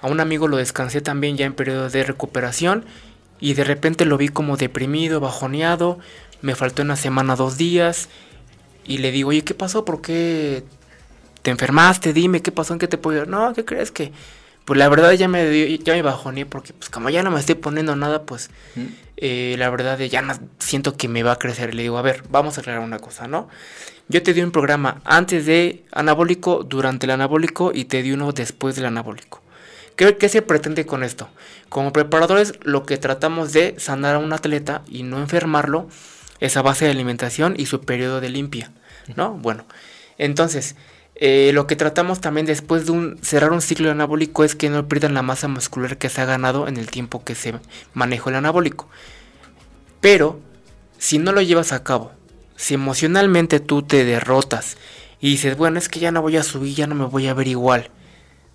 A 0.02 0.08
un 0.08 0.20
amigo 0.20 0.48
lo 0.48 0.58
descansé 0.58 1.02
también 1.02 1.38
ya 1.38 1.46
en 1.46 1.54
periodo 1.54 1.90
de 1.90 2.04
recuperación 2.04 2.86
y 3.40 3.54
de 3.54 3.64
repente 3.64 4.06
lo 4.06 4.18
vi 4.18 4.30
como 4.30 4.58
deprimido, 4.58 5.20
bajoneado, 5.20 6.00
me 6.42 6.56
faltó 6.56 6.84
una 6.84 6.96
semana, 6.96 7.36
dos 7.36 7.58
días 7.58 8.10
y 8.86 9.00
le 9.00 9.12
digo, 9.12 9.30
oye, 9.30 9.44
¿qué 9.44 9.54
pasó? 9.54 9.86
¿Por 9.86 10.02
qué 10.02 10.64
te 11.42 11.52
enfermaste? 11.52 12.14
Dime, 12.14 12.42
¿qué 12.42 12.52
pasó? 12.52 12.74
¿En 12.74 12.80
qué 12.80 12.88
te 12.88 12.98
puedo? 12.98 13.26
No, 13.26 13.54
¿qué 13.54 13.66
crees 13.66 13.92
que? 13.92 14.12
pues 14.68 14.78
la 14.78 14.90
verdad 14.90 15.14
ya 15.14 15.30
me, 15.30 15.78
ya 15.78 15.94
me 15.94 16.02
bajoné 16.02 16.46
porque 16.46 16.74
pues 16.74 16.90
como 16.90 17.10
ya 17.10 17.24
no 17.24 17.32
me 17.32 17.40
estoy 17.40 17.56
poniendo 17.56 17.96
nada, 17.96 18.24
pues 18.24 18.50
eh, 19.16 19.56
la 19.58 19.70
verdad 19.70 19.98
ya 19.98 20.22
no 20.22 20.34
siento 20.60 20.98
que 20.98 21.08
me 21.08 21.24
va 21.24 21.32
a 21.32 21.40
crecer. 21.40 21.74
Le 21.74 21.84
digo, 21.84 21.98
a 21.98 22.02
ver, 22.02 22.24
vamos 22.30 22.58
a 22.58 22.60
aclarar 22.60 22.82
una 22.82 23.00
cosa, 23.00 23.30
¿no? 23.30 23.48
Yo 24.10 24.24
te 24.24 24.34
di 24.34 24.42
un 24.42 24.52
programa 24.52 25.02
antes 25.04 25.46
de 25.46 25.84
anabólico, 25.92 26.64
durante 26.64 27.06
el 27.06 27.12
anabólico 27.12 27.72
y 27.74 27.86
te 27.86 28.02
di 28.04 28.14
uno 28.14 28.32
después 28.32 28.76
del 28.76 28.86
anabólico. 28.86 29.42
¿Qué, 29.98 30.16
¿Qué 30.16 30.30
se 30.30 30.42
pretende 30.42 30.86
con 30.86 31.04
esto? 31.04 31.28
Como 31.68 31.92
preparadores 31.92 32.54
lo 32.64 32.86
que 32.86 32.98
tratamos 32.98 33.52
de 33.52 33.76
sanar 33.80 34.16
a 34.16 34.20
un 34.20 34.32
atleta 34.32 34.84
y 34.88 35.04
no 35.04 35.20
enfermarlo 35.20 35.90
es 36.40 36.56
a 36.56 36.62
base 36.62 36.86
de 36.86 36.92
alimentación 36.92 37.56
y 37.58 37.66
su 37.66 37.82
periodo 37.82 38.22
de 38.22 38.30
limpia, 38.30 38.72
¿no? 39.16 39.34
Bueno, 39.34 39.66
entonces 40.18 40.76
eh, 41.16 41.52
lo 41.54 41.66
que 41.66 41.76
tratamos 41.76 42.22
también 42.22 42.46
después 42.46 42.86
de 42.86 42.92
un, 42.92 43.20
cerrar 43.24 43.52
un 43.52 43.62
ciclo 43.62 43.92
anabólico 43.92 44.44
es 44.44 44.56
que 44.56 44.70
no 44.70 44.88
pierdan 44.88 45.16
la 45.16 45.24
masa 45.24 45.48
muscular 45.48 45.98
que 45.98 46.10
se 46.10 46.22
ha 46.22 46.26
ganado 46.26 46.68
en 46.68 46.78
el 46.78 46.92
tiempo 46.92 47.24
que 47.24 47.36
se 47.36 47.56
manejó 47.94 48.30
el 48.30 48.36
anabólico. 48.36 48.88
Pero, 50.00 50.40
si 50.98 51.18
no 51.18 51.32
lo 51.32 51.42
llevas 51.42 51.74
a 51.74 51.84
cabo, 51.84 52.12
si 52.58 52.74
emocionalmente 52.74 53.62
tú 53.62 53.84
te 53.84 54.04
derrotas 54.04 54.78
y 55.22 55.30
dices, 55.30 55.56
bueno, 55.56 55.80
es 55.80 55.88
que 55.88 56.00
ya 56.00 56.12
no 56.12 56.22
voy 56.22 56.36
a 56.36 56.44
subir, 56.44 56.76
ya 56.76 56.88
no 56.88 56.96
me 56.96 57.06
voy 57.06 57.28
a 57.28 57.34
ver 57.34 57.48
igual, 57.48 57.92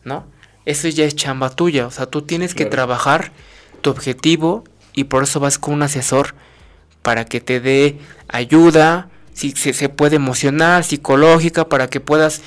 ¿no? 0.04 0.26
Eso 0.66 0.88
ya 0.88 1.04
es 1.04 1.16
chamba 1.16 1.50
tuya, 1.50 1.86
o 1.86 1.90
sea, 1.90 2.06
tú 2.06 2.22
tienes 2.22 2.54
que 2.54 2.66
trabajar 2.66 3.32
tu 3.80 3.90
objetivo 3.90 4.64
y 4.92 5.04
por 5.04 5.22
eso 5.22 5.40
vas 5.40 5.58
con 5.58 5.74
un 5.74 5.82
asesor 5.82 6.34
para 7.02 7.24
que 7.24 7.40
te 7.40 7.60
dé 7.60 7.98
ayuda, 8.28 9.08
si 9.32 9.52
se, 9.52 9.88
puede 9.88 10.16
emocionar, 10.16 10.84
psicológica, 10.84 11.68
para 11.68 11.88
que 11.88 12.00
puedas 12.00 12.42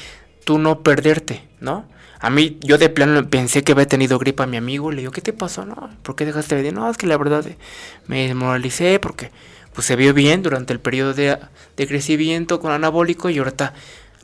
tú 0.46 0.60
no 0.60 0.82
perderte, 0.82 1.44
¿no? 1.60 1.86
A 2.20 2.30
mí, 2.30 2.58
yo 2.62 2.78
de 2.78 2.90
plano 2.90 3.30
pensé 3.30 3.64
que 3.64 3.74
había 3.74 3.88
tenido 3.88 4.18
gripa 4.18 4.44
a 4.44 4.48
mi 4.48 4.58
amigo, 4.58 4.92
le 4.92 5.02
digo, 5.02 5.12
¿qué 5.12 5.22
te 5.22 5.34
pasó? 5.34 5.66
No, 5.66 5.90
¿por 6.04 6.16
qué 6.16 6.26
dejaste 6.26 6.56
de 6.56 6.62
venir? 6.62 6.74
No, 6.74 6.90
es 6.90 6.98
que 6.98 7.08
la 7.08 7.18
verdad 7.18 7.46
eh, 7.48 7.58
me 8.08 8.28
desmoralicé 8.28 9.00
porque 9.00 9.32
pues 9.76 9.86
se 9.86 9.96
vio 9.98 10.14
bien 10.14 10.42
durante 10.42 10.74
el 10.74 10.80
periodo 10.80 11.14
de, 11.14 11.38
de 11.76 11.88
crecimiento 11.88 12.60
con 12.62 12.72
anabólico 12.72 13.30
y 13.30 13.38
ahorita, 13.38 13.74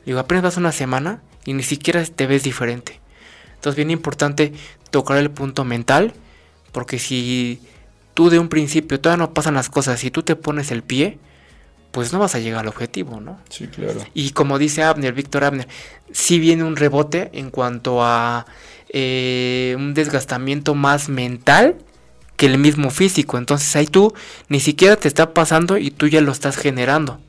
digo, 0.06 0.18
apenas 0.18 0.42
vas 0.42 0.56
una 0.56 0.72
semana 0.72 1.20
y 1.44 1.52
ni 1.52 1.62
siquiera 1.62 2.02
te 2.04 2.26
ves 2.26 2.42
diferente. 2.42 3.00
Entonces, 3.54 3.76
bien 3.76 3.90
importante 3.90 4.52
tocar 4.90 5.18
el 5.18 5.30
punto 5.30 5.64
mental, 5.64 6.14
porque 6.72 6.98
si 6.98 7.60
tú 8.14 8.30
de 8.30 8.38
un 8.38 8.48
principio 8.48 8.98
todavía 8.98 9.26
no 9.26 9.34
pasan 9.34 9.54
las 9.54 9.68
cosas, 9.68 10.00
si 10.00 10.10
tú 10.10 10.22
te 10.22 10.36
pones 10.36 10.70
el 10.70 10.82
pie, 10.82 11.18
pues 11.92 12.12
no 12.12 12.18
vas 12.18 12.34
a 12.34 12.38
llegar 12.38 12.60
al 12.60 12.68
objetivo, 12.68 13.20
¿no? 13.20 13.38
Sí, 13.50 13.66
claro. 13.66 14.00
Y 14.14 14.30
como 14.30 14.58
dice 14.58 14.82
Abner, 14.82 15.12
Víctor 15.12 15.44
Abner, 15.44 15.68
sí 16.10 16.38
viene 16.38 16.64
un 16.64 16.76
rebote 16.76 17.30
en 17.34 17.50
cuanto 17.50 18.02
a 18.02 18.46
eh, 18.88 19.74
un 19.76 19.92
desgastamiento 19.92 20.74
más 20.74 21.10
mental 21.10 21.76
el 22.46 22.58
mismo 22.58 22.90
físico. 22.90 23.38
Entonces 23.38 23.74
ahí 23.76 23.86
tú 23.86 24.14
ni 24.48 24.60
siquiera 24.60 24.96
te 24.96 25.08
está 25.08 25.34
pasando 25.34 25.78
y 25.78 25.90
tú 25.90 26.08
ya 26.08 26.20
lo 26.20 26.32
estás 26.32 26.56
generando. 26.56 27.20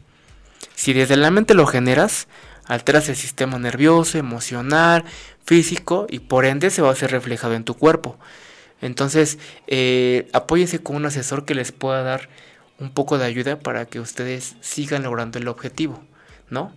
Si 0.76 0.94
desde 0.94 1.18
la 1.18 1.32
mente 1.32 1.54
lo 1.54 1.68
generas, 1.68 2.28
alteras 2.66 3.10
el 3.10 3.16
sistema 3.16 3.60
nervioso, 3.60 4.18
emocional, 4.18 5.04
físico 5.46 6.08
y 6.10 6.20
por 6.20 6.46
ende 6.46 6.70
se 6.70 6.82
va 6.82 6.92
a 6.92 6.96
ser 6.96 7.12
reflejado 7.12 7.54
en 7.54 7.64
tu 7.64 7.76
cuerpo. 7.76 8.18
Entonces, 8.82 9.38
eh, 9.68 10.28
apóyense 10.34 10.80
con 10.80 10.96
un 10.98 11.06
asesor 11.06 11.46
que 11.46 11.56
les 11.56 11.72
pueda 11.72 12.04
dar 12.04 12.28
un 12.80 12.90
poco 12.90 13.18
de 13.18 13.26
ayuda 13.26 13.60
para 13.60 13.86
que 13.86 14.00
ustedes 14.00 14.56
sigan 14.62 15.04
logrando 15.04 15.40
el 15.40 15.48
objetivo, 15.48 16.04
¿no? 16.50 16.74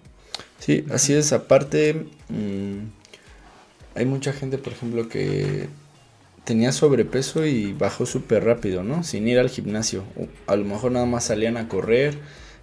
Sí, 0.58 0.84
así 0.90 1.14
es. 1.14 1.32
Aparte, 1.32 2.06
mm, 2.28 2.78
hay 3.94 4.06
mucha 4.06 4.32
gente, 4.32 4.58
por 4.58 4.72
ejemplo, 4.72 5.08
que 5.08 5.68
tenía 6.46 6.70
sobrepeso 6.70 7.44
y 7.44 7.72
bajó 7.72 8.06
súper 8.06 8.44
rápido, 8.44 8.84
¿no? 8.84 9.02
Sin 9.02 9.26
ir 9.26 9.40
al 9.40 9.50
gimnasio. 9.50 10.04
A 10.46 10.54
lo 10.54 10.64
mejor 10.64 10.92
nada 10.92 11.04
más 11.04 11.24
salían 11.24 11.56
a 11.56 11.68
correr 11.68 12.16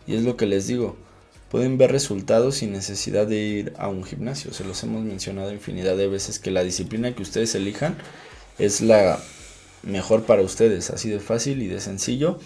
y 0.08 0.16
es 0.16 0.24
lo 0.24 0.38
que 0.38 0.46
les 0.46 0.68
digo. 0.68 0.96
Pueden 1.52 1.78
ver 1.78 1.92
resultados 1.92 2.56
sin 2.56 2.72
necesidad 2.72 3.28
de 3.28 3.36
ir 3.36 3.74
a 3.78 3.90
un 3.90 4.06
gimnasio. 4.06 4.54
Se 4.54 4.64
los 4.64 4.82
hemos 4.84 5.04
mencionado 5.04 5.52
infinidad 5.52 5.98
de 5.98 6.08
veces 6.08 6.40
que 6.40 6.50
la 6.50 6.64
disciplina 6.64 7.14
que 7.14 7.22
ustedes 7.22 7.56
elijan 7.56 7.98
es 8.58 8.80
la 8.80 9.20
mejor 9.84 10.24
para 10.24 10.44
ustedes. 10.44 10.90
Así 10.90 11.10
de 11.10 11.20
fácil 11.20 11.62
y 11.62 11.68
de 11.68 11.82
sencillo 11.82 12.40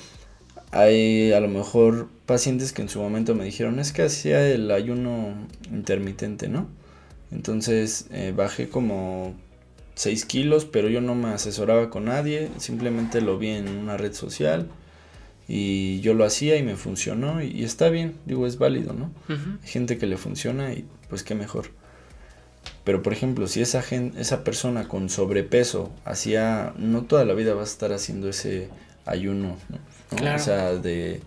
hay 0.72 1.34
a 1.34 1.40
lo 1.40 1.48
mejor 1.48 2.10
pacientes 2.26 2.74
que 2.74 2.82
en 2.82 2.90
su 2.90 3.00
momento 3.00 3.36
me 3.36 3.46
dijeron, 3.46 3.80
es 3.80 3.94
que 3.94 4.02
hacía 4.02 4.46
el 4.48 4.72
ayuno 4.72 5.36
intermitente, 5.72 6.50
¿no? 6.50 6.68
Entonces 7.32 8.08
eh, 8.12 8.34
bajé 8.36 8.70
como 8.70 9.36
6 9.98 10.26
kilos, 10.26 10.64
pero 10.66 10.90
yo 10.90 11.02
no 11.02 11.16
me 11.16 11.30
asesoraba 11.30 11.90
con 11.90 12.06
nadie, 12.06 12.50
simplemente 12.60 13.20
lo 13.22 13.38
vi 13.38 13.50
en 13.50 13.68
una 13.70 13.98
red 13.98 14.14
social 14.14 14.70
Y 15.50 16.02
yo 16.02 16.14
lo 16.14 16.26
hacía 16.26 16.58
y 16.58 16.64
me 16.64 16.76
funcionó 16.76 17.42
y, 17.44 17.64
está 17.64 17.90
bien, 17.90 18.16
digo, 18.26 18.48
es 18.48 18.58
válido, 18.58 18.94
¿no? 18.94 19.12
Hay 19.64 19.70
gente 19.70 19.98
que 19.98 20.08
le 20.08 20.18
funciona 20.18 20.74
y 20.74 20.86
pues 21.10 21.24
qué 21.24 21.36
mejor. 21.36 21.72
Pero 22.84 23.04
por 23.04 23.14
ejemplo, 23.14 23.48
si 23.48 23.62
esa, 23.62 23.82
gen- 23.82 24.14
esa 24.18 24.44
persona 24.44 24.88
con 24.88 25.10
sobrepeso 25.10 25.92
hacía, 26.06 26.74
no 26.78 27.04
toda 27.04 27.26
la 27.26 27.34
vida 27.34 27.54
vas 27.54 27.70
a 27.70 27.72
estar 27.74 27.94
haciendo 27.94 28.30
ese 28.30 28.70
ayuno, 29.06 29.58
¿no? 29.70 29.80
¿no? 30.12 30.18
Claro. 30.18 30.38
O 30.38 30.40
sea, 30.44 30.74
de 30.76 31.22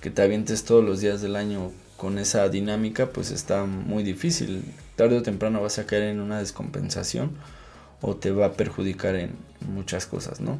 que 0.00 0.10
te 0.10 0.22
avientes 0.22 0.64
todos 0.64 0.84
los 0.84 1.00
días 1.00 1.20
del 1.20 1.36
año 1.36 1.72
con 1.96 2.18
esa 2.18 2.48
dinámica, 2.48 3.10
pues 3.10 3.30
está 3.30 3.64
muy 3.66 4.02
difícil. 4.02 4.62
Tarde 4.96 5.18
o 5.18 5.22
temprano 5.22 5.60
vas 5.60 5.78
a 5.78 5.86
caer 5.86 6.04
en 6.04 6.20
una 6.20 6.38
descompensación 6.38 7.32
o 8.00 8.16
te 8.16 8.30
va 8.30 8.46
a 8.46 8.52
perjudicar 8.54 9.16
en 9.16 9.32
muchas 9.72 10.06
cosas, 10.06 10.40
¿no? 10.40 10.58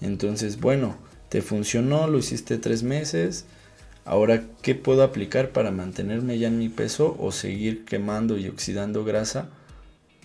Entonces, 0.00 0.60
bueno, 0.60 0.96
te 1.28 1.42
funcionó, 1.42 2.08
lo 2.08 2.18
hiciste 2.18 2.58
tres 2.58 2.82
meses. 2.82 3.46
Ahora, 4.04 4.42
¿qué 4.62 4.74
puedo 4.74 5.02
aplicar 5.02 5.50
para 5.50 5.70
mantenerme 5.70 6.38
ya 6.38 6.48
en 6.48 6.58
mi 6.58 6.68
peso 6.68 7.16
o 7.18 7.30
seguir 7.30 7.84
quemando 7.84 8.36
y 8.36 8.48
oxidando 8.48 9.04
grasa 9.04 9.48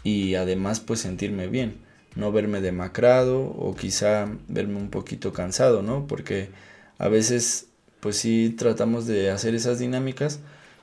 y 0.04 0.36
además 0.36 0.80
pues 0.80 1.00
sentirme 1.00 1.48
bien? 1.48 1.78
No 2.16 2.32
verme 2.32 2.60
demacrado 2.60 3.42
o 3.42 3.76
quizá 3.76 4.28
verme 4.48 4.78
un 4.78 4.90
poquito 4.90 5.32
cansado, 5.32 5.84
¿no? 5.84 6.08
Porque 6.08 6.50
a 6.98 7.08
veces 7.08 7.68
pues 8.00 8.18
sí 8.18 8.56
tratamos 8.58 9.06
de 9.06 9.30
hacer 9.30 9.54
esas 9.54 9.80
dinámicas, 9.80 10.40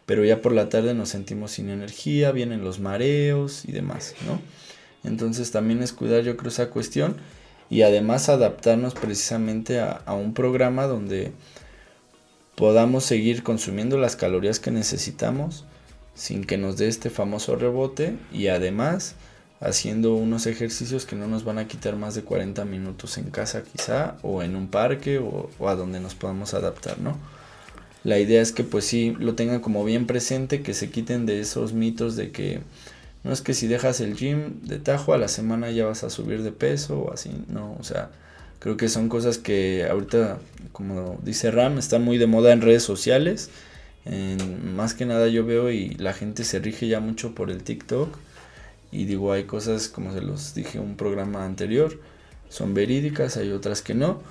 pero 0.07 0.25
ya 0.25 0.41
por 0.41 0.53
la 0.53 0.69
tarde 0.69 0.95
nos 0.95 1.09
sentimos 1.09 1.51
sin 1.51 1.69
energía, 1.69 2.31
vienen 2.31 2.63
los 2.63 2.79
mareos 2.79 3.65
y 3.65 3.73
demás, 3.73 4.15
¿no? 4.27 4.41
Entonces 5.05 5.51
también 5.51 5.83
es 5.83 5.93
cuidar 5.93 6.23
yo 6.23 6.37
creo 6.37 6.51
esa 6.51 6.71
cuestión 6.71 7.17
y 7.71 7.83
además 7.83 8.29
adaptarnos 8.29 8.95
precisamente 8.95 9.81
a, 9.81 10.03
un 10.15 10.35
programa 10.35 10.85
donde 10.85 11.33
podamos 12.55 13.05
seguir 13.05 13.43
consumiendo 13.43 13.99
las 13.99 14.17
calorías 14.17 14.61
que 14.61 14.71
necesitamos 14.71 15.65
sin 16.15 16.45
que 16.45 16.59
nos 16.59 16.77
dé 16.77 16.89
este 16.89 17.11
famoso 17.11 17.57
rebote 17.57 18.17
y 18.33 18.47
además 18.47 19.17
haciendo 19.61 20.15
unos 20.15 20.47
ejercicios 20.47 21.07
que 21.07 21.17
no 21.17 21.27
nos 21.27 21.45
van 21.45 21.59
a 21.59 21.67
quitar 21.67 21.97
más 21.97 22.15
de 22.15 22.23
40 22.23 22.65
minutos 22.65 23.19
en 23.19 23.31
casa 23.31 23.63
quizá 23.63 24.17
o 24.23 24.43
en 24.43 24.57
un 24.57 24.69
parque 24.69 25.19
o, 25.19 25.51
o 25.59 25.69
a 25.69 25.75
donde 25.75 26.01
nos 26.01 26.15
podamos 26.15 26.55
adaptar, 26.55 26.99
¿no? 26.99 27.19
La 28.05 28.19
idea 28.19 28.43
es 28.43 28.53
que 28.53 28.65
pues 28.65 28.85
sí 28.85 29.17
lo 29.19 29.35
tengan 29.35 29.61
como 29.61 29.83
bien 29.83 30.07
presente, 30.07 30.63
que 30.63 30.75
se 30.75 30.91
quiten 30.91 31.25
de 31.25 31.41
esos 31.41 31.73
mitos 31.73 32.17
de 32.17 32.31
que 32.31 32.61
no 33.25 33.33
es 33.33 33.41
que 33.41 33.55
si 33.55 33.67
dejas 33.67 34.01
el 34.01 34.17
gym 34.17 34.61
de 34.63 34.79
tajo 34.79 35.15
a 35.15 35.19
la 35.19 35.29
semana 35.29 35.71
ya 35.71 35.87
vas 35.87 36.05
a 36.05 36.11
subir 36.11 36.43
de 36.43 36.53
peso 36.53 37.01
o 37.01 37.13
así, 37.13 37.31
no, 37.49 37.75
o 37.81 37.83
sea, 37.83 38.11
creo 38.59 38.77
que 38.77 38.89
son 38.89 39.09
cosas 39.09 39.39
que 39.39 39.87
ahorita, 39.91 40.39
como 40.73 41.19
dice 41.23 41.51
Ram, 41.51 41.79
están 41.79 42.05
muy 42.05 42.19
de 42.19 42.27
moda 42.27 42.53
en 42.53 42.61
redes 42.61 42.83
sociales. 42.83 43.51
Más 44.75 44.93
que 44.93 45.07
nada 45.07 45.29
yo 45.29 45.45
veo 45.47 45.71
y 45.71 45.91
la 45.95 46.13
gente 46.13 46.45
se 46.45 46.59
rige 46.59 46.87
ya 46.87 47.01
mucho 47.01 47.35
por 47.35 47.51
el 47.51 47.63
TikTok. 47.63 48.17
Y 48.93 49.07
digo, 49.07 49.33
hay 49.33 49.45
cosas, 49.45 49.89
como 49.89 50.13
se 50.13 50.21
los 50.21 50.55
dije 50.55 50.79
en 50.79 50.85
un 50.85 50.97
programa 50.97 51.45
anterior, 51.45 51.99
son 52.49 52.75
verídicas, 52.75 53.37
hay 53.37 53.51
otras 53.51 53.83
que 53.83 53.95
no. 53.95 54.23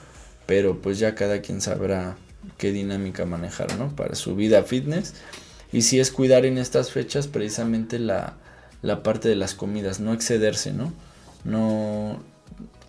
Pero 0.46 0.82
pues 0.82 1.00
ya 1.00 1.16
cada 1.16 1.42
quien 1.42 1.62
sabrá 1.62 2.18
qué 2.58 2.72
dinámica 2.72 3.26
manejar, 3.26 3.78
¿no? 3.78 3.96
Para 3.96 4.16
su 4.16 4.36
vida 4.36 4.64
fitness. 4.64 5.14
Y 5.72 5.84
si 5.84 6.00
es 6.00 6.12
cuidar 6.12 6.46
en 6.46 6.58
estas 6.58 6.92
fechas 6.92 7.28
precisamente 7.28 8.00
la, 8.00 8.36
la 8.84 9.02
parte 9.02 9.30
de 9.30 9.36
las 9.36 9.56
comidas, 9.56 10.00
no 10.00 10.14
excederse, 10.14 10.74
¿no? 10.74 10.94
No, 11.46 12.22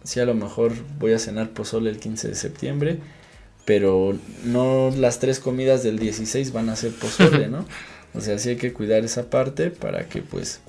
si 0.03 0.21
a 0.21 0.27
lo 0.27 0.35
mejor 0.35 0.73
voy 0.99 1.13
a 1.13 1.19
cenar 1.19 1.51
pozole 1.51 1.89
el 1.89 1.99
15 1.99 2.29
de 2.29 2.35
septiembre, 2.35 2.99
pero 3.65 4.19
no 4.45 4.91
las 4.91 5.21
tres 5.21 5.41
comidas 5.41 5.83
del 5.83 5.99
16 5.99 6.53
van 6.53 6.69
a 6.69 6.77
ser 6.77 6.93
pozole, 6.93 7.49
¿no? 7.49 7.65
O 8.17 8.21
sea, 8.21 8.39
sí 8.39 8.51
hay 8.51 8.57
que 8.57 8.73
cuidar 8.73 9.05
esa 9.05 9.29
parte 9.29 9.71
para 9.71 10.09
que 10.09 10.23
pues 10.23 10.61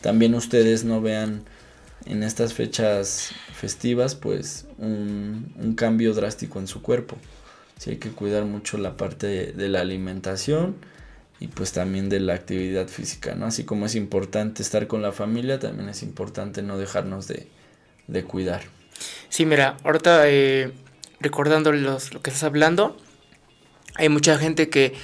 también 0.00 0.34
ustedes 0.34 0.84
no 0.84 1.02
vean 1.02 1.42
en 2.06 2.22
estas 2.22 2.54
fechas 2.54 3.32
festivas 3.54 4.14
pues 4.14 4.64
un, 4.78 5.52
un 5.60 5.74
cambio 5.74 6.14
drástico 6.14 6.60
en 6.60 6.66
su 6.66 6.80
cuerpo. 6.80 7.18
Sí 7.76 7.90
hay 7.90 7.96
que 7.98 8.08
cuidar 8.08 8.46
mucho 8.46 8.78
la 8.78 8.96
parte 8.96 9.26
de, 9.26 9.52
de 9.52 9.68
la 9.68 9.82
alimentación 9.82 10.76
y 11.40 11.48
pues 11.48 11.72
también 11.72 12.08
de 12.08 12.20
la 12.20 12.34
actividad 12.34 12.88
física, 12.88 13.34
¿no? 13.34 13.46
Así 13.46 13.64
como 13.64 13.86
es 13.86 13.94
importante 13.94 14.62
estar 14.62 14.86
con 14.86 15.02
la 15.02 15.12
familia, 15.12 15.58
también 15.60 15.88
es 15.88 16.02
importante 16.02 16.62
no 16.62 16.78
dejarnos 16.78 17.28
de, 17.28 17.48
de 18.08 18.24
cuidar. 18.24 18.62
Sí, 19.28 19.46
mira, 19.46 19.76
ahorita 19.84 20.28
eh, 20.28 20.72
recordando 21.20 21.72
los- 21.72 22.12
lo 22.14 22.22
que 22.22 22.30
estás 22.30 22.44
hablando, 22.44 22.96
hay 23.96 24.08
mucha 24.08 24.38
gente 24.38 24.68
que 24.70 24.94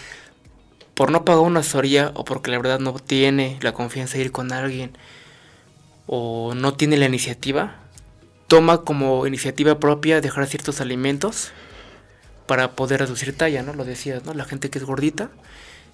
por 0.94 1.10
no 1.10 1.24
pagar 1.24 1.42
una 1.42 1.60
asesoría 1.60 2.12
o 2.14 2.24
porque 2.24 2.50
la 2.50 2.58
verdad 2.58 2.78
no 2.78 2.92
tiene 2.94 3.58
la 3.62 3.72
confianza 3.72 4.18
de 4.18 4.24
ir 4.24 4.32
con 4.32 4.52
alguien 4.52 4.92
o 6.06 6.54
no 6.54 6.74
tiene 6.74 6.96
la 6.96 7.06
iniciativa, 7.06 7.76
toma 8.48 8.82
como 8.84 9.26
iniciativa 9.26 9.78
propia 9.78 10.20
dejar 10.20 10.46
ciertos 10.46 10.80
alimentos 10.80 11.52
para 12.46 12.72
poder 12.72 13.00
reducir 13.00 13.36
talla, 13.36 13.62
¿no? 13.62 13.74
Lo 13.74 13.84
decías, 13.84 14.24
¿no? 14.24 14.34
La 14.34 14.44
gente 14.44 14.70
que 14.70 14.78
es 14.78 14.84
gordita 14.84 15.30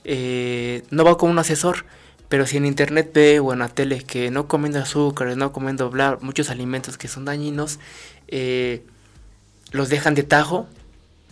eh, 0.08 0.82
no 0.90 1.04
va 1.04 1.18
con 1.18 1.30
un 1.30 1.38
asesor, 1.38 1.84
pero 2.28 2.46
si 2.46 2.56
en 2.56 2.64
internet 2.66 3.10
ve 3.12 3.40
o 3.40 3.52
en 3.52 3.58
la 3.60 3.68
tele 3.68 4.02
que 4.02 4.30
no 4.30 4.48
comiendo 4.48 4.78
azúcar, 4.80 5.36
no 5.36 5.52
comiendo 5.52 5.90
bla, 5.90 6.18
muchos 6.20 6.48
alimentos 6.50 6.96
que 6.98 7.08
son 7.08 7.24
dañinos, 7.24 7.78
eh, 8.28 8.84
los 9.72 9.88
dejan 9.88 10.14
de 10.14 10.22
tajo 10.22 10.68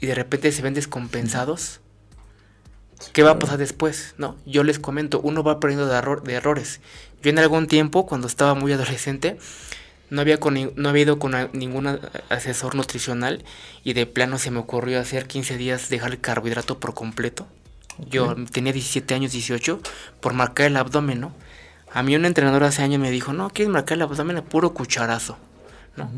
y 0.01 0.07
de 0.07 0.15
repente 0.15 0.53
se 0.53 0.63
ven 0.63 0.75
descompensados. 0.75 1.81
¿Qué 3.13 3.23
va 3.23 3.33
a 3.33 3.39
pasar 3.39 3.59
después? 3.59 4.15
No, 4.19 4.37
yo 4.47 4.65
les 4.65 4.79
comento, 4.79 5.21
uno 5.21 5.43
va 5.43 5.53
aprendiendo 5.53 5.91
de, 5.93 5.99
error- 5.99 6.23
de 6.23 6.35
errores. 6.35 6.81
Yo 7.23 7.31
en 7.31 7.39
algún 7.39 7.67
tiempo, 7.67 8.07
cuando 8.07 8.27
estaba 8.27 8.55
muy 8.55 8.73
adolescente, 8.73 9.37
no 10.11 10.21
había, 10.21 10.39
con, 10.39 10.55
no 10.77 10.89
había 10.89 11.03
ido 11.03 11.19
con 11.19 11.35
a- 11.35 11.49
ningún 11.53 11.87
asesor 12.29 12.75
nutricional 12.75 13.45
y 13.85 13.93
de 13.95 14.07
plano 14.07 14.39
se 14.39 14.51
me 14.51 14.59
ocurrió 14.61 15.01
hacer 15.01 15.27
15 15.27 15.57
días 15.57 15.89
dejar 15.91 16.13
el 16.13 16.21
carbohidrato 16.21 16.79
por 16.79 16.95
completo. 16.95 17.47
Yo 17.99 18.35
tenía 18.51 18.73
17 18.73 19.15
años, 19.15 19.33
18, 19.33 19.81
por 20.21 20.35
marcar 20.35 20.67
el 20.67 20.77
abdomen, 20.77 21.21
¿no? 21.21 21.33
A 21.93 22.03
mí 22.03 22.17
un 22.17 22.25
entrenador 22.25 22.65
hace 22.65 22.83
años 22.83 23.01
me 23.01 23.11
dijo, 23.11 23.33
no, 23.33 23.51
quieres 23.51 23.73
marcar 23.73 23.97
el 23.97 24.03
abdomen 24.03 24.39
a 24.39 24.45
puro 24.45 24.75
cucharazo, 24.75 25.39
¿no? 25.97 26.11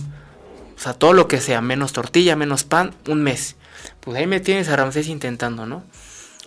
O 0.77 0.79
sea, 0.79 0.95
todo 0.95 1.13
lo 1.13 1.29
que 1.29 1.41
sea, 1.41 1.61
menos 1.61 1.93
tortilla, 1.93 2.37
menos 2.37 2.65
pan, 2.65 2.95
un 3.09 3.23
mes. 3.23 3.57
Pues 4.01 4.17
ahí 4.19 4.27
me 4.27 4.41
tienes 4.41 4.69
a 4.69 4.77
Ramsés 4.77 5.09
intentando, 5.09 5.67
¿no? 5.67 5.85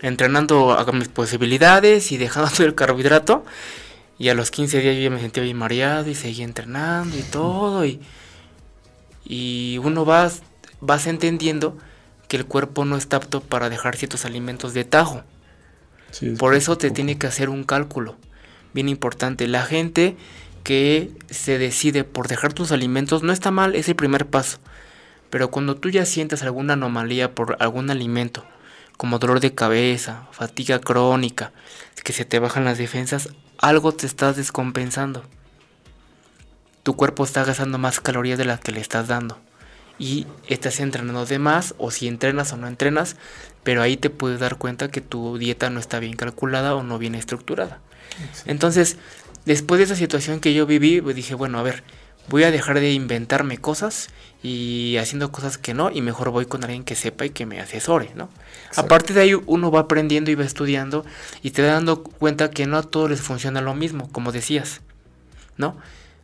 Entrenando 0.02 0.72
a 0.72 0.84
mis 0.92 1.08
posibilidades 1.08 2.12
y 2.12 2.16
dejando 2.16 2.50
el 2.64 2.74
carbohidrato. 2.74 3.44
Y 4.18 4.28
a 4.28 4.34
los 4.34 4.50
15 4.50 4.80
días 4.80 4.96
yo 4.96 5.02
ya 5.02 5.10
me 5.10 5.20
sentía 5.20 5.42
bien 5.42 5.56
mareado 5.56 6.10
y 6.10 6.14
seguía 6.14 6.44
entrenando 6.44 7.16
y 7.16 7.22
todo. 7.22 7.84
Y, 7.84 8.00
y 9.24 9.78
uno 9.78 10.04
vas, 10.04 10.42
vas 10.80 11.06
entendiendo 11.06 11.76
que 12.30 12.36
el 12.36 12.46
cuerpo 12.46 12.84
no 12.84 12.96
está 12.96 13.16
apto 13.16 13.40
para 13.40 13.68
dejar 13.68 13.96
ciertos 13.96 14.24
alimentos 14.24 14.72
de 14.72 14.84
tajo. 14.84 15.24
Sí, 16.12 16.28
es 16.28 16.38
Por 16.38 16.54
eso 16.54 16.78
te 16.78 16.86
poco. 16.86 16.94
tiene 16.94 17.18
que 17.18 17.26
hacer 17.26 17.48
un 17.48 17.64
cálculo. 17.64 18.14
Bien 18.72 18.88
importante. 18.88 19.48
La 19.48 19.64
gente 19.64 20.16
que 20.62 21.10
se 21.28 21.58
decide 21.58 22.04
por 22.04 22.28
dejar 22.28 22.52
tus 22.52 22.70
alimentos 22.70 23.24
no 23.24 23.32
está 23.32 23.50
mal, 23.50 23.74
es 23.74 23.88
el 23.88 23.96
primer 23.96 24.26
paso. 24.26 24.58
Pero 25.28 25.50
cuando 25.50 25.74
tú 25.74 25.90
ya 25.90 26.04
sientas 26.06 26.44
alguna 26.44 26.74
anomalía 26.74 27.34
por 27.34 27.56
algún 27.58 27.90
alimento, 27.90 28.44
como 28.96 29.18
dolor 29.18 29.40
de 29.40 29.56
cabeza, 29.56 30.28
fatiga 30.30 30.78
crónica, 30.78 31.50
que 32.04 32.12
se 32.12 32.24
te 32.24 32.38
bajan 32.38 32.64
las 32.64 32.78
defensas, 32.78 33.30
algo 33.58 33.90
te 33.90 34.06
estás 34.06 34.36
descompensando. 34.36 35.24
Tu 36.84 36.94
cuerpo 36.94 37.24
está 37.24 37.42
gastando 37.42 37.76
más 37.78 37.98
calorías 37.98 38.38
de 38.38 38.44
las 38.44 38.60
que 38.60 38.70
le 38.70 38.80
estás 38.80 39.08
dando. 39.08 39.40
Y 40.00 40.26
estás 40.48 40.80
entrenando 40.80 41.26
de 41.26 41.38
más, 41.38 41.74
o 41.78 41.90
si 41.90 42.08
entrenas 42.08 42.52
o 42.52 42.56
no 42.56 42.66
entrenas, 42.66 43.16
pero 43.62 43.82
ahí 43.82 43.98
te 43.98 44.08
puedes 44.08 44.40
dar 44.40 44.56
cuenta 44.56 44.90
que 44.90 45.02
tu 45.02 45.36
dieta 45.36 45.68
no 45.68 45.78
está 45.78 46.00
bien 46.00 46.16
calculada 46.16 46.74
o 46.74 46.82
no 46.82 46.98
bien 46.98 47.14
estructurada. 47.14 47.80
Entonces, 48.46 48.96
después 49.44 49.78
de 49.78 49.84
esa 49.84 49.96
situación 49.96 50.40
que 50.40 50.54
yo 50.54 50.64
viví, 50.64 51.02
pues 51.02 51.14
dije, 51.14 51.34
bueno, 51.34 51.58
a 51.58 51.62
ver, 51.62 51.84
voy 52.30 52.44
a 52.44 52.50
dejar 52.50 52.80
de 52.80 52.92
inventarme 52.92 53.58
cosas 53.58 54.08
y 54.42 54.96
haciendo 54.96 55.30
cosas 55.32 55.58
que 55.58 55.74
no, 55.74 55.90
y 55.90 56.00
mejor 56.00 56.30
voy 56.30 56.46
con 56.46 56.64
alguien 56.64 56.84
que 56.84 56.94
sepa 56.94 57.26
y 57.26 57.30
que 57.30 57.44
me 57.44 57.60
asesore, 57.60 58.10
¿no? 58.14 58.30
Exacto. 58.68 58.80
A 58.80 58.88
partir 58.88 59.16
de 59.16 59.22
ahí 59.22 59.34
uno 59.34 59.70
va 59.70 59.80
aprendiendo 59.80 60.30
y 60.30 60.34
va 60.34 60.44
estudiando 60.44 61.04
y 61.42 61.50
te 61.50 61.60
va 61.60 61.68
dando 61.68 62.02
cuenta 62.02 62.50
que 62.50 62.66
no 62.66 62.78
a 62.78 62.82
todos 62.82 63.10
les 63.10 63.20
funciona 63.20 63.60
lo 63.60 63.74
mismo, 63.74 64.10
como 64.10 64.32
decías, 64.32 64.80
¿no? 65.58 65.76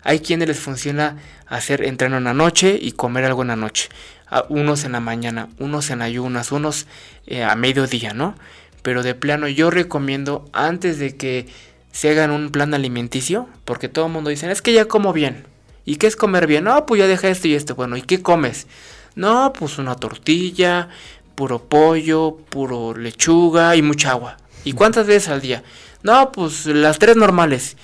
Hay 0.07 0.21
quienes 0.21 0.47
les 0.47 0.61
funciona 0.61 1.17
hacer 1.49 1.83
entreno 1.83 2.19
en 2.19 2.25
la 2.25 2.33
noche 2.33 2.79
y 2.81 2.93
comer 2.93 3.25
algo 3.25 3.43
en 3.43 3.49
la 3.49 3.57
noche. 3.57 3.89
A 4.29 4.45
unos 4.49 4.85
en 4.85 4.93
la 4.93 5.01
mañana, 5.01 5.49
unos 5.59 5.91
en 5.91 6.01
ayunas, 6.01 6.53
unos 6.53 6.87
eh, 7.27 7.43
a 7.43 7.57
mediodía, 7.57 8.15
¿no? 8.15 8.37
Pero 8.83 9.03
de 9.03 9.17
plano 9.17 9.49
yo 9.49 9.69
recomiendo 9.69 10.49
antes 10.53 11.01
de 11.01 11.17
que 11.17 11.49
se 11.91 12.11
hagan 12.11 12.31
un 12.31 12.51
plan 12.51 12.73
alimenticio, 12.73 13.49
porque 13.65 13.89
todo 13.89 14.07
el 14.07 14.13
mundo 14.13 14.31
dice, 14.31 14.49
es 14.53 14.63
que 14.63 14.73
ya 14.73 14.85
como 14.85 15.13
bien. 15.13 15.45
¿Y 15.85 15.97
qué 15.97 16.07
es 16.07 16.15
comer 16.15 16.47
bien? 16.47 16.63
No, 16.63 16.87
pues 16.87 17.01
ya 17.01 17.09
deja 17.09 17.29
esto 17.29 17.49
y 17.49 17.55
esto. 17.55 17.75
Bueno, 17.75 17.97
¿y 17.97 18.03
qué 18.03 18.23
comes? 18.23 18.69
No, 19.17 19.53
pues 19.53 19.77
una 19.79 19.97
tortilla, 19.97 20.89
puro 21.35 21.65
pollo, 21.65 22.37
puro 22.49 22.95
lechuga 22.97 23.75
y 23.75 23.83
mucha 23.83 24.13
agua. 24.13 24.37
¿Y 24.63 24.73
cuántas 24.73 25.09
veces 25.09 25.31
al 25.31 25.41
día? 25.41 25.65
No, 26.05 26.31
pues 26.31 26.67
las 26.67 27.01
tres 27.01 27.17
normales. 27.17 27.77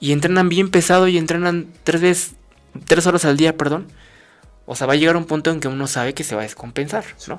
Y 0.00 0.12
entrenan 0.12 0.48
bien 0.48 0.70
pesado 0.70 1.08
y 1.08 1.18
entrenan 1.18 1.66
tres 1.84 2.00
veces, 2.00 2.34
tres 2.86 3.06
horas 3.06 3.24
al 3.24 3.36
día, 3.36 3.56
perdón. 3.56 3.86
O 4.66 4.74
sea, 4.74 4.86
va 4.86 4.94
a 4.94 4.96
llegar 4.96 5.16
un 5.16 5.24
punto 5.24 5.50
en 5.50 5.60
que 5.60 5.68
uno 5.68 5.86
sabe 5.86 6.12
que 6.12 6.24
se 6.24 6.34
va 6.34 6.42
a 6.42 6.44
descompensar, 6.44 7.04
¿no? 7.28 7.38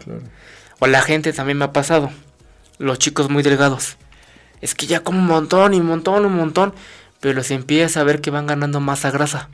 O 0.80 0.88
la 0.88 1.02
gente 1.02 1.34
también 1.34 1.58
me 1.58 1.66
ha 1.66 1.74
pasado. 1.74 2.10
Los 2.80 3.00
chicos 3.00 3.30
muy 3.30 3.44
delgados. 3.44 3.98
Es 4.62 4.76
que 4.76 4.88
ya 4.88 5.02
como 5.02 5.20
un 5.20 5.28
montón 5.28 5.74
y 5.74 5.80
un 5.80 5.86
montón, 5.86 6.26
un 6.26 6.36
montón. 6.36 6.74
Pero 7.20 7.34
los 7.34 7.52
empieza 7.52 8.02
a 8.02 8.04
ver 8.04 8.22
que 8.22 8.32
van 8.32 8.48
ganando 8.48 8.80
masa 8.80 9.12
grasa. 9.12 9.50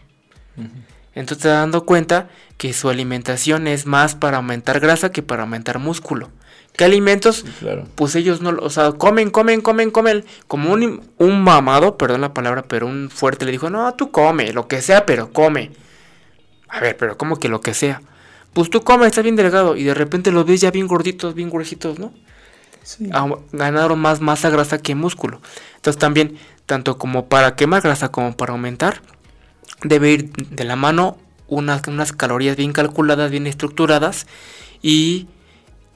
Entonces 1.16 1.44
te 1.44 1.50
dando 1.50 1.86
cuenta 1.86 2.30
que 2.58 2.74
su 2.74 2.90
alimentación 2.90 3.68
es 3.68 3.86
más 3.86 4.16
para 4.16 4.38
aumentar 4.38 4.80
grasa 4.80 5.12
que 5.12 5.24
para 5.24 5.44
aumentar 5.44 5.80
músculo. 5.80 6.30
¿Qué 6.76 6.86
alimentos? 6.86 7.46
Pues 7.96 8.16
ellos 8.16 8.42
no, 8.42 8.50
o 8.60 8.70
sea, 8.70 8.94
comen, 8.94 9.30
comen, 9.30 9.62
comen, 9.62 9.92
comen. 9.92 10.26
Como 10.48 10.74
un, 10.74 11.02
un 11.20 11.44
mamado, 11.44 11.98
perdón 11.98 12.22
la 12.22 12.34
palabra, 12.34 12.64
pero 12.64 12.88
un 12.88 13.10
fuerte 13.12 13.46
le 13.46 13.52
dijo, 13.52 13.70
no, 13.70 13.94
tú 13.94 14.12
come, 14.12 14.52
lo 14.54 14.68
que 14.68 14.82
sea, 14.82 15.06
pero 15.06 15.32
come. 15.32 15.72
A 16.68 16.80
ver, 16.80 16.98
pero 16.98 17.16
¿cómo 17.18 17.38
que 17.38 17.48
lo 17.48 17.62
que 17.62 17.76
sea? 17.76 18.02
Pues 18.54 18.70
tú 18.72 18.82
comes, 18.82 19.08
estás 19.08 19.24
bien 19.24 19.36
delgado 19.36 19.76
y 19.76 19.84
de 19.84 19.94
repente 19.94 20.32
los 20.32 20.46
ves 20.46 20.62
ya 20.62 20.72
bien 20.72 20.88
gorditos, 20.88 21.36
bien 21.36 21.50
gorditos, 21.50 22.00
¿no? 22.00 22.12
Sí. 22.82 23.10
Ah, 23.14 23.28
ganaron 23.52 24.00
más 24.00 24.20
masa 24.20 24.50
grasa 24.50 24.80
que 24.80 24.96
músculo. 24.96 25.42
Entonces 25.76 26.00
también, 26.00 26.38
tanto 26.66 26.98
como 26.98 27.28
para 27.28 27.56
quemar 27.56 27.84
grasa 27.84 28.10
como 28.10 28.36
para 28.36 28.54
aumentar, 28.54 29.02
debe 29.84 30.12
ir 30.12 30.32
de 30.32 30.64
la 30.64 30.76
mano 30.76 31.18
unas, 31.48 31.88
unas 31.88 32.12
calorías 32.12 32.58
bien 32.58 32.74
calculadas, 32.74 33.32
bien 33.32 33.48
estructuradas 33.48 34.28
y 34.82 35.28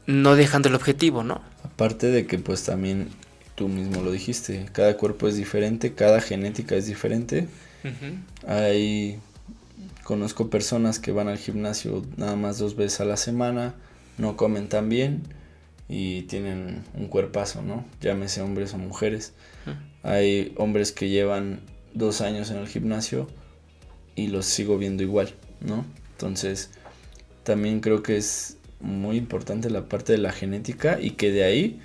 no 0.08 0.36
dejando 0.36 0.70
el 0.70 0.76
objetivo, 0.76 1.24
¿no? 1.24 1.42
Aparte 1.64 2.08
de 2.08 2.26
que 2.26 2.40
pues 2.40 2.64
también 2.64 3.10
tú 3.56 3.68
mismo 3.68 4.02
lo 4.02 4.12
dijiste, 4.12 4.66
cada 4.72 4.98
cuerpo 4.98 5.28
es 5.28 5.36
diferente, 5.36 5.94
cada 5.94 6.22
genética 6.22 6.76
es 6.76 6.88
diferente. 6.88 7.48
Hay 8.48 9.20
conozco 10.04 10.50
personas 10.50 11.00
que 11.00 11.12
van 11.12 11.28
al 11.28 11.38
gimnasio 11.38 12.06
nada 12.18 12.36
más 12.36 12.58
dos 12.58 12.76
veces 12.76 13.02
a 13.02 13.06
la 13.06 13.18
semana, 13.18 13.76
no 14.18 14.36
comen 14.38 14.70
tan 14.70 14.90
bien 14.90 15.24
y 15.90 16.24
tienen 16.24 16.84
un 16.94 17.08
cuerpazo, 17.08 17.62
¿no? 17.62 17.86
Llámese 18.02 18.42
hombres 18.42 18.74
o 18.74 18.78
mujeres. 18.78 19.34
Hay 20.04 20.54
hombres 20.58 20.92
que 20.92 21.10
llevan 21.10 21.62
dos 21.94 22.22
años 22.22 22.52
en 22.52 22.58
el 22.58 22.68
gimnasio 22.68 23.28
y 24.16 24.28
los 24.28 24.46
sigo 24.46 24.78
viendo 24.78 25.04
igual, 25.04 25.34
¿no? 25.62 25.86
Entonces, 26.14 26.70
también 27.44 27.80
creo 27.80 28.04
que 28.04 28.18
es 28.18 28.57
muy 28.80 29.18
importante 29.18 29.70
la 29.70 29.86
parte 29.86 30.14
de 30.14 30.20
la 30.20 30.32
genética 30.32 31.00
y 31.02 31.12
que 31.12 31.32
de 31.32 31.44
ahí 31.44 31.80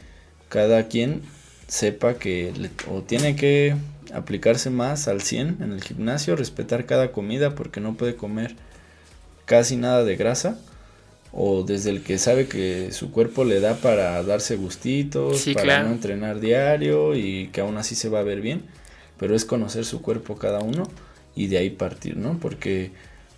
cada 0.49 0.89
quien 0.89 1.23
sepa 1.67 2.15
que 2.15 2.53
o 2.91 3.03
tiene 3.03 3.35
que 3.37 3.75
aplicarse 4.13 4.69
más 4.71 5.09
al 5.09 5.23
100 5.23 5.59
en 5.61 5.73
el 5.73 5.83
gimnasio, 5.83 6.37
respetar 6.37 6.85
cada 6.85 7.13
comida 7.13 7.55
porque 7.55 7.81
no 7.81 7.95
puede 7.95 8.15
comer 8.15 8.55
casi 9.47 9.77
nada 9.77 10.05
de 10.05 10.17
grasa 10.17 10.59
o 11.33 11.63
desde 11.63 11.91
el 11.91 12.03
que 12.03 12.19
sabe 12.19 12.47
que 12.47 12.93
su 12.93 13.11
cuerpo 13.11 13.45
le 13.45 13.61
da 13.61 13.77
para 13.77 14.23
darse 14.23 14.57
gustitos, 14.57 15.47
para 15.55 15.83
no 15.83 15.93
entrenar 15.93 16.41
diario 16.41 17.17
y 17.17 17.49
que 17.49 17.63
aún 17.63 17.79
así 17.79 17.95
se 17.95 18.11
va 18.11 18.21
a 18.21 18.23
ver 18.23 18.43
bien, 18.43 18.63
pero 19.19 19.35
es 19.35 19.47
conocer 19.47 19.87
su 19.87 20.03
cuerpo 20.03 20.37
cada 20.37 20.61
uno 20.61 20.91
y 21.35 21.47
de 21.47 21.57
ahí 21.57 21.71
partir, 21.71 22.19
¿no? 22.19 22.39
Porque 22.39 22.91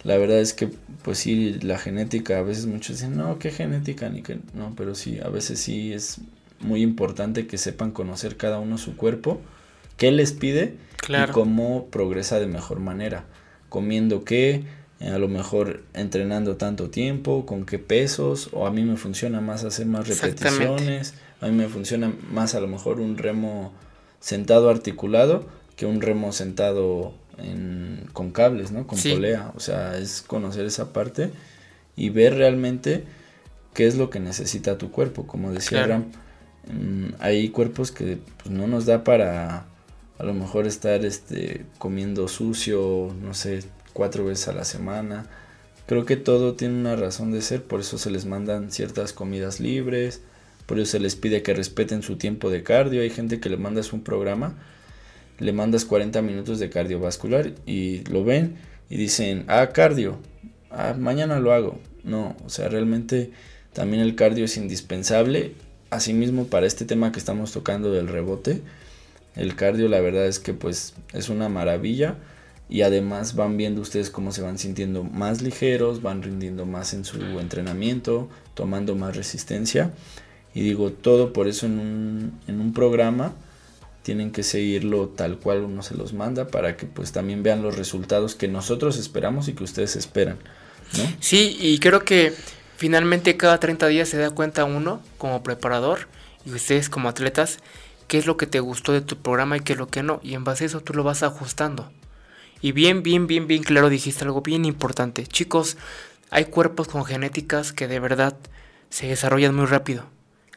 la 0.05 0.19
verdad 0.19 0.39
es 0.41 0.53
que, 0.53 0.69
pues 1.03 1.19
sí, 1.19 1.59
la 1.63 1.79
genética, 1.79 2.39
a 2.39 2.43
veces 2.43 2.67
muchos 2.67 2.97
dicen, 2.97 3.17
no, 3.17 3.39
¿qué 3.39 3.51
genética? 3.51 4.09
Ni 4.11 4.23
que, 4.23 4.39
no, 4.53 4.75
pero 4.77 4.95
sí, 4.95 5.19
a 5.21 5.29
veces 5.29 5.59
sí 5.59 5.93
es 5.95 6.19
muy 6.61 6.83
importante 6.83 7.47
que 7.47 7.57
sepan 7.57 7.91
conocer 7.91 8.37
cada 8.37 8.59
uno 8.59 8.77
su 8.77 8.97
cuerpo, 8.97 9.41
qué 9.97 10.11
les 10.13 10.33
pide 10.33 10.77
y 11.09 11.33
cómo 11.33 11.87
progresa 11.87 12.39
de 12.39 12.47
mejor 12.47 12.81
manera, 12.81 13.25
comiendo 13.71 14.25
qué, 14.25 14.65
eh, 15.01 15.09
a 15.09 15.19
lo 15.19 15.29
mejor 15.29 15.83
entrenando 15.95 16.57
tanto 16.57 16.91
tiempo, 16.91 17.47
con 17.47 17.65
qué 17.65 17.79
pesos, 17.79 18.51
o 18.53 18.67
a 18.67 18.71
mí 18.71 18.83
me 18.83 18.97
funciona 18.97 19.41
más 19.41 19.65
hacer 19.65 19.87
más 19.87 20.07
repeticiones, 20.07 21.15
a 21.41 21.47
mí 21.47 21.53
me 21.53 21.69
funciona 21.69 22.13
más 22.31 22.55
a 22.55 22.61
lo 22.61 22.69
mejor 22.69 23.01
un 23.01 23.17
remo 23.17 23.73
sentado 24.21 24.69
articulado 24.69 25.47
que 25.77 25.87
un 25.87 26.01
remo 26.01 26.33
sentado 26.33 27.15
con 28.13 28.31
cables, 28.31 28.71
¿no? 28.73 28.87
Con 28.87 28.99
polea. 28.99 29.53
O 29.57 29.61
sea, 29.61 29.99
es 29.99 30.23
conocer 30.23 30.67
esa 30.67 30.93
parte 30.93 31.31
y 31.97 32.11
ver 32.11 32.35
realmente 32.35 33.05
qué 33.73 33.87
es 33.87 33.97
lo 33.97 34.11
que 34.11 34.21
necesita 34.21 34.79
tu 34.79 34.91
cuerpo. 34.91 35.27
Como 35.27 35.53
decía 35.53 35.87
Ram, 35.87 36.07
mm, 36.69 37.15
hay 37.19 37.49
cuerpos 37.51 37.91
que 37.91 38.19
pues, 38.43 38.51
no 38.51 38.67
nos 38.67 38.87
da 38.87 39.05
para 39.05 39.67
a 40.19 40.25
lo 40.25 40.33
mejor 40.33 40.67
estar 40.67 41.05
este, 41.05 41.67
comiendo 41.79 42.29
sucio, 42.29 43.15
no 43.21 43.35
sé, 43.35 43.65
cuatro 43.93 44.25
veces 44.25 44.49
a 44.49 44.53
la 44.53 44.65
semana. 44.65 45.27
Creo 45.87 46.07
que 46.07 46.17
todo 46.17 46.55
tiene 46.55 46.79
una 46.79 46.97
razón 46.97 47.33
de 47.33 47.43
ser, 47.43 47.63
por 47.63 47.81
eso 47.81 47.99
se 47.99 48.11
les 48.11 48.25
mandan 48.25 48.71
ciertas 48.71 49.13
comidas 49.13 49.61
libres, 49.61 50.23
por 50.67 50.79
eso 50.79 50.93
se 50.93 51.01
les 51.01 51.17
pide 51.17 51.43
que 51.43 51.53
respeten 51.53 52.03
su 52.03 52.17
tiempo 52.17 52.49
de 52.49 52.63
cardio. 52.63 53.03
Hay 53.03 53.11
gente 53.11 53.41
que 53.41 53.51
le 53.51 53.57
mandas 53.57 53.93
un 53.93 54.03
programa 54.03 54.55
le 55.39 55.53
mandas 55.53 55.85
40 55.85 56.23
minutos 56.23 56.59
de 56.59 56.71
cardiovascular 56.71 57.53
y 57.67 58.05
lo 58.05 58.25
ven 58.25 58.57
y 58.89 58.97
dicen, 58.97 59.45
ah, 59.49 59.71
cardio, 59.73 60.19
ah, 60.71 60.95
mañana 60.99 61.41
lo 61.41 61.53
hago. 61.53 61.79
No, 62.03 62.37
o 62.45 62.51
sea, 62.51 62.69
realmente 62.69 63.33
también 63.73 64.03
el 64.03 64.15
cardio 64.15 64.45
es 64.45 64.57
indispensable. 64.57 65.53
Asimismo, 65.91 66.47
para 66.47 66.67
este 66.67 66.85
tema 66.85 67.13
que 67.13 67.19
estamos 67.19 67.53
tocando 67.53 67.93
del 67.93 68.09
rebote, 68.09 68.63
el 69.37 69.57
cardio 69.57 69.89
la 69.89 70.01
verdad 70.01 70.27
es 70.27 70.39
que 70.39 70.55
pues 70.55 70.95
es 71.13 71.29
una 71.29 71.49
maravilla 71.49 72.17
y 72.69 72.83
además 72.83 73.35
van 73.35 73.57
viendo 73.57 73.81
ustedes 73.81 74.11
cómo 74.11 74.33
se 74.33 74.43
van 74.43 74.59
sintiendo 74.59 75.03
más 75.05 75.43
ligeros, 75.43 76.03
van 76.03 76.23
rindiendo 76.23 76.67
más 76.67 76.95
en 76.95 77.05
su 77.05 77.19
entrenamiento, 77.41 78.29
tomando 78.55 78.95
más 78.95 79.17
resistencia. 79.17 79.93
Y 80.55 80.61
digo, 80.61 80.93
todo 80.93 81.33
por 81.33 81.49
eso 81.49 81.67
en 81.67 81.79
un, 81.79 82.41
en 82.47 82.61
un 82.61 82.73
programa 82.73 83.35
tienen 84.05 84.33
que 84.33 84.43
seguirlo 84.43 85.09
tal 85.09 85.39
cual 85.39 85.63
uno 85.63 85.83
se 85.83 85.97
los 85.97 86.13
manda 86.13 86.47
para 86.47 86.77
que 86.77 86.85
pues 86.85 87.11
también 87.11 87.43
vean 87.43 87.63
los 87.63 87.77
resultados 87.77 88.35
que 88.35 88.49
nosotros 88.49 88.99
esperamos 88.99 89.49
y 89.49 89.55
que 89.55 89.65
ustedes 89.65 89.97
esperan. 89.97 90.39
Sí, 91.21 91.57
y 91.59 91.79
creo 91.79 92.05
que 92.05 92.35
finalmente 92.77 93.39
cada 93.39 93.59
30 93.59 93.87
días 93.89 94.11
se 94.11 94.19
da 94.19 94.31
cuenta 94.31 94.67
uno 94.67 95.01
como 95.17 95.43
preparador 95.43 96.07
y 96.45 96.53
ustedes 96.53 96.91
como 96.91 97.09
atletas 97.09 97.61
qué 98.07 98.19
es 98.19 98.27
lo 98.27 98.37
que 98.37 98.47
te 98.47 98.61
gustó 98.61 98.93
de 98.93 99.01
tu 99.01 99.17
programa 99.17 99.57
y 99.57 99.61
qué 99.61 99.73
es 99.73 99.79
lo 99.79 99.89
que 99.89 100.03
no. 100.03 100.21
Y 100.23 100.35
en 100.35 100.45
base 100.45 100.65
a 100.65 100.67
eso 100.67 100.81
tú 100.81 100.93
lo 100.93 101.03
vas 101.03 101.23
ajustando. 101.23 101.91
Y 102.61 102.73
bien, 102.73 103.03
bien, 103.03 103.27
bien, 103.27 103.47
bien 103.47 103.63
claro 103.63 103.89
dijiste 103.89 104.25
algo 104.25 104.43
bien 104.43 104.67
importante. 104.67 105.27
Chicos, 105.27 105.79
hay 106.29 106.45
cuerpos 106.45 106.89
con 106.89 107.07
genéticas 107.07 107.73
que 107.73 107.89
de 107.89 108.01
verdad 108.01 108.37
se 108.91 109.07
desarrollan 109.07 109.55
muy 109.55 109.65
rápido. 109.65 110.05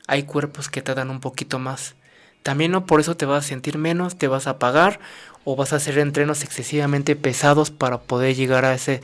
Hay 0.06 0.24
cuerpos 0.24 0.68
que 0.68 0.82
te 0.82 0.94
dan 0.94 1.10
un 1.10 1.22
poquito 1.22 1.60
más. 1.60 1.96
También 2.44 2.72
no 2.72 2.86
por 2.86 3.00
eso 3.00 3.18
te 3.18 3.26
vas 3.26 3.46
a 3.46 3.48
sentir 3.48 3.78
menos, 3.78 4.18
te 4.18 4.28
vas 4.28 4.48
a 4.48 4.60
pagar 4.60 5.00
o 5.44 5.56
vas 5.56 5.74
a 5.74 5.78
hacer 5.78 5.98
entrenos 5.98 6.44
excesivamente 6.44 7.16
pesados 7.16 7.72
para 7.72 8.00
poder 8.00 8.36
llegar 8.36 8.66
a 8.66 8.74
ese 8.74 9.02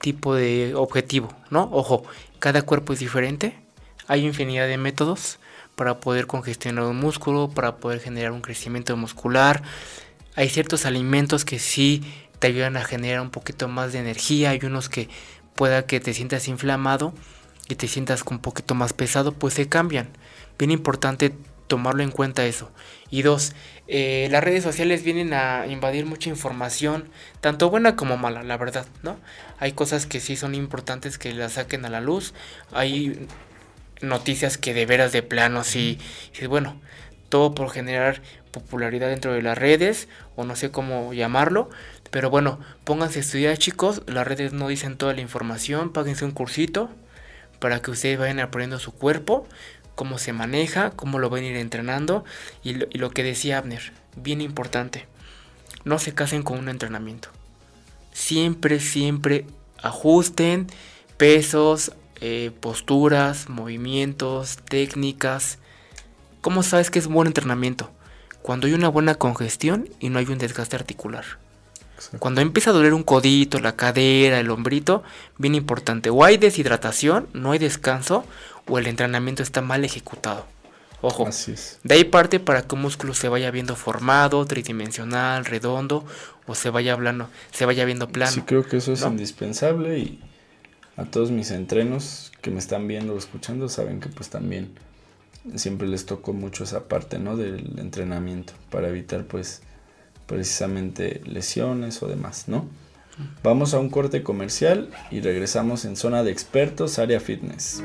tipo 0.00 0.34
de 0.34 0.74
objetivo, 0.74 1.28
¿no? 1.50 1.68
Ojo, 1.72 2.04
cada 2.38 2.62
cuerpo 2.62 2.92
es 2.92 2.98
diferente, 2.98 3.56
hay 4.06 4.24
infinidad 4.26 4.66
de 4.66 4.76
métodos 4.76 5.38
para 5.76 6.00
poder 6.00 6.26
congestionar 6.26 6.84
un 6.84 6.98
músculo, 6.98 7.48
para 7.48 7.76
poder 7.76 8.00
generar 8.00 8.32
un 8.32 8.40
crecimiento 8.40 8.96
muscular. 8.96 9.62
Hay 10.36 10.48
ciertos 10.48 10.84
alimentos 10.84 11.44
que 11.44 11.58
sí 11.58 12.02
te 12.38 12.48
ayudan 12.48 12.76
a 12.76 12.84
generar 12.84 13.20
un 13.20 13.30
poquito 13.30 13.68
más 13.68 13.92
de 13.92 14.00
energía, 14.00 14.50
hay 14.50 14.60
unos 14.62 14.88
que 14.88 15.08
pueda 15.54 15.86
que 15.86 16.00
te 16.00 16.12
sientas 16.12 16.48
inflamado 16.48 17.14
y 17.68 17.76
te 17.76 17.88
sientas 17.88 18.22
un 18.28 18.40
poquito 18.40 18.74
más 18.74 18.92
pesado, 18.92 19.32
pues 19.32 19.54
se 19.54 19.68
cambian. 19.68 20.10
Bien 20.58 20.70
importante 20.70 21.32
tomarlo 21.66 22.02
en 22.02 22.10
cuenta 22.10 22.44
eso. 22.46 22.70
Y 23.10 23.22
dos, 23.22 23.54
eh, 23.86 24.28
las 24.30 24.42
redes 24.42 24.62
sociales 24.62 25.02
vienen 25.02 25.34
a 25.34 25.66
invadir 25.66 26.06
mucha 26.06 26.30
información, 26.30 27.08
tanto 27.40 27.70
buena 27.70 27.96
como 27.96 28.16
mala, 28.16 28.42
la 28.42 28.56
verdad, 28.56 28.86
¿no? 29.02 29.18
Hay 29.58 29.72
cosas 29.72 30.06
que 30.06 30.20
sí 30.20 30.36
son 30.36 30.54
importantes 30.54 31.18
que 31.18 31.32
las 31.32 31.52
saquen 31.52 31.84
a 31.84 31.90
la 31.90 32.00
luz, 32.00 32.34
hay 32.72 33.26
noticias 34.00 34.58
que 34.58 34.74
de 34.74 34.86
veras 34.86 35.12
de 35.12 35.22
plano 35.22 35.64
sí, 35.64 35.98
bueno, 36.48 36.80
todo 37.28 37.54
por 37.54 37.70
generar 37.70 38.22
popularidad 38.52 39.08
dentro 39.08 39.32
de 39.32 39.42
las 39.42 39.58
redes, 39.58 40.08
o 40.36 40.44
no 40.44 40.56
sé 40.56 40.70
cómo 40.70 41.12
llamarlo, 41.12 41.70
pero 42.10 42.30
bueno, 42.30 42.60
pónganse 42.84 43.18
a 43.18 43.22
estudiar 43.22 43.58
chicos, 43.58 44.02
las 44.06 44.26
redes 44.26 44.52
no 44.52 44.68
dicen 44.68 44.96
toda 44.96 45.14
la 45.14 45.20
información, 45.20 45.92
páguense 45.92 46.24
un 46.24 46.30
cursito 46.30 46.90
para 47.58 47.80
que 47.80 47.90
ustedes 47.90 48.18
vayan 48.18 48.40
aprendiendo 48.40 48.78
su 48.78 48.92
cuerpo, 48.92 49.48
cómo 49.94 50.18
se 50.18 50.32
maneja, 50.32 50.90
cómo 50.90 51.18
lo 51.18 51.30
van 51.30 51.44
a 51.44 51.46
ir 51.46 51.56
entrenando 51.56 52.24
y 52.62 52.74
lo, 52.74 53.10
que 53.10 53.22
decía 53.22 53.58
Abner, 53.58 53.92
bien 54.16 54.40
importante, 54.40 55.06
no 55.84 55.98
se 55.98 56.14
casen 56.14 56.42
con 56.42 56.58
un 56.58 56.68
entrenamiento. 56.68 57.28
Siempre, 58.12 58.80
siempre 58.80 59.46
ajusten 59.82 60.68
pesos, 61.16 61.92
eh, 62.20 62.52
posturas, 62.60 63.48
movimientos, 63.48 64.58
técnicas. 64.68 65.58
¿Cómo 66.40 66.62
sabes 66.62 66.90
que 66.90 66.98
es 66.98 67.06
buen 67.06 67.26
entrenamiento? 67.26 67.90
Cuando 68.42 68.66
hay 68.66 68.74
una 68.74 68.88
buena 68.88 69.14
congestión 69.14 69.88
y 70.00 70.10
no 70.10 70.18
hay 70.18 70.26
un 70.26 70.38
desgaste 70.38 70.76
articular. 70.76 71.24
Cuando 72.18 72.40
empieza 72.40 72.70
a 72.70 72.72
doler 72.72 72.92
un 72.92 73.02
codito, 73.02 73.60
la 73.60 73.76
cadera, 73.76 74.40
el 74.40 74.50
hombrito, 74.50 75.02
bien 75.38 75.54
importante, 75.54 76.10
o 76.10 76.24
hay 76.24 76.36
deshidratación, 76.36 77.28
no 77.32 77.52
hay 77.52 77.58
descanso, 77.58 78.24
o 78.68 78.78
el 78.78 78.86
entrenamiento 78.86 79.42
está 79.42 79.60
mal 79.60 79.84
ejecutado. 79.84 80.46
Ojo, 81.00 81.28
de 81.82 81.94
ahí 81.94 82.04
parte 82.04 82.40
para 82.40 82.62
que 82.62 82.74
un 82.74 82.80
músculo 82.80 83.12
se 83.12 83.28
vaya 83.28 83.50
viendo 83.50 83.76
formado, 83.76 84.42
tridimensional, 84.46 85.44
redondo, 85.44 86.06
o 86.46 86.54
se 86.54 86.70
vaya 86.70 86.94
hablando, 86.94 87.28
se 87.52 87.66
vaya 87.66 87.84
viendo 87.84 88.08
plano. 88.08 88.32
Sí, 88.32 88.40
creo 88.40 88.64
que 88.64 88.78
eso 88.78 88.94
es 88.94 89.02
indispensable 89.02 89.98
y 89.98 90.20
a 90.96 91.04
todos 91.04 91.30
mis 91.30 91.50
entrenos 91.50 92.32
que 92.40 92.50
me 92.50 92.58
están 92.58 92.88
viendo 92.88 93.14
o 93.14 93.18
escuchando 93.18 93.68
saben 93.68 94.00
que 94.00 94.08
pues 94.08 94.30
también 94.30 94.72
siempre 95.56 95.86
les 95.88 96.06
toco 96.06 96.32
mucho 96.32 96.64
esa 96.64 96.88
parte, 96.88 97.18
¿no? 97.18 97.36
Del 97.36 97.78
entrenamiento 97.78 98.54
para 98.70 98.88
evitar 98.88 99.24
pues 99.24 99.60
precisamente 100.26 101.20
lesiones 101.26 102.02
o 102.02 102.08
demás, 102.08 102.48
¿no? 102.48 102.66
Vamos 103.42 103.74
a 103.74 103.78
un 103.78 103.90
corte 103.90 104.22
comercial 104.22 104.90
y 105.10 105.20
regresamos 105.20 105.84
en 105.84 105.96
zona 105.96 106.22
de 106.24 106.32
expertos, 106.32 106.98
área 106.98 107.20
fitness. 107.20 107.82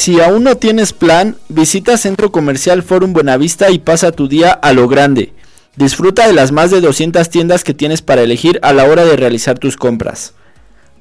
Si 0.00 0.18
aún 0.18 0.44
no 0.44 0.56
tienes 0.56 0.94
plan, 0.94 1.36
visita 1.50 1.98
Centro 1.98 2.32
Comercial 2.32 2.82
Forum 2.82 3.12
Buenavista 3.12 3.70
y 3.70 3.78
pasa 3.78 4.12
tu 4.12 4.28
día 4.28 4.50
a 4.50 4.72
lo 4.72 4.88
grande. 4.88 5.34
Disfruta 5.76 6.26
de 6.26 6.32
las 6.32 6.52
más 6.52 6.70
de 6.70 6.80
200 6.80 7.28
tiendas 7.28 7.64
que 7.64 7.74
tienes 7.74 8.00
para 8.00 8.22
elegir 8.22 8.58
a 8.62 8.72
la 8.72 8.86
hora 8.86 9.04
de 9.04 9.16
realizar 9.16 9.58
tus 9.58 9.76
compras. 9.76 10.32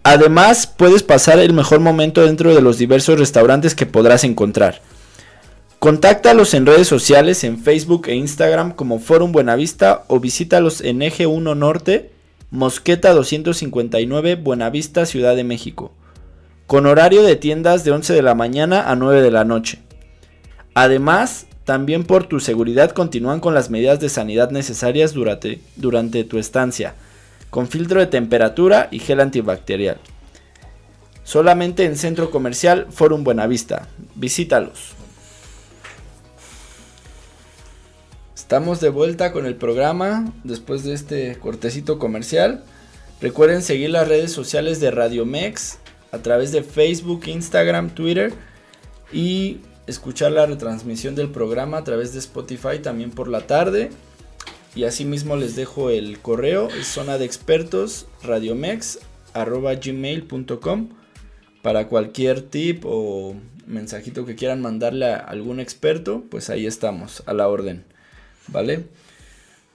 Además, 0.04 0.68
puedes 0.68 1.02
pasar 1.02 1.40
el 1.40 1.54
mejor 1.54 1.80
momento 1.80 2.26
dentro 2.26 2.54
de 2.54 2.62
los 2.62 2.78
diversos 2.78 3.18
restaurantes 3.18 3.74
que 3.74 3.86
podrás 3.86 4.26
encontrar. 4.26 4.82
Contáctalos 5.80 6.54
en 6.54 6.66
redes 6.66 6.88
sociales 6.88 7.44
en 7.44 7.58
Facebook 7.58 8.08
e 8.08 8.16
Instagram 8.16 8.74
como 8.74 9.00
Forum 9.00 9.32
Buenavista 9.32 10.04
o 10.08 10.20
visítalos 10.20 10.82
en 10.82 11.02
Eje 11.02 11.26
1 11.26 11.56
Norte, 11.56 12.12
Mosqueta 12.52 13.14
259, 13.14 14.36
Buenavista, 14.36 15.06
Ciudad 15.06 15.36
de 15.36 15.44
México 15.44 15.92
con 16.70 16.86
horario 16.86 17.24
de 17.24 17.36
tiendas 17.36 17.84
de 17.84 17.90
11 17.90 18.14
de 18.14 18.22
la 18.22 18.36
mañana 18.36 18.92
a 18.92 18.96
9 18.96 19.24
de 19.24 19.32
la 19.32 19.44
noche. 19.44 19.80
Además, 20.76 21.48
también 21.66 22.04
por 22.04 22.28
tu 22.28 22.40
seguridad 22.40 22.92
continúan 22.92 23.40
con 23.40 23.56
las 23.56 23.72
medidas 23.72 24.00
de 24.00 24.08
sanidad 24.08 24.52
necesarias 24.52 25.14
durante, 25.14 26.24
tu 26.26 26.38
estancia, 26.38 26.94
con 27.50 27.68
filtro 27.68 28.00
de 28.00 28.06
temperatura 28.06 28.88
y 28.92 29.00
gel 29.00 29.20
antibacterial. 29.20 29.98
Solamente 31.24 31.86
en 31.86 31.98
Centro 31.98 32.30
Comercial 32.30 32.86
Forum 32.92 33.24
Buenavista. 33.24 33.88
Visítalos. 34.14 34.99
Estamos 38.40 38.80
de 38.80 38.88
vuelta 38.88 39.34
con 39.34 39.46
el 39.46 39.56
programa 39.56 40.34
después 40.46 40.86
de 40.86 40.94
este 40.94 41.38
cortecito 41.40 42.00
comercial. 42.00 42.64
Recuerden 43.20 43.62
seguir 43.62 43.90
las 43.90 44.08
redes 44.08 44.32
sociales 44.32 44.80
de 44.80 44.92
Radio 44.92 45.26
Mex 45.26 45.78
a 46.14 46.20
través 46.20 46.54
de 46.54 46.64
Facebook, 46.64 47.28
Instagram, 47.28 47.90
Twitter 47.90 48.32
y 49.12 49.58
escuchar 49.88 50.32
la 50.32 50.46
retransmisión 50.46 51.16
del 51.16 51.30
programa 51.30 51.80
a 51.80 51.84
través 51.84 52.14
de 52.14 52.20
Spotify 52.20 52.80
también 52.82 53.12
por 53.12 53.28
la 53.28 53.42
tarde. 53.42 53.90
Y 54.74 54.86
asimismo 54.86 55.36
les 55.36 55.58
dejo 55.58 55.90
el 55.90 56.20
correo, 56.20 56.70
zona 56.82 57.18
de 57.18 57.26
expertos, 57.26 58.08
radiomex, 58.24 59.00
gmail.com 59.36 60.90
para 61.62 61.90
cualquier 61.90 62.42
tip 62.42 62.86
o 62.86 63.36
mensajito 63.68 64.26
que 64.26 64.36
quieran 64.36 64.62
mandarle 64.62 65.08
a 65.08 65.18
algún 65.18 65.60
experto, 65.60 66.24
pues 66.32 66.50
ahí 66.50 66.66
estamos, 66.66 67.22
a 67.26 67.34
la 67.34 67.50
orden. 67.50 67.84
¿Vale? 68.52 68.86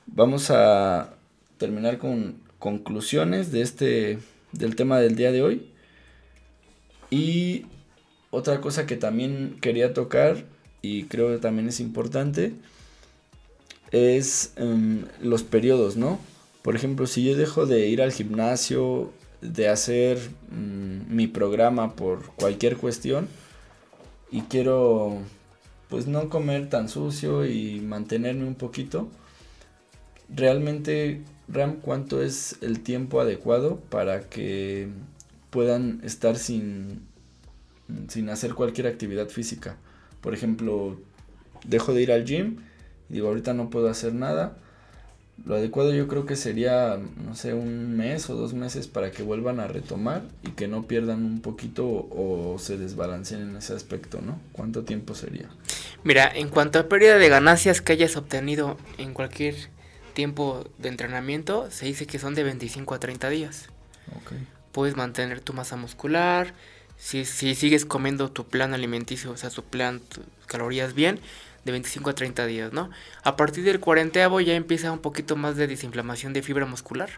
Vamos 0.06 0.50
a 0.50 1.14
terminar 1.58 1.98
con 1.98 2.36
conclusiones 2.58 3.52
de 3.52 3.62
este 3.62 4.18
del 4.52 4.76
tema 4.76 4.98
del 4.98 5.16
día 5.16 5.32
de 5.32 5.42
hoy. 5.42 5.70
Y 7.10 7.66
otra 8.30 8.60
cosa 8.60 8.86
que 8.86 8.96
también 8.96 9.56
quería 9.60 9.94
tocar 9.94 10.44
y 10.82 11.04
creo 11.04 11.28
que 11.28 11.38
también 11.38 11.68
es 11.68 11.80
importante 11.80 12.54
es 13.90 14.52
em, 14.56 15.04
los 15.22 15.42
periodos, 15.42 15.96
¿no? 15.96 16.18
Por 16.62 16.74
ejemplo, 16.74 17.06
si 17.06 17.24
yo 17.24 17.36
dejo 17.36 17.66
de 17.66 17.88
ir 17.88 18.02
al 18.02 18.12
gimnasio, 18.12 19.12
de 19.40 19.68
hacer 19.68 20.18
mm, 20.50 21.14
mi 21.14 21.26
programa 21.26 21.94
por 21.94 22.24
cualquier 22.34 22.76
cuestión 22.76 23.28
y 24.32 24.42
quiero 24.42 25.18
pues 25.94 26.08
no 26.08 26.28
comer 26.28 26.68
tan 26.68 26.88
sucio 26.88 27.46
y 27.46 27.78
mantenerme 27.78 28.48
un 28.48 28.56
poquito, 28.56 29.08
realmente 30.28 31.22
Ram, 31.46 31.76
¿cuánto 31.76 32.20
es 32.20 32.58
el 32.62 32.80
tiempo 32.80 33.20
adecuado 33.20 33.76
para 33.90 34.28
que 34.28 34.88
puedan 35.50 36.00
estar 36.02 36.34
sin, 36.34 37.06
sin 38.08 38.28
hacer 38.28 38.54
cualquier 38.54 38.88
actividad 38.88 39.28
física. 39.28 39.76
Por 40.20 40.34
ejemplo, 40.34 40.98
dejo 41.64 41.94
de 41.94 42.02
ir 42.02 42.10
al 42.10 42.24
gym 42.24 42.56
digo, 43.08 43.28
ahorita 43.28 43.54
no 43.54 43.70
puedo 43.70 43.88
hacer 43.88 44.14
nada. 44.14 44.56
Lo 45.44 45.56
adecuado 45.56 45.92
yo 45.92 46.08
creo 46.08 46.26
que 46.26 46.36
sería, 46.36 46.98
no 47.24 47.34
sé, 47.34 47.54
un 47.54 47.96
mes 47.96 48.30
o 48.30 48.34
dos 48.34 48.54
meses 48.54 48.86
para 48.86 49.10
que 49.10 49.22
vuelvan 49.22 49.60
a 49.60 49.66
retomar 49.66 50.22
y 50.42 50.50
que 50.50 50.68
no 50.68 50.84
pierdan 50.84 51.24
un 51.24 51.40
poquito 51.40 51.86
o, 51.86 52.56
se 52.58 52.78
desbalanceen 52.78 53.42
en 53.50 53.56
ese 53.56 53.74
aspecto, 53.74 54.20
¿no? 54.20 54.40
¿Cuánto 54.52 54.84
tiempo 54.84 55.14
sería? 55.14 55.48
Mira, 56.02 56.30
en 56.34 56.48
cuanto 56.48 56.78
a 56.78 56.88
pérdida 56.88 57.18
de 57.18 57.28
ganancias 57.28 57.80
que 57.80 57.92
hayas 57.92 58.16
obtenido 58.16 58.76
en 58.98 59.12
cualquier 59.12 59.54
tiempo 60.14 60.64
de 60.78 60.88
entrenamiento, 60.88 61.70
se 61.70 61.86
dice 61.86 62.06
que 62.06 62.18
son 62.18 62.34
de 62.34 62.44
25 62.44 62.94
a 62.94 63.00
30 63.00 63.28
días. 63.28 63.68
Okay 64.22 64.38
puedes 64.74 64.96
mantener 64.96 65.40
tu 65.40 65.54
masa 65.54 65.76
muscular, 65.76 66.52
si, 66.98 67.24
si 67.24 67.54
sigues 67.54 67.86
comiendo 67.86 68.30
tu 68.30 68.44
plan 68.44 68.74
alimenticio, 68.74 69.30
o 69.30 69.36
sea, 69.36 69.48
tu 69.48 69.62
plan, 69.62 70.02
calorías 70.46 70.94
bien, 70.94 71.20
de 71.64 71.72
25 71.72 72.10
a 72.10 72.14
30 72.14 72.46
días, 72.46 72.72
¿no? 72.72 72.90
A 73.22 73.36
partir 73.36 73.64
del 73.64 73.80
cuarenteavo 73.80 74.40
ya 74.40 74.54
empieza 74.54 74.92
un 74.92 74.98
poquito 74.98 75.36
más 75.36 75.56
de 75.56 75.66
desinflamación 75.66 76.32
de 76.32 76.42
fibra 76.42 76.66
muscular. 76.66 77.10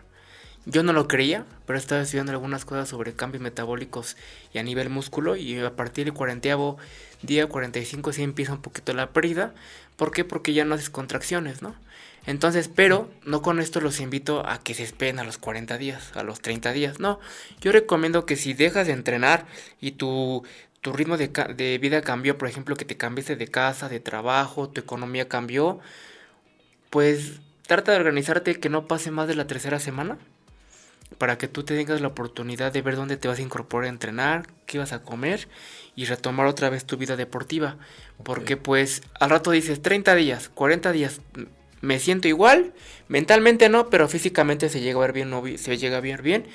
Yo 0.68 0.82
no 0.82 0.92
lo 0.92 1.06
creía, 1.06 1.44
pero 1.64 1.78
estaba 1.78 2.02
estudiando 2.02 2.32
algunas 2.32 2.64
cosas 2.64 2.88
sobre 2.88 3.14
cambios 3.14 3.40
metabólicos 3.40 4.16
y 4.52 4.58
a 4.58 4.64
nivel 4.64 4.90
músculo 4.90 5.36
y 5.36 5.60
a 5.60 5.76
partir 5.76 6.06
del 6.06 6.14
cuarenteavo 6.14 6.76
día 7.22 7.46
45 7.46 8.12
sí 8.12 8.22
empieza 8.24 8.52
un 8.52 8.62
poquito 8.62 8.92
la 8.92 9.10
pérdida. 9.10 9.54
¿Por 9.94 10.10
qué? 10.10 10.24
Porque 10.24 10.52
ya 10.54 10.64
no 10.64 10.74
haces 10.74 10.90
contracciones, 10.90 11.62
¿no? 11.62 11.76
Entonces, 12.26 12.68
pero 12.68 13.08
no 13.24 13.40
con 13.40 13.60
esto 13.60 13.80
los 13.80 14.00
invito 14.00 14.44
a 14.44 14.58
que 14.58 14.74
se 14.74 14.82
esperen 14.82 15.20
a 15.20 15.24
los 15.24 15.38
40 15.38 15.78
días, 15.78 16.10
a 16.16 16.24
los 16.24 16.40
30 16.40 16.72
días. 16.72 16.98
No, 16.98 17.20
yo 17.60 17.70
recomiendo 17.70 18.26
que 18.26 18.34
si 18.34 18.52
dejas 18.52 18.88
de 18.88 18.92
entrenar 18.92 19.46
y 19.80 19.92
tu, 19.92 20.42
tu 20.86 20.92
ritmo 20.92 21.16
de, 21.16 21.32
de 21.56 21.78
vida 21.78 22.00
cambió, 22.00 22.38
por 22.38 22.46
ejemplo, 22.46 22.76
que 22.76 22.84
te 22.84 22.96
cambiaste 22.96 23.34
de 23.34 23.48
casa, 23.48 23.88
de 23.88 23.98
trabajo, 23.98 24.68
tu 24.68 24.80
economía 24.80 25.26
cambió, 25.26 25.80
pues 26.90 27.40
trata 27.66 27.90
de 27.90 27.98
organizarte 27.98 28.60
que 28.60 28.68
no 28.68 28.86
pase 28.86 29.10
más 29.10 29.26
de 29.26 29.34
la 29.34 29.48
tercera 29.48 29.80
semana 29.80 30.16
para 31.18 31.38
que 31.38 31.48
tú 31.48 31.64
tengas 31.64 32.00
la 32.00 32.06
oportunidad 32.06 32.72
de 32.72 32.82
ver 32.82 32.94
dónde 32.94 33.16
te 33.16 33.26
vas 33.26 33.40
a 33.40 33.42
incorporar 33.42 33.86
a 33.86 33.88
entrenar, 33.88 34.46
qué 34.66 34.78
vas 34.78 34.92
a 34.92 35.02
comer 35.02 35.48
y 35.96 36.04
retomar 36.04 36.46
otra 36.46 36.70
vez 36.70 36.84
tu 36.84 36.96
vida 36.96 37.16
deportiva. 37.16 37.78
Porque 38.22 38.56
pues 38.56 39.02
al 39.18 39.30
rato 39.30 39.50
dices 39.50 39.82
30 39.82 40.14
días, 40.14 40.50
40 40.50 40.92
días, 40.92 41.20
me 41.80 41.98
siento 41.98 42.28
igual, 42.28 42.74
mentalmente 43.08 43.68
no, 43.68 43.90
pero 43.90 44.06
físicamente 44.06 44.68
se 44.68 44.80
llega 44.82 44.98
a 44.98 45.10
ver 45.10 45.12
bien, 45.12 45.58
se 45.58 45.78
llega 45.78 45.96
a 45.96 46.00
ver 46.00 46.22
bien. 46.22 46.46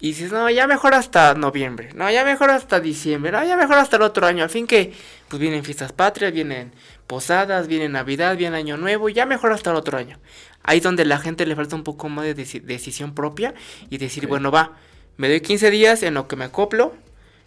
Y 0.00 0.08
dices, 0.08 0.32
no, 0.32 0.48
ya 0.48 0.66
mejor 0.66 0.94
hasta 0.94 1.34
noviembre, 1.34 1.90
no, 1.94 2.10
ya 2.10 2.24
mejor 2.24 2.50
hasta 2.50 2.80
diciembre, 2.80 3.32
no, 3.32 3.44
ya 3.44 3.56
mejor 3.56 3.76
hasta 3.76 3.96
el 3.96 4.02
otro 4.02 4.26
año. 4.26 4.42
Al 4.42 4.50
fin 4.50 4.66
que, 4.66 4.94
pues 5.28 5.38
vienen 5.40 5.62
fiestas 5.62 5.92
patrias, 5.92 6.32
vienen 6.32 6.72
posadas, 7.06 7.66
viene 7.66 7.88
Navidad, 7.88 8.36
viene 8.36 8.56
Año 8.56 8.78
Nuevo, 8.78 9.10
ya 9.10 9.26
mejor 9.26 9.52
hasta 9.52 9.70
el 9.70 9.76
otro 9.76 9.98
año. 9.98 10.18
Ahí 10.62 10.78
es 10.78 10.84
donde 10.84 11.04
la 11.04 11.18
gente 11.18 11.44
le 11.44 11.54
falta 11.54 11.76
un 11.76 11.84
poco 11.84 12.08
más 12.08 12.24
de 12.24 12.34
decisión 12.34 13.14
propia 13.14 13.54
y 13.90 13.98
decir, 13.98 14.26
bueno, 14.26 14.50
va, 14.50 14.76
me 15.18 15.28
doy 15.28 15.40
15 15.40 15.70
días 15.70 16.02
en 16.02 16.14
lo 16.14 16.28
que 16.28 16.36
me 16.36 16.46
acoplo, 16.46 16.94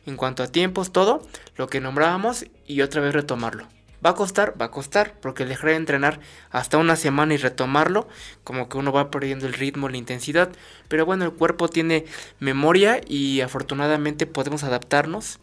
en 0.06 0.16
cuanto 0.16 0.44
a 0.44 0.48
tiempos, 0.48 0.92
todo, 0.92 1.26
lo 1.56 1.68
que 1.68 1.80
nombrábamos, 1.80 2.46
y 2.68 2.82
otra 2.82 3.02
vez 3.02 3.14
retomarlo. 3.14 3.68
Va 4.04 4.12
a 4.12 4.16
costar, 4.16 4.60
va 4.60 4.66
a 4.66 4.72
costar, 4.72 5.14
porque 5.22 5.46
dejar 5.46 5.70
de 5.70 5.76
entrenar 5.78 6.20
hasta 6.50 6.78
una 6.78 6.96
semana 6.96 7.34
y 7.34 7.38
retomarlo, 7.38 8.08
como 8.44 8.68
que 8.68 8.78
uno 8.78 8.92
va 8.92 9.12
perdiendo 9.12 9.48
el 9.48 9.54
ritmo, 9.54 9.88
la 9.88 9.98
intensidad. 9.98 10.50
Pero 10.88 11.06
bueno, 11.06 11.24
el 11.26 11.32
cuerpo 11.32 11.70
tiene 11.70 12.06
memoria 12.40 13.00
y 13.08 13.42
afortunadamente 13.42 14.26
podemos 14.26 14.64
adaptarnos 14.64 15.40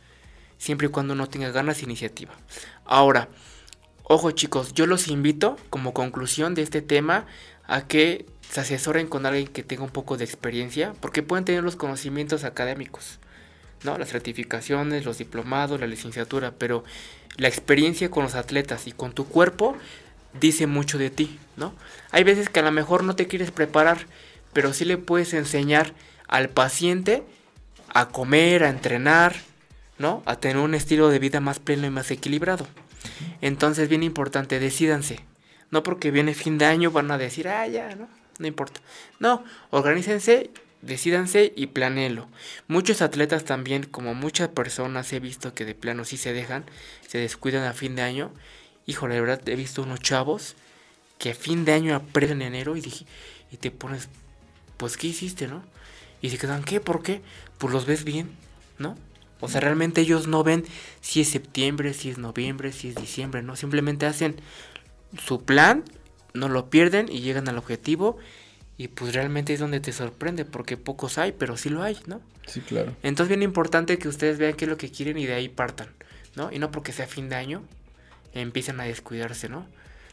siempre 0.59 0.89
y 0.89 0.91
cuando 0.91 1.15
no 1.15 1.29
tenga 1.29 1.51
ganas 1.51 1.81
e 1.81 1.85
iniciativa. 1.85 2.35
Ahora, 2.85 3.29
ojo 4.03 4.31
chicos, 4.33 4.75
yo 4.75 4.87
los 4.87 5.09
invito 5.09 5.57
como 5.71 5.95
conclusión 5.95 6.55
de 6.55 6.63
este 6.63 6.83
tema 6.83 7.27
a 7.67 7.87
que 7.87 8.27
se 8.51 8.61
asesoren 8.61 9.07
con 9.07 9.25
alguien 9.27 9.47
que 9.47 9.63
tenga 9.63 9.85
un 9.85 9.91
poco 9.91 10.17
de 10.17 10.25
experiencia, 10.25 10.93
porque 11.01 11.23
pueden 11.23 11.45
tener 11.45 11.63
los 11.63 11.77
conocimientos 11.77 12.45
académicos, 12.45 13.21
¿no? 13.85 13.97
Las 13.97 14.11
certificaciones, 14.11 15.05
los 15.05 15.19
diplomados, 15.19 15.81
la 15.81 15.87
licenciatura, 15.87 16.53
pero 16.59 16.85
la 17.37 17.49
experiencia 17.49 18.11
con 18.11 18.24
los 18.24 18.35
atletas 18.35 18.87
y 18.87 18.93
con 18.93 19.12
tu 19.12 19.26
cuerpo 19.26 19.76
dice 20.39 20.66
mucho 20.66 20.99
de 20.99 21.11
ti, 21.11 21.39
¿no? 21.57 21.74
Hay 22.11 22.24
veces 22.24 22.49
que 22.49 22.61
a 22.61 22.62
lo 22.62 22.72
mejor 22.72 23.05
no 23.05 23.16
te 23.16 23.26
quieres 23.26 23.51
preparar, 23.51 24.07
pero 24.53 24.72
sí 24.72 24.85
le 24.85 24.99
puedes 24.99 25.35
enseñar 25.35 25.93
al 26.28 26.49
paciente 26.49 27.22
a 27.93 28.09
comer, 28.09 28.64
a 28.64 28.70
entrenar, 28.70 29.37
¿no? 29.99 30.22
A 30.26 30.37
tener 30.37 30.59
un 30.59 30.74
estilo 30.74 31.09
de 31.09 31.18
vida 31.18 31.41
más 31.41 31.59
pleno 31.59 31.87
y 31.87 31.91
más 31.91 32.11
equilibrado. 32.11 32.66
Entonces, 33.41 33.89
bien 33.89 34.03
importante, 34.03 34.61
decidanse. 34.61 35.20
No 35.70 35.83
porque 35.83 36.11
viene 36.11 36.35
fin 36.35 36.59
de 36.59 36.66
año 36.66 36.91
van 36.91 37.11
a 37.11 37.18
decir, 37.18 37.49
ah, 37.49 37.66
ya, 37.66 37.95
¿no? 37.95 38.09
No 38.39 38.47
importa. 38.47 38.81
No, 39.18 39.45
organícense, 39.70 40.51
decidanse 40.83 41.53
y 41.57 41.68
planeenlo. 41.68 42.28
Muchos 42.68 43.03
atletas 43.03 43.45
también, 43.45 43.85
como 43.85 44.14
muchas 44.14 44.49
personas 44.49 45.12
he 45.12 45.20
visto 45.20 45.55
que 45.55 45.64
de 45.64 45.74
plano 45.74 46.05
sí 46.05 46.16
se 46.16 46.33
dejan, 46.33 46.64
se 47.07 47.18
descuidan 47.18 47.64
a 47.64 47.72
fin 47.72 47.97
de 47.97 48.03
año. 48.03 48.33
Híjole, 48.87 49.14
de 49.14 49.20
verdad 49.20 49.49
he 49.49 49.57
visto 49.57 49.83
unos 49.83 50.01
chavos 50.01 50.57
que 51.18 51.31
a 51.31 51.35
fin 51.35 51.64
de 51.64 51.72
año 51.72 51.95
aprenden 51.95 52.43
enero 52.43 52.76
y, 52.76 52.81
dije, 52.81 53.05
y 53.53 53.59
te 53.59 53.70
pones, 53.70 54.09
pues, 54.76 54.97
¿qué 54.97 55.09
hiciste, 55.09 55.47
no? 55.47 55.62
Y 56.22 56.31
se 56.31 56.39
quedan, 56.39 56.64
¿qué? 56.64 56.81
¿Por 56.81 57.03
qué? 57.03 57.22
Pues 57.59 57.72
los 57.72 57.87
ves 57.87 58.05
bien, 58.05 58.31
¿no? 58.78 58.97
O 59.41 59.49
sea, 59.49 59.61
realmente 59.61 60.03
ellos 60.03 60.26
no 60.26 60.45
ven 60.45 60.64
si 61.01 61.22
es 61.22 61.28
septiembre, 61.28 61.95
si 61.95 62.11
es 62.11 62.18
noviembre, 62.18 62.72
si 62.72 62.89
es 62.89 62.95
diciembre, 62.95 63.43
¿no? 63.43 63.57
Simplemente 63.57 64.07
hacen 64.07 64.37
su 65.18 65.43
plan, 65.45 65.85
no 66.35 66.49
lo 66.49 66.70
pierden 66.70 67.09
y 67.11 67.20
llegan 67.20 67.49
al 67.49 67.59
objetivo. 67.59 68.18
Y 68.81 68.89
pues 68.89 69.14
realmente 69.14 69.53
es 69.53 69.61
donde 69.61 69.78
te 69.78 69.93
sorprende, 69.93 70.47
porque 70.47 70.78
pocos 70.78 71.18
hay, 71.18 71.33
pero 71.33 71.59
sí 71.59 71.68
lo 71.68 71.83
hay, 71.83 71.99
¿no? 72.07 72.22
Sí, 72.47 72.62
claro. 72.62 72.97
Entonces 73.03 73.28
bien 73.28 73.43
importante 73.43 73.99
que 73.99 74.09
ustedes 74.09 74.39
vean 74.39 74.55
qué 74.55 74.64
es 74.64 74.70
lo 74.70 74.78
que 74.78 74.91
quieren 74.91 75.18
y 75.18 75.26
de 75.26 75.35
ahí 75.35 75.51
partan, 75.51 75.89
¿no? 76.35 76.51
Y 76.51 76.59
no 76.59 76.70
porque 76.70 76.93
sea 76.93 77.07
fin 77.07 77.28
de 77.28 77.37
año, 77.37 77.62
empiezan 78.33 78.81
a 78.81 78.85
descuidarse, 78.85 79.51
¿no? 79.51 79.66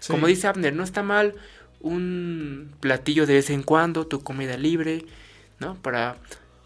Como 0.05 0.27
dice 0.27 0.47
Abner, 0.47 0.73
no 0.73 0.83
está 0.83 1.01
mal 1.01 1.35
un 1.79 2.75
platillo 2.81 3.25
de 3.25 3.35
vez 3.35 3.49
en 3.51 3.63
cuando, 3.63 4.05
tu 4.05 4.21
comida 4.21 4.57
libre, 4.57 5.05
¿no? 5.59 5.75
Para 5.75 6.17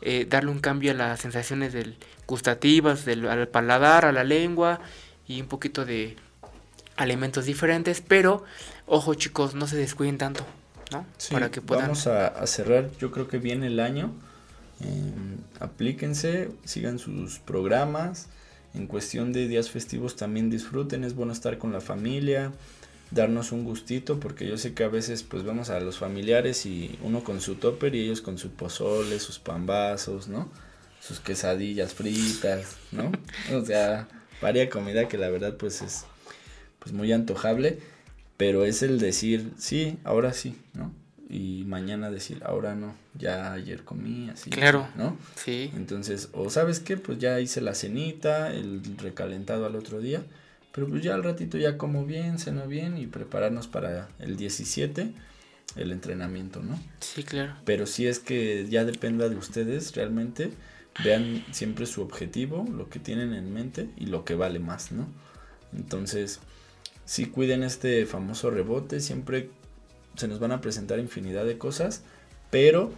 eh, 0.01 0.25
darle 0.27 0.49
un 0.49 0.59
cambio 0.59 0.93
a 0.93 0.95
las 0.95 1.19
sensaciones 1.19 1.71
del, 1.71 1.97
gustativas, 2.25 3.05
del, 3.05 3.27
al 3.27 3.47
paladar, 3.47 4.05
a 4.05 4.11
la 4.11 4.23
lengua 4.23 4.79
y 5.27 5.39
un 5.39 5.47
poquito 5.47 5.85
de 5.85 6.15
alimentos 6.95 7.45
diferentes, 7.45 8.01
pero 8.01 8.43
ojo 8.87 9.13
chicos, 9.13 9.53
no 9.53 9.67
se 9.67 9.77
descuiden 9.77 10.17
tanto, 10.17 10.47
¿no? 10.91 11.05
Para 11.31 11.51
que 11.51 11.61
puedan... 11.61 11.85
Vamos 11.85 12.07
a, 12.07 12.45
cerrar, 12.47 12.89
yo 12.99 13.11
creo 13.11 13.27
que 13.27 13.37
viene 13.37 13.67
el 13.67 13.79
año, 13.79 14.13
em, 14.79 15.37
aplíquense, 15.59 16.51
sigan 16.65 16.99
sus 16.99 17.39
programas, 17.39 18.27
en 18.73 18.87
cuestión 18.87 19.33
de 19.33 19.47
días 19.47 19.69
festivos 19.69 20.15
también 20.15 20.49
disfruten, 20.49 21.03
es 21.03 21.13
bueno 21.15 21.33
estar 21.33 21.57
con 21.57 21.73
la 21.73 21.81
familia, 21.81 22.51
darnos 23.11 23.51
un 23.51 23.65
gustito, 23.65 24.19
porque 24.19 24.47
yo 24.47 24.57
sé 24.57 24.73
que 24.73 24.83
a 24.83 24.87
veces 24.87 25.23
pues 25.23 25.43
vemos 25.43 25.69
a 25.69 25.79
los 25.81 25.97
familiares 25.97 26.65
y 26.65 26.97
uno 27.03 27.23
con 27.23 27.41
su 27.41 27.55
topper 27.55 27.93
y 27.95 28.01
ellos 28.05 28.21
con 28.21 28.37
su 28.37 28.51
pozole, 28.51 29.19
sus 29.19 29.39
pambazos, 29.39 30.29
¿no? 30.29 30.49
Sus 31.01 31.19
quesadillas 31.19 31.93
fritas, 31.93 32.77
¿no? 32.91 33.11
O 33.53 33.65
sea, 33.65 34.07
varia 34.41 34.69
comida 34.69 35.07
que 35.09 35.17
la 35.17 35.29
verdad 35.29 35.57
pues 35.57 35.81
es 35.81 36.05
pues 36.79 36.93
muy 36.93 37.11
antojable, 37.11 37.79
pero 38.41 38.65
es 38.65 38.81
el 38.81 38.97
decir, 38.97 39.51
sí, 39.59 39.99
ahora 40.03 40.33
sí, 40.33 40.57
¿no? 40.73 40.91
Y 41.29 41.63
mañana 41.67 42.09
decir, 42.09 42.41
ahora 42.43 42.73
no, 42.73 42.95
ya 43.13 43.53
ayer 43.53 43.83
comí, 43.83 44.31
así. 44.31 44.49
Claro. 44.49 44.87
¿No? 44.95 45.15
Sí. 45.35 45.69
Entonces, 45.75 46.29
o 46.33 46.49
sabes 46.49 46.79
qué, 46.79 46.97
pues 46.97 47.19
ya 47.19 47.39
hice 47.39 47.61
la 47.61 47.75
cenita, 47.75 48.51
el 48.51 48.81
recalentado 48.97 49.67
al 49.67 49.75
otro 49.75 49.99
día 49.99 50.23
pero 50.71 50.87
pues 50.87 51.03
ya 51.03 51.13
al 51.15 51.23
ratito 51.23 51.57
ya 51.57 51.77
como 51.77 52.05
bien, 52.05 52.39
ceno 52.39 52.65
bien 52.67 52.97
y 52.97 53.05
prepararnos 53.07 53.67
para 53.67 54.07
el 54.19 54.37
17, 54.37 55.11
el 55.75 55.91
entrenamiento, 55.91 56.61
¿no? 56.61 56.79
Sí, 57.01 57.23
claro. 57.23 57.53
Pero 57.65 57.85
si 57.85 58.07
es 58.07 58.19
que 58.19 58.65
ya 58.69 58.85
dependa 58.85 59.27
de 59.27 59.35
ustedes 59.35 59.93
realmente, 59.95 60.51
vean 61.03 61.43
siempre 61.51 61.85
su 61.85 62.01
objetivo, 62.01 62.65
lo 62.71 62.89
que 62.89 62.99
tienen 62.99 63.33
en 63.33 63.53
mente 63.53 63.89
y 63.97 64.05
lo 64.05 64.23
que 64.23 64.35
vale 64.35 64.59
más, 64.59 64.91
¿no? 64.91 65.07
Entonces, 65.73 66.39
si 67.11 67.25
cuiden 67.25 67.63
este 67.63 68.05
famoso 68.05 68.51
rebote, 68.51 69.01
siempre 69.01 69.49
se 70.15 70.29
nos 70.29 70.39
van 70.39 70.53
a 70.53 70.61
presentar 70.61 70.97
infinidad 70.97 71.43
de 71.43 71.57
cosas, 71.57 72.03
pero 72.51 72.89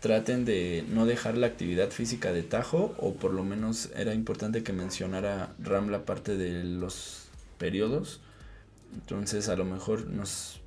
traten 0.00 0.44
de 0.44 0.84
no 0.90 1.06
dejar 1.06 1.38
la 1.38 1.46
actividad 1.46 1.88
física 1.88 2.34
de 2.34 2.42
tajo 2.42 2.94
o 2.98 3.14
por 3.14 3.32
lo 3.32 3.44
menos 3.44 3.88
era 3.96 4.12
importante 4.12 4.62
que 4.62 4.74
mencionara 4.74 5.54
Ram 5.58 5.88
la 5.88 6.04
parte 6.04 6.36
de 6.36 6.64
los 6.64 7.28
periodos. 7.56 8.20
Entonces 8.92 9.48
a 9.48 9.56
lo 9.56 9.64
mejor 9.64 10.06
nos 10.06 10.60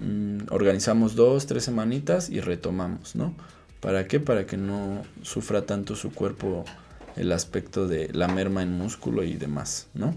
mm, 0.00 0.46
organizamos 0.50 1.14
dos 1.14 1.46
tres 1.46 1.62
semanitas 1.62 2.28
y 2.28 2.40
retomamos 2.40 3.14
no 3.14 3.36
para 3.78 4.08
qué 4.08 4.18
para 4.18 4.46
que 4.46 4.56
no 4.56 5.04
sufra 5.22 5.64
tanto 5.64 5.94
su 5.94 6.10
cuerpo 6.12 6.64
el 7.14 7.30
aspecto 7.30 7.86
de 7.86 8.12
la 8.12 8.26
merma 8.26 8.64
en 8.64 8.72
músculo 8.72 9.22
y 9.22 9.34
demás 9.34 9.86
no 9.94 10.16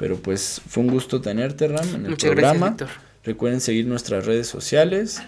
pero 0.00 0.16
pues 0.16 0.62
fue 0.66 0.82
un 0.82 0.88
gusto 0.90 1.20
tenerte 1.20 1.68
Ram 1.68 1.94
en 1.94 2.06
el 2.06 2.16
programa 2.16 2.74
recuerden 3.22 3.60
seguir 3.60 3.86
nuestras 3.86 4.24
redes 4.24 4.46
sociales 4.46 5.20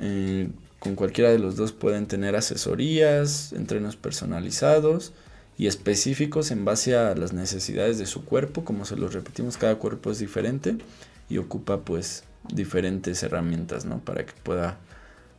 eh, 0.00 0.48
con 0.80 0.96
cualquiera 0.96 1.30
de 1.30 1.38
los 1.38 1.56
dos 1.56 1.72
pueden 1.72 2.06
tener 2.06 2.36
asesorías, 2.36 3.52
entrenos 3.52 3.96
personalizados 3.96 5.12
y 5.56 5.66
específicos 5.66 6.50
en 6.50 6.64
base 6.64 6.96
a 6.96 7.14
las 7.14 7.32
necesidades 7.32 7.96
de 7.96 8.04
su 8.04 8.24
cuerpo. 8.24 8.64
Como 8.64 8.84
se 8.84 8.96
los 8.96 9.14
repetimos, 9.14 9.56
cada 9.56 9.76
cuerpo 9.76 10.10
es 10.10 10.18
diferente 10.18 10.76
y 11.30 11.38
ocupa 11.38 11.80
pues 11.80 12.24
diferentes 12.52 13.22
herramientas 13.22 13.86
¿no? 13.86 14.00
para 14.00 14.26
que 14.26 14.34
pueda 14.42 14.76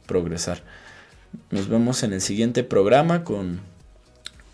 progresar. 0.08 0.64
Nos 1.52 1.68
vemos 1.68 2.02
en 2.02 2.14
el 2.14 2.22
siguiente 2.22 2.64
programa 2.64 3.24
con, 3.24 3.60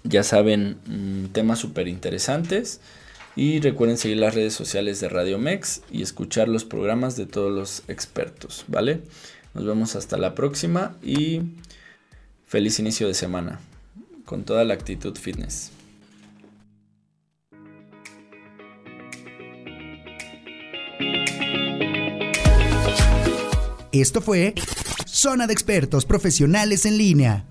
ya 0.04 0.24
saben, 0.24 0.78
mm, 0.88 1.28
temas 1.28 1.60
súper 1.60 1.88
interesantes. 1.88 2.82
Y 3.36 3.60
recuerden 3.60 3.98
seguir 3.98 4.18
las 4.18 4.36
redes 4.36 4.54
sociales 4.54 5.00
de 5.00 5.10
Radio 5.10 5.40
Mex 5.40 5.82
y 5.92 6.02
escuchar 6.02 6.50
los 6.50 6.66
programas 6.66 7.16
de 7.16 7.26
todos 7.26 7.52
los 7.52 7.84
expertos, 7.88 8.66
¿vale? 8.68 9.02
Nos 9.54 9.66
vemos 9.66 9.96
hasta 9.96 10.18
la 10.18 10.36
próxima 10.36 10.98
y 11.02 11.42
feliz 12.46 12.80
inicio 12.80 13.08
de 13.08 13.14
semana 13.14 13.60
con 14.26 14.44
toda 14.44 14.64
la 14.64 14.74
actitud 14.74 15.18
fitness. 15.18 15.72
Esto 23.92 24.22
fue 24.22 24.54
Zona 25.06 25.48
de 25.48 25.54
Expertos 25.54 26.06
Profesionales 26.06 26.86
en 26.86 26.98
Línea. 26.98 27.46